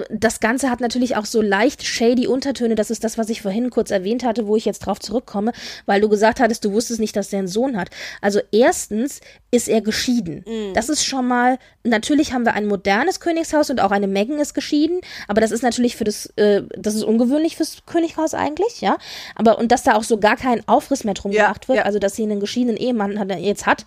das 0.10 0.40
Ganze 0.40 0.70
hat 0.70 0.80
natürlich 0.80 1.16
auch 1.16 1.26
so 1.26 1.42
leicht 1.42 1.84
shady 1.84 2.28
Untertöne. 2.28 2.76
Das 2.76 2.92
ist 2.92 3.04
das, 3.04 3.18
was 3.18 3.30
ich 3.30 3.42
vorhin 3.42 3.72
kurz 3.72 3.90
erwähnt 3.90 4.24
hatte, 4.24 4.46
wo 4.46 4.56
ich 4.56 4.66
jetzt 4.66 4.80
drauf 4.80 5.00
zurückkomme, 5.00 5.54
weil 5.88 6.02
du 6.02 6.10
gesagt 6.10 6.40
hattest, 6.40 6.64
du 6.66 6.72
wusstest 6.72 7.00
nicht, 7.00 7.16
dass 7.16 7.30
der 7.30 7.40
einen 7.40 7.48
Sohn 7.48 7.76
hat. 7.76 7.90
Also 8.22 8.40
erstens 8.52 9.22
ist 9.50 9.68
er 9.68 9.82
geschieden. 9.82 10.46
Das 10.74 10.88
ist 10.88 11.04
schon 11.04 11.28
mal, 11.28 11.58
natürlich 11.84 12.32
haben 12.32 12.46
wir 12.46 12.54
ein 12.54 12.68
modernes 12.68 13.20
Königshaus 13.20 13.70
und 13.70 13.82
auch 13.82 13.92
eine 13.92 14.08
Meghan 14.08 14.40
ist 14.40 14.54
geschieden, 14.54 15.02
aber 15.28 15.42
das 15.42 15.52
ist 15.52 15.64
natürlich 15.64 15.98
für 15.98 16.04
das, 16.04 16.28
äh, 16.38 16.62
das 16.78 16.96
ist 16.96 17.04
ungewöhnlich 17.04 17.58
fürs 17.58 17.80
Könighaus 17.86 18.34
eigentlich, 18.34 18.82
ja. 18.82 18.98
Aber 19.36 19.58
und 19.58 19.72
dass 19.72 19.84
da 19.84 19.96
auch 19.96 20.04
so 20.04 20.18
gar 20.20 20.38
kein 20.38 20.66
Aufriss 20.68 21.04
mehr 21.04 21.16
drum 21.16 21.32
Ja, 21.32 21.44
gemacht 21.44 21.68
wird, 21.68 21.80
ja. 21.80 21.84
also 21.86 22.00
dass 22.00 22.16
sie 22.16 22.24
einen 22.24 22.40
geschiedenen 22.40 22.78
Ehemann 22.78 23.20
hat, 23.20 23.32
jetzt 23.40 23.66
hat. 23.66 23.86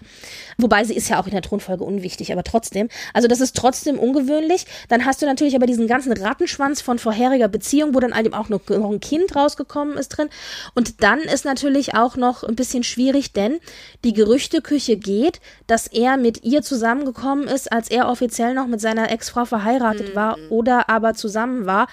Wobei 0.59 0.85
sie 0.85 0.95
ist 0.95 1.09
ja 1.09 1.21
auch 1.21 1.27
in 1.27 1.33
der 1.33 1.43
Thronfolge 1.43 1.85
unwichtig, 1.85 2.33
aber 2.33 2.45
trotzdem. 2.45 2.89
Also 3.13 3.29
das 3.29 3.41
ist 3.41 3.57
trotzdem 3.57 3.99
ungewöhnlich. 3.99 4.67
Dann 4.89 5.05
hast 5.07 5.23
du 5.23 5.27
natürlich 5.27 5.55
aber 5.57 5.67
diesen 5.67 5.84
ganzen 5.87 6.13
Rattenschwanz 6.13 6.81
von 6.81 6.99
vorheriger 6.99 7.49
Beziehung, 7.49 7.95
wo 7.95 8.01
dann 8.01 8.15
halt 8.15 8.27
eben 8.27 8.35
auch 8.35 8.49
noch, 8.49 8.61
noch 8.69 8.91
ein 8.91 9.01
Kind 9.01 9.35
rausgekommen 9.35 9.97
ist 9.97 10.09
drin. 10.11 10.29
Und 10.75 11.03
dann 11.03 11.21
ist 11.21 11.45
natürlich 11.45 11.95
auch 11.95 12.17
noch 12.17 12.45
ein 12.45 12.57
bisschen 12.57 12.83
schwierig, 12.83 13.33
denn 13.33 13.59
die 14.05 14.13
Gerüchteküche 14.13 14.97
geht, 14.97 15.41
dass 15.67 15.87
er 15.87 16.17
mit 16.17 16.45
ihr 16.45 16.63
zusammengekommen 16.63 17.49
ist, 17.49 17.73
als 17.73 17.91
er 17.91 18.09
offiziell 18.09 18.55
noch 18.55 18.67
mit 18.67 18.81
seiner 18.81 19.11
Ex-Frau 19.11 19.45
verheiratet 19.45 20.15
war 20.15 20.37
oder 20.51 20.89
aber 20.89 21.15
zusammen 21.15 21.67
war. 21.67 21.89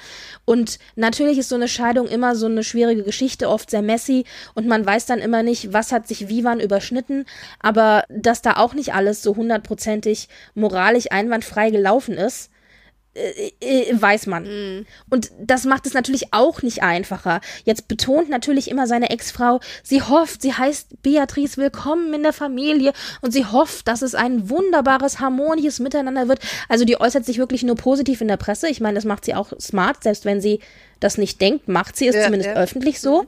Und 0.45 0.79
natürlich 0.95 1.37
ist 1.37 1.49
so 1.49 1.55
eine 1.55 1.67
Scheidung 1.67 2.07
immer 2.07 2.35
so 2.35 2.45
eine 2.45 2.63
schwierige 2.63 3.03
Geschichte, 3.03 3.49
oft 3.49 3.69
sehr 3.69 3.81
messy 3.81 4.25
und 4.53 4.67
man 4.67 4.85
weiß 4.85 5.05
dann 5.05 5.19
immer 5.19 5.43
nicht, 5.43 5.73
was 5.73 5.91
hat 5.91 6.07
sich 6.07 6.27
wie 6.27 6.43
wann 6.43 6.59
überschnitten. 6.59 7.25
Aber 7.59 8.03
dass 8.09 8.41
da 8.41 8.57
auch 8.57 8.73
nicht 8.73 8.93
alles 8.93 9.23
so 9.23 9.35
hundertprozentig 9.35 10.27
moralisch 10.53 11.11
einwandfrei 11.11 11.71
gelaufen 11.71 12.15
ist, 12.15 12.50
weiß 13.13 14.27
man. 14.27 14.85
Und 15.09 15.31
das 15.39 15.65
macht 15.65 15.85
es 15.85 15.93
natürlich 15.93 16.33
auch 16.33 16.61
nicht 16.61 16.81
einfacher. 16.81 17.41
Jetzt 17.65 17.87
betont 17.89 18.29
natürlich 18.29 18.69
immer 18.69 18.87
seine 18.87 19.09
Ex-Frau, 19.09 19.59
sie 19.83 20.01
hofft, 20.01 20.41
sie 20.41 20.53
heißt 20.53 21.01
Beatrice 21.03 21.57
willkommen 21.57 22.13
in 22.13 22.23
der 22.23 22.31
Familie 22.31 22.93
und 23.21 23.31
sie 23.31 23.45
hofft, 23.45 23.87
dass 23.89 24.01
es 24.01 24.15
ein 24.15 24.49
wunderbares, 24.49 25.19
harmonisches 25.19 25.79
Miteinander 25.79 26.29
wird. 26.29 26.39
Also 26.69 26.85
die 26.85 26.99
äußert 27.01 27.25
sich 27.25 27.37
wirklich 27.37 27.63
nur 27.63 27.75
positiv 27.75 28.21
in 28.21 28.29
der 28.29 28.37
Presse. 28.37 28.69
Ich 28.69 28.79
meine, 28.79 28.95
das 28.95 29.05
macht 29.05 29.25
sie 29.25 29.35
auch 29.35 29.51
smart, 29.59 30.03
selbst 30.03 30.23
wenn 30.23 30.39
sie 30.39 30.61
das 31.01 31.17
nicht 31.17 31.41
denkt, 31.41 31.67
macht 31.67 31.97
sie 31.97 32.07
es 32.07 32.15
Ja, 32.15 32.23
zumindest 32.23 32.51
ja. 32.51 32.55
öffentlich 32.55 33.01
so. 33.01 33.25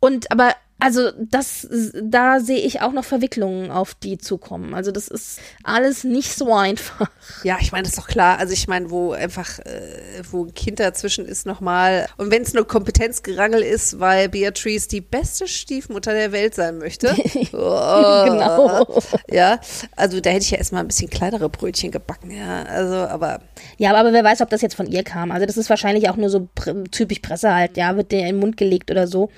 Und 0.00 0.30
aber 0.32 0.54
also 0.80 1.10
das, 1.18 1.68
da 2.02 2.40
sehe 2.40 2.58
ich 2.58 2.80
auch 2.80 2.92
noch 2.92 3.04
Verwicklungen 3.04 3.70
auf 3.70 3.94
die 3.94 4.18
zukommen. 4.18 4.74
Also 4.74 4.90
das 4.90 5.08
ist 5.08 5.40
alles 5.62 6.04
nicht 6.04 6.34
so 6.34 6.54
einfach. 6.54 7.10
Ja, 7.44 7.58
ich 7.60 7.72
meine, 7.72 7.84
das 7.84 7.92
ist 7.92 7.98
doch 7.98 8.08
klar. 8.08 8.38
Also 8.38 8.52
ich 8.52 8.66
meine, 8.68 8.90
wo 8.90 9.12
einfach, 9.12 9.58
äh, 9.60 10.22
wo 10.30 10.44
ein 10.44 10.54
Kind 10.54 10.80
dazwischen 10.80 11.26
ist 11.26 11.46
nochmal. 11.46 12.08
Und 12.16 12.30
wenn 12.30 12.42
es 12.42 12.54
nur 12.54 12.66
Kompetenzgerangel 12.66 13.62
ist, 13.62 14.00
weil 14.00 14.28
Beatrice 14.28 14.88
die 14.88 15.00
beste 15.00 15.46
Stiefmutter 15.46 16.12
der 16.12 16.32
Welt 16.32 16.54
sein 16.54 16.78
möchte. 16.78 17.14
oh, 17.52 18.24
Genau. 18.24 19.02
Ja, 19.30 19.60
also 19.96 20.20
da 20.20 20.30
hätte 20.30 20.44
ich 20.44 20.50
ja 20.50 20.58
erstmal 20.58 20.82
ein 20.82 20.88
bisschen 20.88 21.10
kleinere 21.10 21.48
Brötchen 21.48 21.90
gebacken, 21.90 22.30
ja. 22.30 22.62
Also, 22.64 22.94
aber 22.94 23.40
Ja, 23.78 23.94
aber 23.94 24.12
wer 24.12 24.24
weiß, 24.24 24.40
ob 24.40 24.50
das 24.50 24.62
jetzt 24.62 24.74
von 24.74 24.86
ihr 24.86 25.02
kam. 25.02 25.30
Also 25.30 25.46
das 25.46 25.56
ist 25.56 25.70
wahrscheinlich 25.70 26.08
auch 26.08 26.16
nur 26.16 26.30
so 26.30 26.48
typisch 26.90 27.20
Presse 27.20 27.54
halt, 27.54 27.76
ja, 27.76 27.96
wird 27.96 28.12
der 28.12 28.20
in 28.20 28.26
den 28.26 28.38
Mund 28.38 28.56
gelegt 28.56 28.90
oder 28.90 29.06
so. 29.06 29.30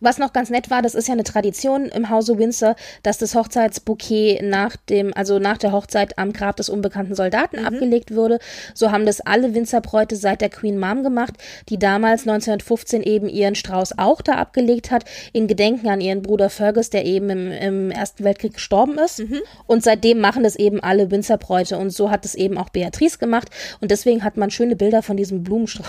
Was 0.00 0.18
noch 0.18 0.32
ganz 0.32 0.50
nett 0.50 0.70
war, 0.70 0.82
das 0.82 0.94
ist 0.94 1.08
ja 1.08 1.14
eine 1.14 1.24
Tradition 1.24 1.86
im 1.86 2.10
Hause 2.10 2.38
Windsor, 2.38 2.76
dass 3.02 3.18
das 3.18 3.34
Hochzeitsbouquet 3.34 4.40
nach 4.42 4.76
dem, 4.76 5.12
also 5.14 5.38
nach 5.38 5.58
der 5.58 5.72
Hochzeit 5.72 6.18
am 6.18 6.32
Grab 6.32 6.56
des 6.56 6.68
unbekannten 6.68 7.14
Soldaten 7.14 7.64
abgelegt 7.64 8.14
wurde. 8.14 8.38
So 8.74 8.92
haben 8.92 9.06
das 9.06 9.20
alle 9.20 9.54
Windsor-Bräute 9.54 10.16
seit 10.16 10.40
der 10.40 10.50
Queen 10.50 10.78
Mom 10.78 11.02
gemacht, 11.02 11.34
die 11.68 11.78
damals 11.78 12.22
1915 12.22 13.02
eben 13.02 13.28
ihren 13.28 13.54
Strauß 13.54 13.98
auch 13.98 14.20
da 14.20 14.34
abgelegt 14.34 14.90
hat, 14.90 15.04
in 15.32 15.46
Gedenken 15.46 15.88
an 15.88 16.00
ihren 16.00 16.22
Bruder 16.22 16.50
Fergus, 16.50 16.90
der 16.90 17.04
eben 17.04 17.30
im, 17.30 17.50
im 17.50 17.90
Ersten 17.90 18.24
Weltkrieg 18.24 18.54
gestorben 18.54 18.98
ist. 18.98 19.20
Und 19.66 19.82
seitdem 19.82 20.20
machen 20.20 20.42
das 20.42 20.56
eben 20.56 20.80
alle 20.80 21.10
Windsor-Bräute 21.10 21.78
und 21.78 21.90
so 21.90 22.10
hat 22.10 22.24
es 22.24 22.34
eben 22.34 22.58
auch 22.58 22.70
Beatrice 22.70 23.18
gemacht. 23.18 23.48
Und 23.80 23.90
deswegen 23.90 24.24
hat 24.24 24.36
man 24.36 24.50
schöne 24.50 24.76
Bilder 24.76 25.02
von 25.02 25.16
diesem 25.16 25.42
Blumenstrauß, 25.42 25.86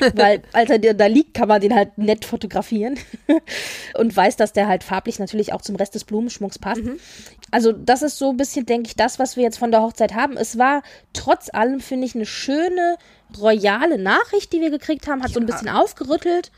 weil 0.14 0.42
als 0.52 0.70
er 0.70 0.78
da 0.78 1.06
liegt, 1.06 1.34
kann 1.34 1.48
man 1.48 1.60
den 1.60 1.74
halt 1.74 1.96
nett 1.98 2.24
fotografieren 2.24 2.98
und 3.94 4.16
weiß, 4.16 4.36
dass 4.36 4.52
der 4.52 4.68
halt 4.68 4.84
farblich 4.84 5.18
natürlich 5.18 5.52
auch 5.52 5.62
zum 5.62 5.76
Rest 5.76 5.94
des 5.94 6.04
Blumenschmucks 6.04 6.58
passt. 6.58 6.82
Also 7.50 7.72
das 7.72 8.02
ist 8.02 8.18
so 8.18 8.30
ein 8.30 8.36
bisschen, 8.36 8.66
denke 8.66 8.88
ich, 8.88 8.96
das, 8.96 9.18
was 9.18 9.36
wir 9.36 9.42
jetzt 9.42 9.58
von 9.58 9.70
der 9.70 9.82
Hochzeit 9.82 10.14
haben. 10.14 10.36
Es 10.36 10.58
war 10.58 10.82
trotz 11.12 11.52
allem, 11.52 11.80
finde 11.80 12.06
ich, 12.06 12.14
eine 12.14 12.26
schöne, 12.26 12.96
royale 13.38 13.98
Nachricht, 13.98 14.52
die 14.52 14.60
wir 14.60 14.70
gekriegt 14.70 15.06
haben, 15.06 15.22
hat 15.22 15.32
so 15.32 15.40
ein 15.40 15.46
bisschen 15.46 15.68
aufgerüttelt. 15.68 16.50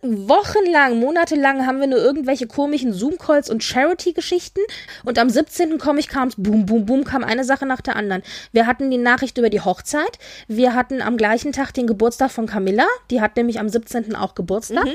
Wochenlang, 0.00 1.00
monatelang 1.00 1.66
haben 1.66 1.80
wir 1.80 1.88
nur 1.88 1.98
irgendwelche 1.98 2.46
komischen 2.46 2.92
Zoom-Calls 2.92 3.50
und 3.50 3.64
Charity-Geschichten. 3.64 4.60
Und 5.04 5.18
am 5.18 5.28
17. 5.28 5.78
komme 5.78 5.98
ich, 5.98 6.06
kam 6.06 6.28
es, 6.28 6.36
boom, 6.36 6.66
boom, 6.66 6.86
boom, 6.86 7.04
kam 7.04 7.24
eine 7.24 7.42
Sache 7.42 7.66
nach 7.66 7.80
der 7.80 7.96
anderen. 7.96 8.22
Wir 8.52 8.66
hatten 8.66 8.90
die 8.90 8.98
Nachricht 8.98 9.38
über 9.38 9.50
die 9.50 9.60
Hochzeit. 9.60 10.18
Wir 10.46 10.74
hatten 10.74 11.02
am 11.02 11.16
gleichen 11.16 11.52
Tag 11.52 11.72
den 11.72 11.88
Geburtstag 11.88 12.30
von 12.30 12.46
Camilla. 12.46 12.86
Die 13.10 13.20
hat 13.20 13.36
nämlich 13.36 13.58
am 13.58 13.68
17. 13.68 14.14
auch 14.14 14.36
Geburtstag. 14.36 14.86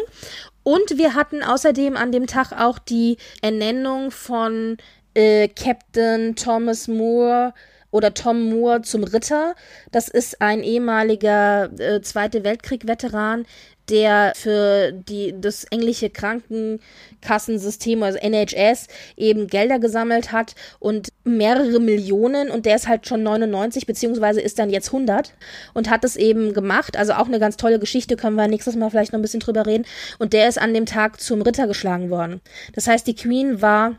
Und 0.64 0.98
wir 0.98 1.16
hatten 1.16 1.44
außerdem 1.44 1.98
an 1.98 2.14
dem 2.14 2.26
Tag 2.26 2.54
auch 2.54 2.80
die 2.80 3.18
Ernennung 3.42 4.10
von 4.10 4.78
äh, 5.14 5.50
Captain 5.50 6.38
Thomas 6.38 6.88
Moore 6.88 7.54
oder 7.94 8.14
Tom 8.14 8.50
Moore 8.50 8.82
zum 8.82 9.04
Ritter. 9.04 9.56
Das 9.92 10.08
ist 10.08 10.42
ein 10.42 10.64
ehemaliger 10.64 11.70
äh, 11.80 12.02
Zweite 12.02 12.44
Weltkrieg-Veteran, 12.44 13.46
der 13.90 14.34
für 14.36 14.92
die, 14.92 15.36
das 15.40 15.66
englische 15.66 16.10
Krankenkassensystem, 16.10 18.02
also 18.04 18.18
NHS, 18.20 18.88
eben 19.18 19.48
Gelder 19.48 19.80
gesammelt 19.80 20.32
hat 20.32 20.56
und 20.80 21.12
mehrere 21.24 21.80
Millionen 21.80 22.50
und 22.50 22.66
der 22.66 22.76
ist 22.76 22.88
halt 22.88 23.08
schon 23.08 23.24
99 23.24 23.86
beziehungsweise 23.86 24.42
ist 24.42 24.60
dann 24.60 24.70
jetzt 24.70 24.88
100 24.88 25.34
und 25.74 25.90
hat 25.90 26.04
es 26.04 26.16
eben 26.16 26.54
gemacht. 26.54 26.96
Also 26.98 27.14
auch 27.14 27.28
eine 27.28 27.40
ganz 27.40 27.58
tolle 27.58 27.80
Geschichte, 27.80 28.16
können 28.16 28.36
wir 28.36 28.48
nächstes 28.48 28.76
Mal 28.76 28.90
vielleicht 28.90 29.12
noch 29.12 29.20
ein 29.20 29.24
bisschen 29.24 29.42
drüber 29.42 29.66
reden. 29.66 29.86
Und 30.20 30.34
der 30.34 30.48
ist 30.48 30.60
an 30.60 30.74
dem 30.74 30.86
Tag 30.86 31.20
zum 31.20 31.42
Ritter 31.42 31.68
geschlagen 31.68 32.10
worden. 32.10 32.42
Das 32.74 32.88
heißt, 32.88 33.06
die 33.08 33.16
Queen 33.16 33.62
war 33.62 33.96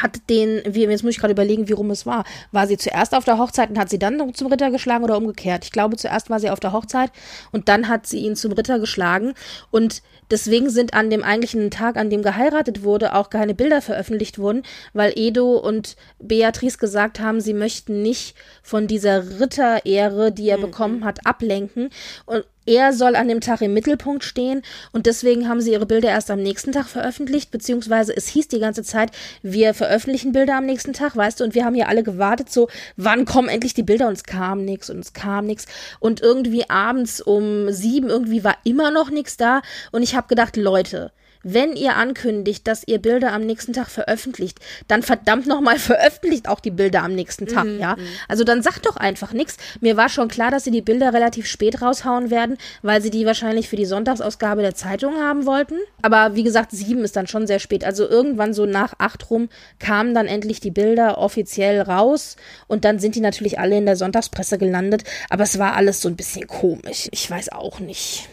hat 0.00 0.28
den, 0.30 0.62
wie, 0.66 0.84
jetzt 0.84 1.02
muss 1.02 1.12
ich 1.14 1.18
gerade 1.18 1.32
überlegen, 1.32 1.68
wie 1.68 1.72
rum 1.72 1.90
es 1.90 2.06
war. 2.06 2.24
War 2.50 2.66
sie 2.66 2.76
zuerst 2.76 3.14
auf 3.14 3.24
der 3.24 3.38
Hochzeit 3.38 3.70
und 3.70 3.78
hat 3.78 3.90
sie 3.90 3.98
dann 3.98 4.34
zum 4.34 4.48
Ritter 4.48 4.70
geschlagen 4.70 5.04
oder 5.04 5.16
umgekehrt? 5.16 5.64
Ich 5.64 5.72
glaube, 5.72 5.96
zuerst 5.96 6.30
war 6.30 6.40
sie 6.40 6.50
auf 6.50 6.60
der 6.60 6.72
Hochzeit 6.72 7.10
und 7.50 7.68
dann 7.68 7.88
hat 7.88 8.06
sie 8.06 8.20
ihn 8.20 8.36
zum 8.36 8.52
Ritter 8.52 8.78
geschlagen. 8.78 9.34
Und 9.70 10.02
deswegen 10.30 10.70
sind 10.70 10.94
an 10.94 11.10
dem 11.10 11.22
eigentlichen 11.22 11.70
Tag, 11.70 11.96
an 11.96 12.10
dem 12.10 12.22
geheiratet 12.22 12.82
wurde, 12.82 13.14
auch 13.14 13.30
keine 13.30 13.54
Bilder 13.54 13.82
veröffentlicht 13.82 14.38
worden, 14.38 14.62
weil 14.92 15.12
Edo 15.16 15.56
und 15.56 15.96
Beatrice 16.18 16.78
gesagt 16.78 17.20
haben, 17.20 17.40
sie 17.40 17.54
möchten 17.54 18.02
nicht 18.02 18.36
von 18.62 18.86
dieser 18.86 19.40
Ritterehre, 19.40 20.32
die 20.32 20.48
er 20.48 20.58
bekommen 20.58 21.04
hat, 21.04 21.26
ablenken. 21.26 21.90
Und 22.26 22.44
er 22.66 22.92
soll 22.92 23.16
an 23.16 23.28
dem 23.28 23.40
Tag 23.40 23.60
im 23.60 23.74
Mittelpunkt 23.74 24.24
stehen 24.24 24.62
und 24.92 25.06
deswegen 25.06 25.48
haben 25.48 25.60
sie 25.60 25.72
ihre 25.72 25.86
Bilder 25.86 26.10
erst 26.10 26.30
am 26.30 26.42
nächsten 26.42 26.72
Tag 26.72 26.86
veröffentlicht, 26.86 27.50
beziehungsweise 27.50 28.16
es 28.16 28.28
hieß 28.28 28.48
die 28.48 28.60
ganze 28.60 28.82
Zeit, 28.82 29.10
wir 29.42 29.74
veröffentlichen 29.74 30.32
Bilder 30.32 30.56
am 30.56 30.66
nächsten 30.66 30.92
Tag, 30.92 31.16
weißt 31.16 31.40
du, 31.40 31.44
und 31.44 31.54
wir 31.54 31.64
haben 31.64 31.74
hier 31.74 31.88
alle 31.88 32.02
gewartet, 32.02 32.52
so, 32.52 32.68
wann 32.96 33.24
kommen 33.24 33.48
endlich 33.48 33.74
die 33.74 33.82
Bilder? 33.82 34.08
Und 34.08 34.14
es 34.14 34.24
kam 34.24 34.64
nichts 34.64 34.90
und 34.90 34.98
es 34.98 35.12
kam 35.12 35.46
nichts 35.46 35.66
und 36.00 36.20
irgendwie 36.20 36.68
abends 36.70 37.20
um 37.20 37.70
sieben 37.70 38.08
irgendwie 38.08 38.44
war 38.44 38.56
immer 38.64 38.90
noch 38.90 39.10
nichts 39.10 39.36
da. 39.36 39.62
Und 39.90 40.02
ich 40.02 40.14
habe 40.14 40.28
gedacht, 40.28 40.56
Leute, 40.56 41.12
wenn 41.42 41.74
ihr 41.74 41.96
ankündigt, 41.96 42.66
dass 42.66 42.84
ihr 42.86 42.98
Bilder 42.98 43.32
am 43.32 43.42
nächsten 43.42 43.72
Tag 43.72 43.88
veröffentlicht, 43.88 44.58
dann 44.88 45.02
verdammt 45.02 45.46
nochmal 45.46 45.78
veröffentlicht 45.78 46.48
auch 46.48 46.60
die 46.60 46.70
Bilder 46.70 47.02
am 47.02 47.14
nächsten 47.14 47.46
Tag, 47.46 47.66
ja. 47.78 47.96
Also 48.28 48.44
dann 48.44 48.62
sagt 48.62 48.86
doch 48.86 48.96
einfach 48.96 49.32
nichts. 49.32 49.56
Mir 49.80 49.96
war 49.96 50.08
schon 50.08 50.28
klar, 50.28 50.50
dass 50.50 50.64
sie 50.64 50.70
die 50.70 50.82
Bilder 50.82 51.12
relativ 51.12 51.46
spät 51.46 51.82
raushauen 51.82 52.30
werden, 52.30 52.56
weil 52.82 53.02
sie 53.02 53.10
die 53.10 53.26
wahrscheinlich 53.26 53.68
für 53.68 53.76
die 53.76 53.86
Sonntagsausgabe 53.86 54.62
der 54.62 54.74
Zeitung 54.74 55.16
haben 55.16 55.46
wollten. 55.46 55.76
Aber 56.02 56.34
wie 56.34 56.42
gesagt, 56.42 56.70
sieben 56.72 57.04
ist 57.04 57.16
dann 57.16 57.26
schon 57.26 57.46
sehr 57.46 57.58
spät. 57.58 57.84
Also 57.84 58.08
irgendwann 58.08 58.54
so 58.54 58.66
nach 58.66 58.94
acht 58.98 59.30
rum 59.30 59.48
kamen 59.78 60.14
dann 60.14 60.26
endlich 60.26 60.60
die 60.60 60.70
Bilder 60.70 61.18
offiziell 61.18 61.80
raus 61.80 62.36
und 62.66 62.84
dann 62.84 62.98
sind 62.98 63.14
die 63.14 63.20
natürlich 63.20 63.58
alle 63.58 63.76
in 63.76 63.86
der 63.86 63.96
Sonntagspresse 63.96 64.58
gelandet. 64.58 65.04
Aber 65.30 65.44
es 65.44 65.58
war 65.58 65.74
alles 65.74 66.00
so 66.00 66.08
ein 66.08 66.16
bisschen 66.16 66.46
komisch. 66.46 67.08
Ich 67.10 67.30
weiß 67.30 67.52
auch 67.52 67.80
nicht. 67.80 68.28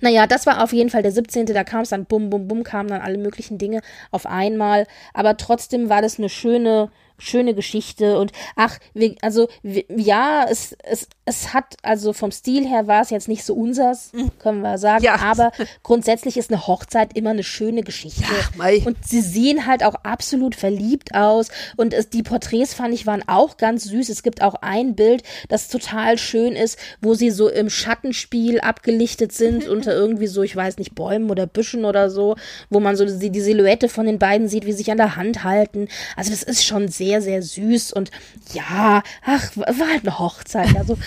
Naja, 0.00 0.26
das 0.26 0.46
war 0.46 0.62
auf 0.62 0.72
jeden 0.72 0.90
Fall 0.90 1.02
der 1.02 1.12
17. 1.12 1.46
Da 1.46 1.64
kam 1.64 1.82
es 1.82 1.90
dann 1.90 2.04
bum, 2.04 2.30
bum, 2.30 2.48
bum, 2.48 2.62
kamen 2.64 2.88
dann 2.88 3.00
alle 3.00 3.18
möglichen 3.18 3.58
Dinge 3.58 3.80
auf 4.10 4.26
einmal. 4.26 4.86
Aber 5.14 5.36
trotzdem 5.36 5.88
war 5.88 6.02
das 6.02 6.18
eine 6.18 6.28
schöne, 6.28 6.90
schöne 7.18 7.54
Geschichte 7.54 8.18
und 8.18 8.32
ach, 8.56 8.78
wir, 8.94 9.14
also 9.22 9.48
wir, 9.62 9.84
ja, 9.96 10.46
es, 10.48 10.76
es, 10.84 11.08
es 11.24 11.52
hat, 11.52 11.76
also 11.82 12.12
vom 12.12 12.30
Stil 12.30 12.66
her 12.66 12.86
war 12.86 13.02
es 13.02 13.10
jetzt 13.10 13.28
nicht 13.28 13.44
so 13.44 13.54
unsers, 13.54 14.12
können 14.38 14.60
wir 14.62 14.78
sagen, 14.78 15.04
Ja. 15.04 15.16
aber 15.16 15.52
grundsätzlich 15.82 16.36
ist 16.36 16.50
eine 16.52 16.66
Hochzeit 16.66 17.16
immer 17.16 17.30
eine 17.30 17.42
schöne 17.42 17.82
Geschichte. 17.82 18.22
mei. 18.56 18.82
und 18.84 18.96
sie 19.06 19.20
sehen 19.20 19.66
halt 19.66 19.82
auch 19.84 19.94
absolut 20.04 20.54
verliebt 20.54 21.14
aus 21.14 21.48
und 21.76 21.92
es, 21.94 22.08
die 22.08 22.22
Porträts 22.22 22.74
fand 22.74 22.94
ich 22.94 23.06
waren 23.06 23.22
auch 23.26 23.56
ganz 23.56 23.84
süß. 23.84 24.08
Es 24.08 24.22
gibt 24.22 24.42
auch 24.42 24.54
ein 24.60 24.94
Bild, 24.94 25.22
das 25.48 25.68
total 25.68 26.18
schön 26.18 26.54
ist, 26.54 26.78
wo 27.00 27.14
sie 27.14 27.30
so 27.30 27.48
im 27.48 27.68
Schattenspiel 27.70 28.60
abgelichtet 28.60 29.32
sind 29.32 29.66
unter 29.68 29.92
irgendwie 29.94 30.26
so, 30.26 30.42
ich 30.42 30.54
weiß 30.54 30.78
nicht, 30.78 30.94
Bäumen 30.94 31.30
oder 31.30 31.46
Büschen 31.46 31.84
oder 31.84 32.10
so, 32.10 32.36
wo 32.70 32.80
man 32.80 32.96
so 32.96 33.04
die, 33.04 33.30
die 33.30 33.40
Silhouette 33.40 33.88
von 33.88 34.06
den 34.06 34.18
beiden 34.18 34.48
sieht, 34.48 34.64
wie 34.66 34.72
sie 34.72 34.78
sich 34.78 34.90
an 34.90 34.98
der 34.98 35.16
Hand 35.16 35.42
halten. 35.44 35.88
Also 36.16 36.30
das 36.30 36.42
ist 36.42 36.64
schon 36.64 36.88
sehr, 36.88 37.07
sehr 37.20 37.42
süß 37.42 37.92
und 37.92 38.10
ja, 38.52 39.02
ach, 39.24 39.56
war 39.56 39.88
halt 39.88 40.02
eine 40.02 40.18
Hochzeit. 40.18 40.76
Also 40.76 40.98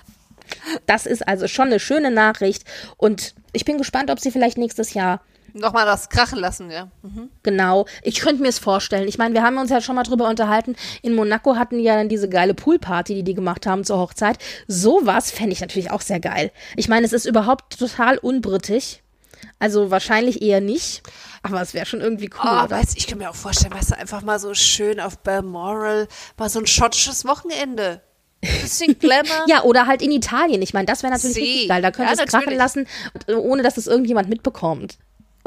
das 0.86 1.06
ist 1.06 1.26
also 1.26 1.48
schon 1.48 1.68
eine 1.68 1.80
schöne 1.80 2.10
Nachricht 2.10 2.64
und 2.96 3.34
ich 3.52 3.64
bin 3.64 3.78
gespannt, 3.78 4.10
ob 4.10 4.20
sie 4.20 4.30
vielleicht 4.30 4.58
nächstes 4.58 4.94
Jahr 4.94 5.20
Nochmal 5.54 5.86
das 5.86 6.08
krachen 6.08 6.38
lassen, 6.38 6.70
ja. 6.70 6.88
Genau. 7.42 7.86
Ich 8.02 8.20
könnte 8.20 8.42
mir 8.42 8.48
es 8.48 8.58
vorstellen. 8.58 9.08
Ich 9.08 9.18
meine, 9.18 9.34
wir 9.34 9.42
haben 9.42 9.56
uns 9.56 9.70
ja 9.70 9.80
schon 9.80 9.96
mal 9.96 10.02
drüber 10.02 10.28
unterhalten. 10.28 10.76
In 11.02 11.14
Monaco 11.14 11.56
hatten 11.56 11.78
die 11.78 11.84
ja 11.84 11.96
dann 11.96 12.08
diese 12.08 12.28
geile 12.28 12.54
Poolparty, 12.54 13.14
die 13.14 13.22
die 13.22 13.34
gemacht 13.34 13.66
haben 13.66 13.84
zur 13.84 13.98
Hochzeit. 13.98 14.38
Sowas 14.66 15.30
fände 15.30 15.52
ich 15.52 15.60
natürlich 15.60 15.90
auch 15.90 16.02
sehr 16.02 16.20
geil. 16.20 16.52
Ich 16.76 16.88
meine, 16.88 17.06
es 17.06 17.12
ist 17.12 17.24
überhaupt 17.24 17.78
total 17.78 18.18
unbrittig. 18.18 19.02
Also 19.58 19.90
wahrscheinlich 19.90 20.42
eher 20.42 20.60
nicht. 20.60 21.02
Aber 21.42 21.60
es 21.62 21.74
wäre 21.74 21.86
schon 21.86 22.00
irgendwie 22.00 22.30
cool, 22.34 22.40
Oh, 22.50 22.64
oder? 22.64 22.70
weißt, 22.70 22.96
ich 22.96 23.06
kann 23.06 23.18
mir 23.18 23.30
auch 23.30 23.34
vorstellen, 23.34 23.72
weißt 23.74 23.92
du, 23.92 23.98
einfach 23.98 24.22
mal 24.22 24.38
so 24.38 24.54
schön 24.54 25.00
auf 25.00 25.18
Balmoral, 25.18 26.08
mal 26.36 26.48
so 26.48 26.58
ein 26.58 26.66
schottisches 26.66 27.24
Wochenende. 27.24 28.02
Bisschen 28.40 28.98
Glamour. 28.98 29.44
Ja, 29.48 29.62
oder 29.64 29.86
halt 29.86 30.00
in 30.02 30.12
Italien. 30.12 30.62
Ich 30.62 30.72
meine, 30.74 30.86
das 30.86 31.02
wäre 31.02 31.12
natürlich 31.12 31.68
geil. 31.68 31.82
Da 31.82 31.90
könnte 31.90 32.14
Ja, 32.16 32.24
es 32.24 32.30
krachen 32.30 32.54
lassen, 32.56 32.86
ohne 33.28 33.62
dass 33.62 33.76
es 33.76 33.86
irgendjemand 33.86 34.28
mitbekommt. 34.28 34.98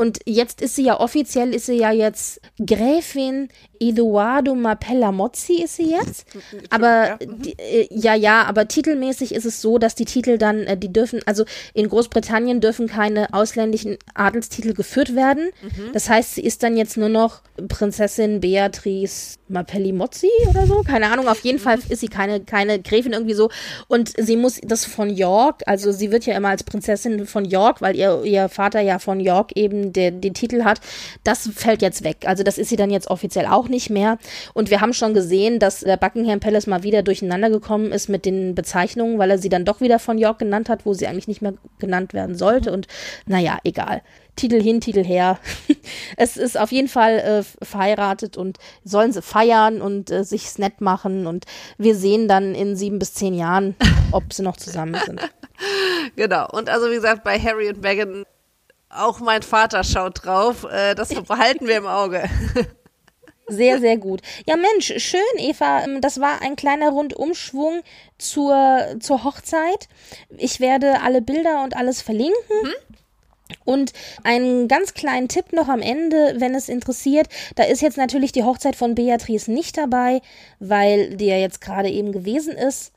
Und 0.02 0.18
jetzt 0.26 0.62
ist 0.62 0.76
sie 0.76 0.86
ja 0.86 0.99
offiziell, 0.99 1.54
ist 1.54 1.68
sie 1.68 1.78
ja 1.78 1.91
jetzt 1.91 2.41
Gräfin 2.58 3.49
Eduardo 3.80 4.56
Mapella 4.56 5.12
Mozzi 5.12 5.62
ist 5.62 5.76
sie 5.76 5.91
jetzt. 5.91 6.26
Aber 6.72 7.08
ja. 7.08 7.18
die, 7.20 7.56
äh, 7.60 7.88
ja, 7.91 8.16
ja, 8.16 8.43
aber 8.45 8.68
titelmäßig 8.68 9.36
ist 9.36 9.45
es 9.45 9.62
so, 9.62 9.78
dass 9.78 9.93
die 9.93 10.06
Titel 10.06 10.39
dann, 10.39 10.62
äh, 10.62 10.76
die 10.76 10.91
dürfen, 10.91 11.20
also 11.28 11.45
in 11.76 11.88
Großbritannien 11.88 12.62
dürfen 12.62 12.88
keine 12.88 13.32
ausländischen 13.32 13.97
Adelstitel 14.16 14.74
geführt 14.74 15.16
werden. 15.16 15.52
Mhm. 15.62 15.91
Das 15.93 16.10
heißt, 16.10 16.34
sie 16.34 16.41
ist 16.41 16.64
dann 16.64 16.78
jetzt 16.78 16.97
nur 16.97 17.10
noch 17.10 17.41
Prinzessin 17.68 18.39
Beatrice 18.39 19.38
Mapelli 19.52 19.91
Mozzi 19.91 20.30
oder 20.49 20.66
so. 20.66 20.82
Keine 20.82 21.12
Ahnung, 21.12 21.28
auf 21.28 21.41
jeden 21.41 21.60
Fall 21.60 21.80
ist 21.89 21.99
sie 21.99 22.08
keine, 22.08 22.41
keine 22.41 22.82
Gräfin 22.82 23.14
irgendwie 23.14 23.34
so. 23.34 23.49
Und 23.88 24.14
sie 24.18 24.38
muss 24.38 24.60
das 24.64 24.86
von 24.86 25.10
York, 25.10 25.62
also 25.66 25.91
sie 25.91 26.12
wird 26.12 26.26
ja 26.26 26.36
immer 26.36 26.49
als 26.49 26.64
Prinzessin 26.64 27.26
von 27.26 27.45
York, 27.45 27.82
weil 27.82 27.95
ihr, 27.95 28.24
ihr 28.24 28.49
Vater 28.49 28.82
ja 28.82 28.99
von 28.99 29.20
York 29.20 29.52
eben 29.56 29.93
der, 29.93 30.12
den 30.12 30.34
Titel 30.34 30.64
hat. 30.64 30.80
Das 31.24 31.49
fällt 31.54 31.82
jetzt 31.82 32.04
weg. 32.04 32.18
Also 32.26 32.43
das 32.43 32.58
ist 32.58 32.70
sie 32.70 32.76
dann 32.76 32.89
jetzt 32.89 33.10
offiziell 33.10 33.45
auch 33.45 33.68
nicht 33.68 33.89
mehr. 33.89 34.18
Und 34.54 34.70
wir 34.70 34.82
haben 34.82 34.93
schon 34.93 35.14
gesehen, 35.14 35.60
dass 35.60 35.82
der 35.82 35.97
Buckingham 35.97 36.39
Palace 36.39 36.68
mal 36.68 36.84
wieder 36.84 37.04
durcheinander 37.04 37.49
gekommen 37.49 37.91
ist 37.91 38.10
mit 38.10 38.26
den 38.26 38.56
Bezeichnungen, 38.56 39.20
weil 39.20 39.32
er 39.32 39.38
sie 39.38 39.49
dann 39.49 39.66
doch 39.66 39.82
wieder 39.82 39.99
von 39.99 40.18
York 40.18 40.39
genannt 40.39 40.70
hat, 40.70 40.86
wo 40.86 40.93
sie 40.93 41.08
eigentlich 41.08 41.28
nicht 41.28 41.41
mehr 41.41 41.54
genannt 41.80 42.14
werden 42.14 42.36
sollte. 42.36 42.72
Und 42.72 42.88
naja, 43.26 43.60
egal. 43.64 44.02
Titel 44.36 44.62
hin, 44.62 44.82
Titel 44.82 45.04
her. 45.04 45.40
es 46.18 46.38
ist 46.38 46.58
auf 46.58 46.72
jeden 46.72 46.88
Fall 46.88 47.20
äh, 47.20 47.66
verheiratet 47.66 48.38
und 48.38 48.58
sollen 48.84 49.12
sie 49.12 49.22
feiern 49.22 49.82
und 49.82 50.10
äh, 50.10 50.24
sich's 50.24 50.58
nett 50.58 50.82
machen. 50.82 51.28
Und 51.28 51.46
wir 51.78 51.96
sehen 51.96 52.28
dann 52.28 52.56
in 52.56 52.76
sieben 52.76 53.00
bis 53.00 53.14
zehn 53.14 53.34
Jahren, 53.34 53.76
ob 54.12 54.34
sie 54.34 54.44
noch 54.44 54.58
zusammen 54.58 55.00
sind. 55.06 55.22
Genau. 56.16 56.48
Und 56.52 56.70
also, 56.70 56.90
wie 56.90 56.96
gesagt, 56.96 57.24
bei 57.24 57.40
Harry 57.40 57.70
und 57.70 57.82
Meghan, 57.82 58.26
auch 58.90 59.20
mein 59.20 59.42
Vater 59.42 59.84
schaut 59.84 60.26
drauf. 60.26 60.66
Äh, 60.72 60.96
das 60.96 61.10
behalten 61.28 61.68
wir 61.68 61.78
im 61.78 61.88
Auge. 61.88 62.30
Sehr, 63.48 63.80
sehr 63.80 63.98
gut. 63.98 64.22
Ja, 64.46 64.56
Mensch, 64.56 64.94
schön, 64.98 65.22
Eva. 65.38 65.84
Ähm, 65.84 66.02
Das 66.02 66.22
war 66.22 66.42
ein 66.42 66.56
kleiner 66.56 66.90
Rundumschwung 66.90 67.82
zur, 68.18 68.96
zur 69.00 69.24
Hochzeit. 69.24 69.90
Ich 70.38 70.60
werde 70.60 71.02
alle 71.02 71.22
Bilder 71.22 71.64
und 71.64 71.76
alles 71.76 72.02
verlinken. 72.02 72.34
Und 73.66 73.93
einen 74.24 74.68
ganz 74.68 74.93
kleinen 74.93 75.28
Tipp 75.28 75.54
noch 75.54 75.68
am 75.68 75.82
Ende, 75.82 76.36
wenn 76.38 76.56
es 76.56 76.70
interessiert. 76.70 77.28
Da 77.56 77.64
ist 77.64 77.82
jetzt 77.82 77.97
natürlich 77.97 78.32
die 78.32 78.43
Hochzeit 78.43 78.76
von 78.76 78.95
Beatrice 78.95 79.52
nicht 79.52 79.78
dabei, 79.78 80.22
weil 80.60 81.16
die 81.16 81.28
ja 81.28 81.38
jetzt 81.38 81.62
gerade 81.62 81.89
eben 81.89 82.12
gewesen 82.12 82.54
ist. 82.54 82.91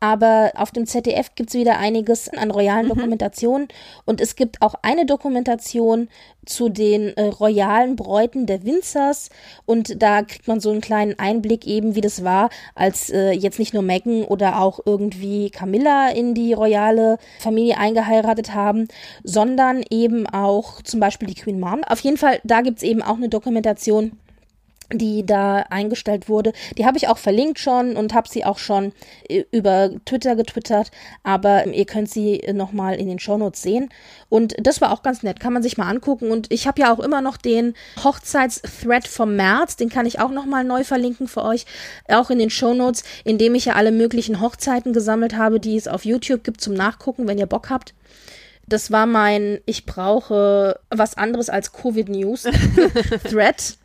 Aber 0.00 0.52
auf 0.54 0.70
dem 0.70 0.86
ZDF 0.86 1.34
gibt 1.34 1.50
es 1.50 1.54
wieder 1.54 1.78
einiges 1.78 2.30
an 2.30 2.50
royalen 2.50 2.88
Dokumentationen. 2.88 3.68
Und 4.06 4.22
es 4.22 4.34
gibt 4.34 4.62
auch 4.62 4.74
eine 4.80 5.04
Dokumentation 5.04 6.08
zu 6.46 6.70
den 6.70 7.14
äh, 7.18 7.26
royalen 7.26 7.96
Bräuten 7.96 8.46
der 8.46 8.64
Windsors. 8.64 9.28
Und 9.66 10.02
da 10.02 10.22
kriegt 10.22 10.48
man 10.48 10.58
so 10.58 10.70
einen 10.70 10.80
kleinen 10.80 11.18
Einblick 11.18 11.66
eben, 11.66 11.94
wie 11.94 12.00
das 12.00 12.24
war, 12.24 12.48
als 12.74 13.10
äh, 13.10 13.32
jetzt 13.32 13.58
nicht 13.58 13.74
nur 13.74 13.82
Meghan 13.82 14.24
oder 14.24 14.62
auch 14.62 14.80
irgendwie 14.86 15.50
Camilla 15.50 16.08
in 16.08 16.34
die 16.34 16.54
royale 16.54 17.18
Familie 17.38 17.76
eingeheiratet 17.76 18.54
haben, 18.54 18.88
sondern 19.22 19.82
eben 19.90 20.26
auch 20.26 20.80
zum 20.80 20.98
Beispiel 20.98 21.28
die 21.28 21.34
Queen 21.34 21.60
Mom. 21.60 21.84
Auf 21.84 22.00
jeden 22.00 22.16
Fall, 22.16 22.40
da 22.42 22.62
gibt 22.62 22.78
es 22.78 22.84
eben 22.84 23.02
auch 23.02 23.16
eine 23.16 23.28
Dokumentation 23.28 24.12
die 24.92 25.24
da 25.24 25.58
eingestellt 25.70 26.28
wurde. 26.28 26.52
Die 26.76 26.86
habe 26.86 26.98
ich 26.98 27.08
auch 27.08 27.18
verlinkt 27.18 27.58
schon 27.58 27.96
und 27.96 28.14
habe 28.14 28.28
sie 28.28 28.44
auch 28.44 28.58
schon 28.58 28.92
äh, 29.28 29.44
über 29.50 29.90
Twitter 30.04 30.36
getwittert, 30.36 30.90
aber 31.22 31.66
ihr 31.66 31.86
könnt 31.86 32.10
sie 32.10 32.42
nochmal 32.52 32.96
in 32.96 33.08
den 33.08 33.18
Shownotes 33.18 33.62
sehen. 33.62 33.90
Und 34.28 34.54
das 34.58 34.80
war 34.80 34.92
auch 34.92 35.02
ganz 35.02 35.22
nett, 35.22 35.40
kann 35.40 35.52
man 35.52 35.62
sich 35.62 35.76
mal 35.76 35.88
angucken. 35.88 36.30
Und 36.30 36.52
ich 36.52 36.66
habe 36.66 36.80
ja 36.80 36.92
auch 36.92 37.00
immer 37.00 37.20
noch 37.20 37.36
den 37.36 37.74
Hochzeitsthread 38.02 39.08
vom 39.08 39.36
März, 39.36 39.76
den 39.76 39.88
kann 39.88 40.06
ich 40.06 40.20
auch 40.20 40.30
nochmal 40.30 40.64
neu 40.64 40.84
verlinken 40.84 41.28
für 41.28 41.44
euch, 41.44 41.66
auch 42.08 42.30
in 42.30 42.38
den 42.38 42.50
Shownotes, 42.50 43.04
in 43.24 43.38
dem 43.38 43.54
ich 43.54 43.66
ja 43.66 43.74
alle 43.74 43.92
möglichen 43.92 44.40
Hochzeiten 44.40 44.92
gesammelt 44.92 45.36
habe, 45.36 45.60
die 45.60 45.76
es 45.76 45.88
auf 45.88 46.04
YouTube 46.04 46.44
gibt 46.44 46.60
zum 46.60 46.74
Nachgucken, 46.74 47.28
wenn 47.28 47.38
ihr 47.38 47.46
Bock 47.46 47.70
habt. 47.70 47.94
Das 48.66 48.92
war 48.92 49.06
mein, 49.06 49.58
ich 49.66 49.84
brauche 49.84 50.78
was 50.90 51.16
anderes 51.16 51.50
als 51.50 51.72
Covid-News 51.72 52.42
Thread. 53.28 53.76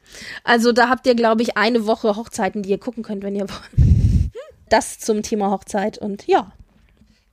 Also 0.44 0.72
da 0.72 0.90
habt 0.90 1.08
ihr, 1.08 1.16
glaube 1.16 1.42
ich, 1.42 1.58
eine 1.58 1.86
Woche 1.88 2.16
Hochzeiten, 2.16 2.64
die 2.64 2.70
ihr 2.70 2.80
gucken 2.80 3.04
könnt, 3.04 3.24
wenn 3.24 3.36
ihr 3.36 3.50
wollt. 3.50 3.72
Das 4.68 4.98
zum 4.98 5.22
Thema 5.22 5.52
Hochzeit. 5.52 6.00
Und 6.00 6.26
ja, 6.26 6.52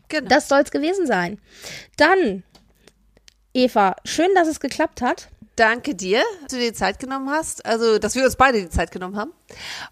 Genau. 0.08 0.28
das 0.28 0.48
soll's 0.48 0.70
gewesen 0.70 1.06
sein. 1.06 1.38
Dann, 1.96 2.42
Eva, 3.54 3.96
schön, 4.04 4.28
dass 4.34 4.48
es 4.48 4.60
geklappt 4.60 5.00
hat. 5.00 5.28
Danke 5.56 5.94
dir, 5.94 6.22
dass 6.42 6.50
du 6.52 6.56
dir 6.58 6.70
die 6.70 6.76
Zeit 6.76 6.98
genommen 6.98 7.30
hast. 7.30 7.64
Also, 7.64 7.98
dass 7.98 8.14
wir 8.14 8.24
uns 8.24 8.36
beide 8.36 8.60
die 8.60 8.68
Zeit 8.68 8.90
genommen 8.90 9.16
haben. 9.16 9.32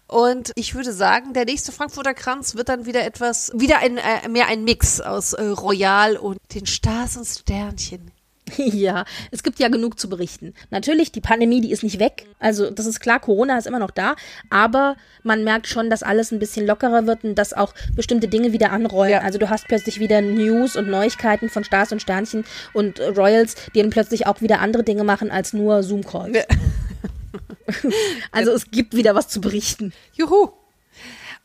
Und 0.07 0.51
ich 0.55 0.75
würde 0.75 0.93
sagen, 0.93 1.33
der 1.33 1.45
nächste 1.45 1.71
Frankfurter 1.71 2.13
Kranz 2.13 2.55
wird 2.55 2.69
dann 2.69 2.85
wieder 2.85 3.03
etwas, 3.03 3.51
wieder 3.55 3.79
ein, 3.79 3.97
äh, 3.97 4.27
mehr 4.29 4.47
ein 4.47 4.63
Mix 4.63 5.01
aus 5.01 5.33
äh, 5.33 5.43
Royal 5.43 6.17
und 6.17 6.39
den 6.53 6.67
Stars 6.67 7.17
und 7.17 7.25
Sternchen. 7.25 8.11
Ja, 8.71 9.05
es 9.31 9.43
gibt 9.43 9.59
ja 9.59 9.67
genug 9.67 9.99
zu 9.99 10.09
berichten. 10.09 10.53
Natürlich, 10.69 11.11
die 11.11 11.21
Pandemie, 11.21 11.61
die 11.61 11.71
ist 11.71 11.83
nicht 11.83 11.99
weg. 11.99 12.25
Also, 12.39 12.69
das 12.71 12.85
ist 12.85 12.99
klar, 12.99 13.19
Corona 13.19 13.57
ist 13.57 13.67
immer 13.67 13.79
noch 13.79 13.91
da. 13.91 14.15
Aber 14.49 14.95
man 15.23 15.43
merkt 15.43 15.67
schon, 15.67 15.89
dass 15.89 16.03
alles 16.03 16.31
ein 16.31 16.39
bisschen 16.39 16.65
lockerer 16.65 17.05
wird 17.07 17.23
und 17.23 17.35
dass 17.35 17.53
auch 17.53 17.73
bestimmte 17.95 18.27
Dinge 18.27 18.53
wieder 18.53 18.71
anrollen. 18.71 19.11
Ja. 19.11 19.21
Also, 19.21 19.37
du 19.39 19.49
hast 19.49 19.67
plötzlich 19.67 19.99
wieder 19.99 20.21
News 20.21 20.75
und 20.75 20.89
Neuigkeiten 20.89 21.49
von 21.49 21.63
Stars 21.63 21.91
und 21.91 22.01
Sternchen 22.01 22.45
und 22.73 22.99
Royals, 22.99 23.55
die 23.75 23.81
dann 23.81 23.89
plötzlich 23.89 24.27
auch 24.27 24.41
wieder 24.41 24.59
andere 24.59 24.83
Dinge 24.83 25.03
machen 25.03 25.31
als 25.31 25.53
nur 25.53 25.83
Zoom-Calls. 25.83 26.35
Ja. 26.37 26.43
Also, 28.31 28.51
es 28.51 28.69
gibt 28.69 28.95
wieder 28.95 29.15
was 29.15 29.29
zu 29.29 29.39
berichten. 29.39 29.93
Juhu. 30.13 30.49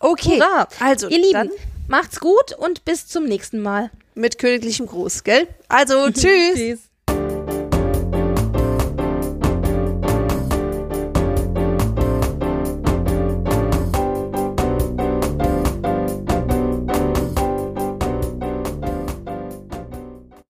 Okay. 0.01 0.41
Hurra! 0.41 0.69
Also, 0.81 1.09
Ihr 1.09 1.19
Lieben, 1.21 1.51
macht's 1.87 2.19
gut 2.19 2.53
und 2.59 2.85
bis 2.85 3.07
zum 3.07 3.25
nächsten 3.25 3.61
Mal. 3.61 3.91
mit 4.15 4.39
königlichem 4.39 4.87
Gruß, 4.87 5.23
gell? 5.23 5.47
Also, 5.69 6.11
tschüss. 6.11 6.55
Tschüss. 6.55 6.81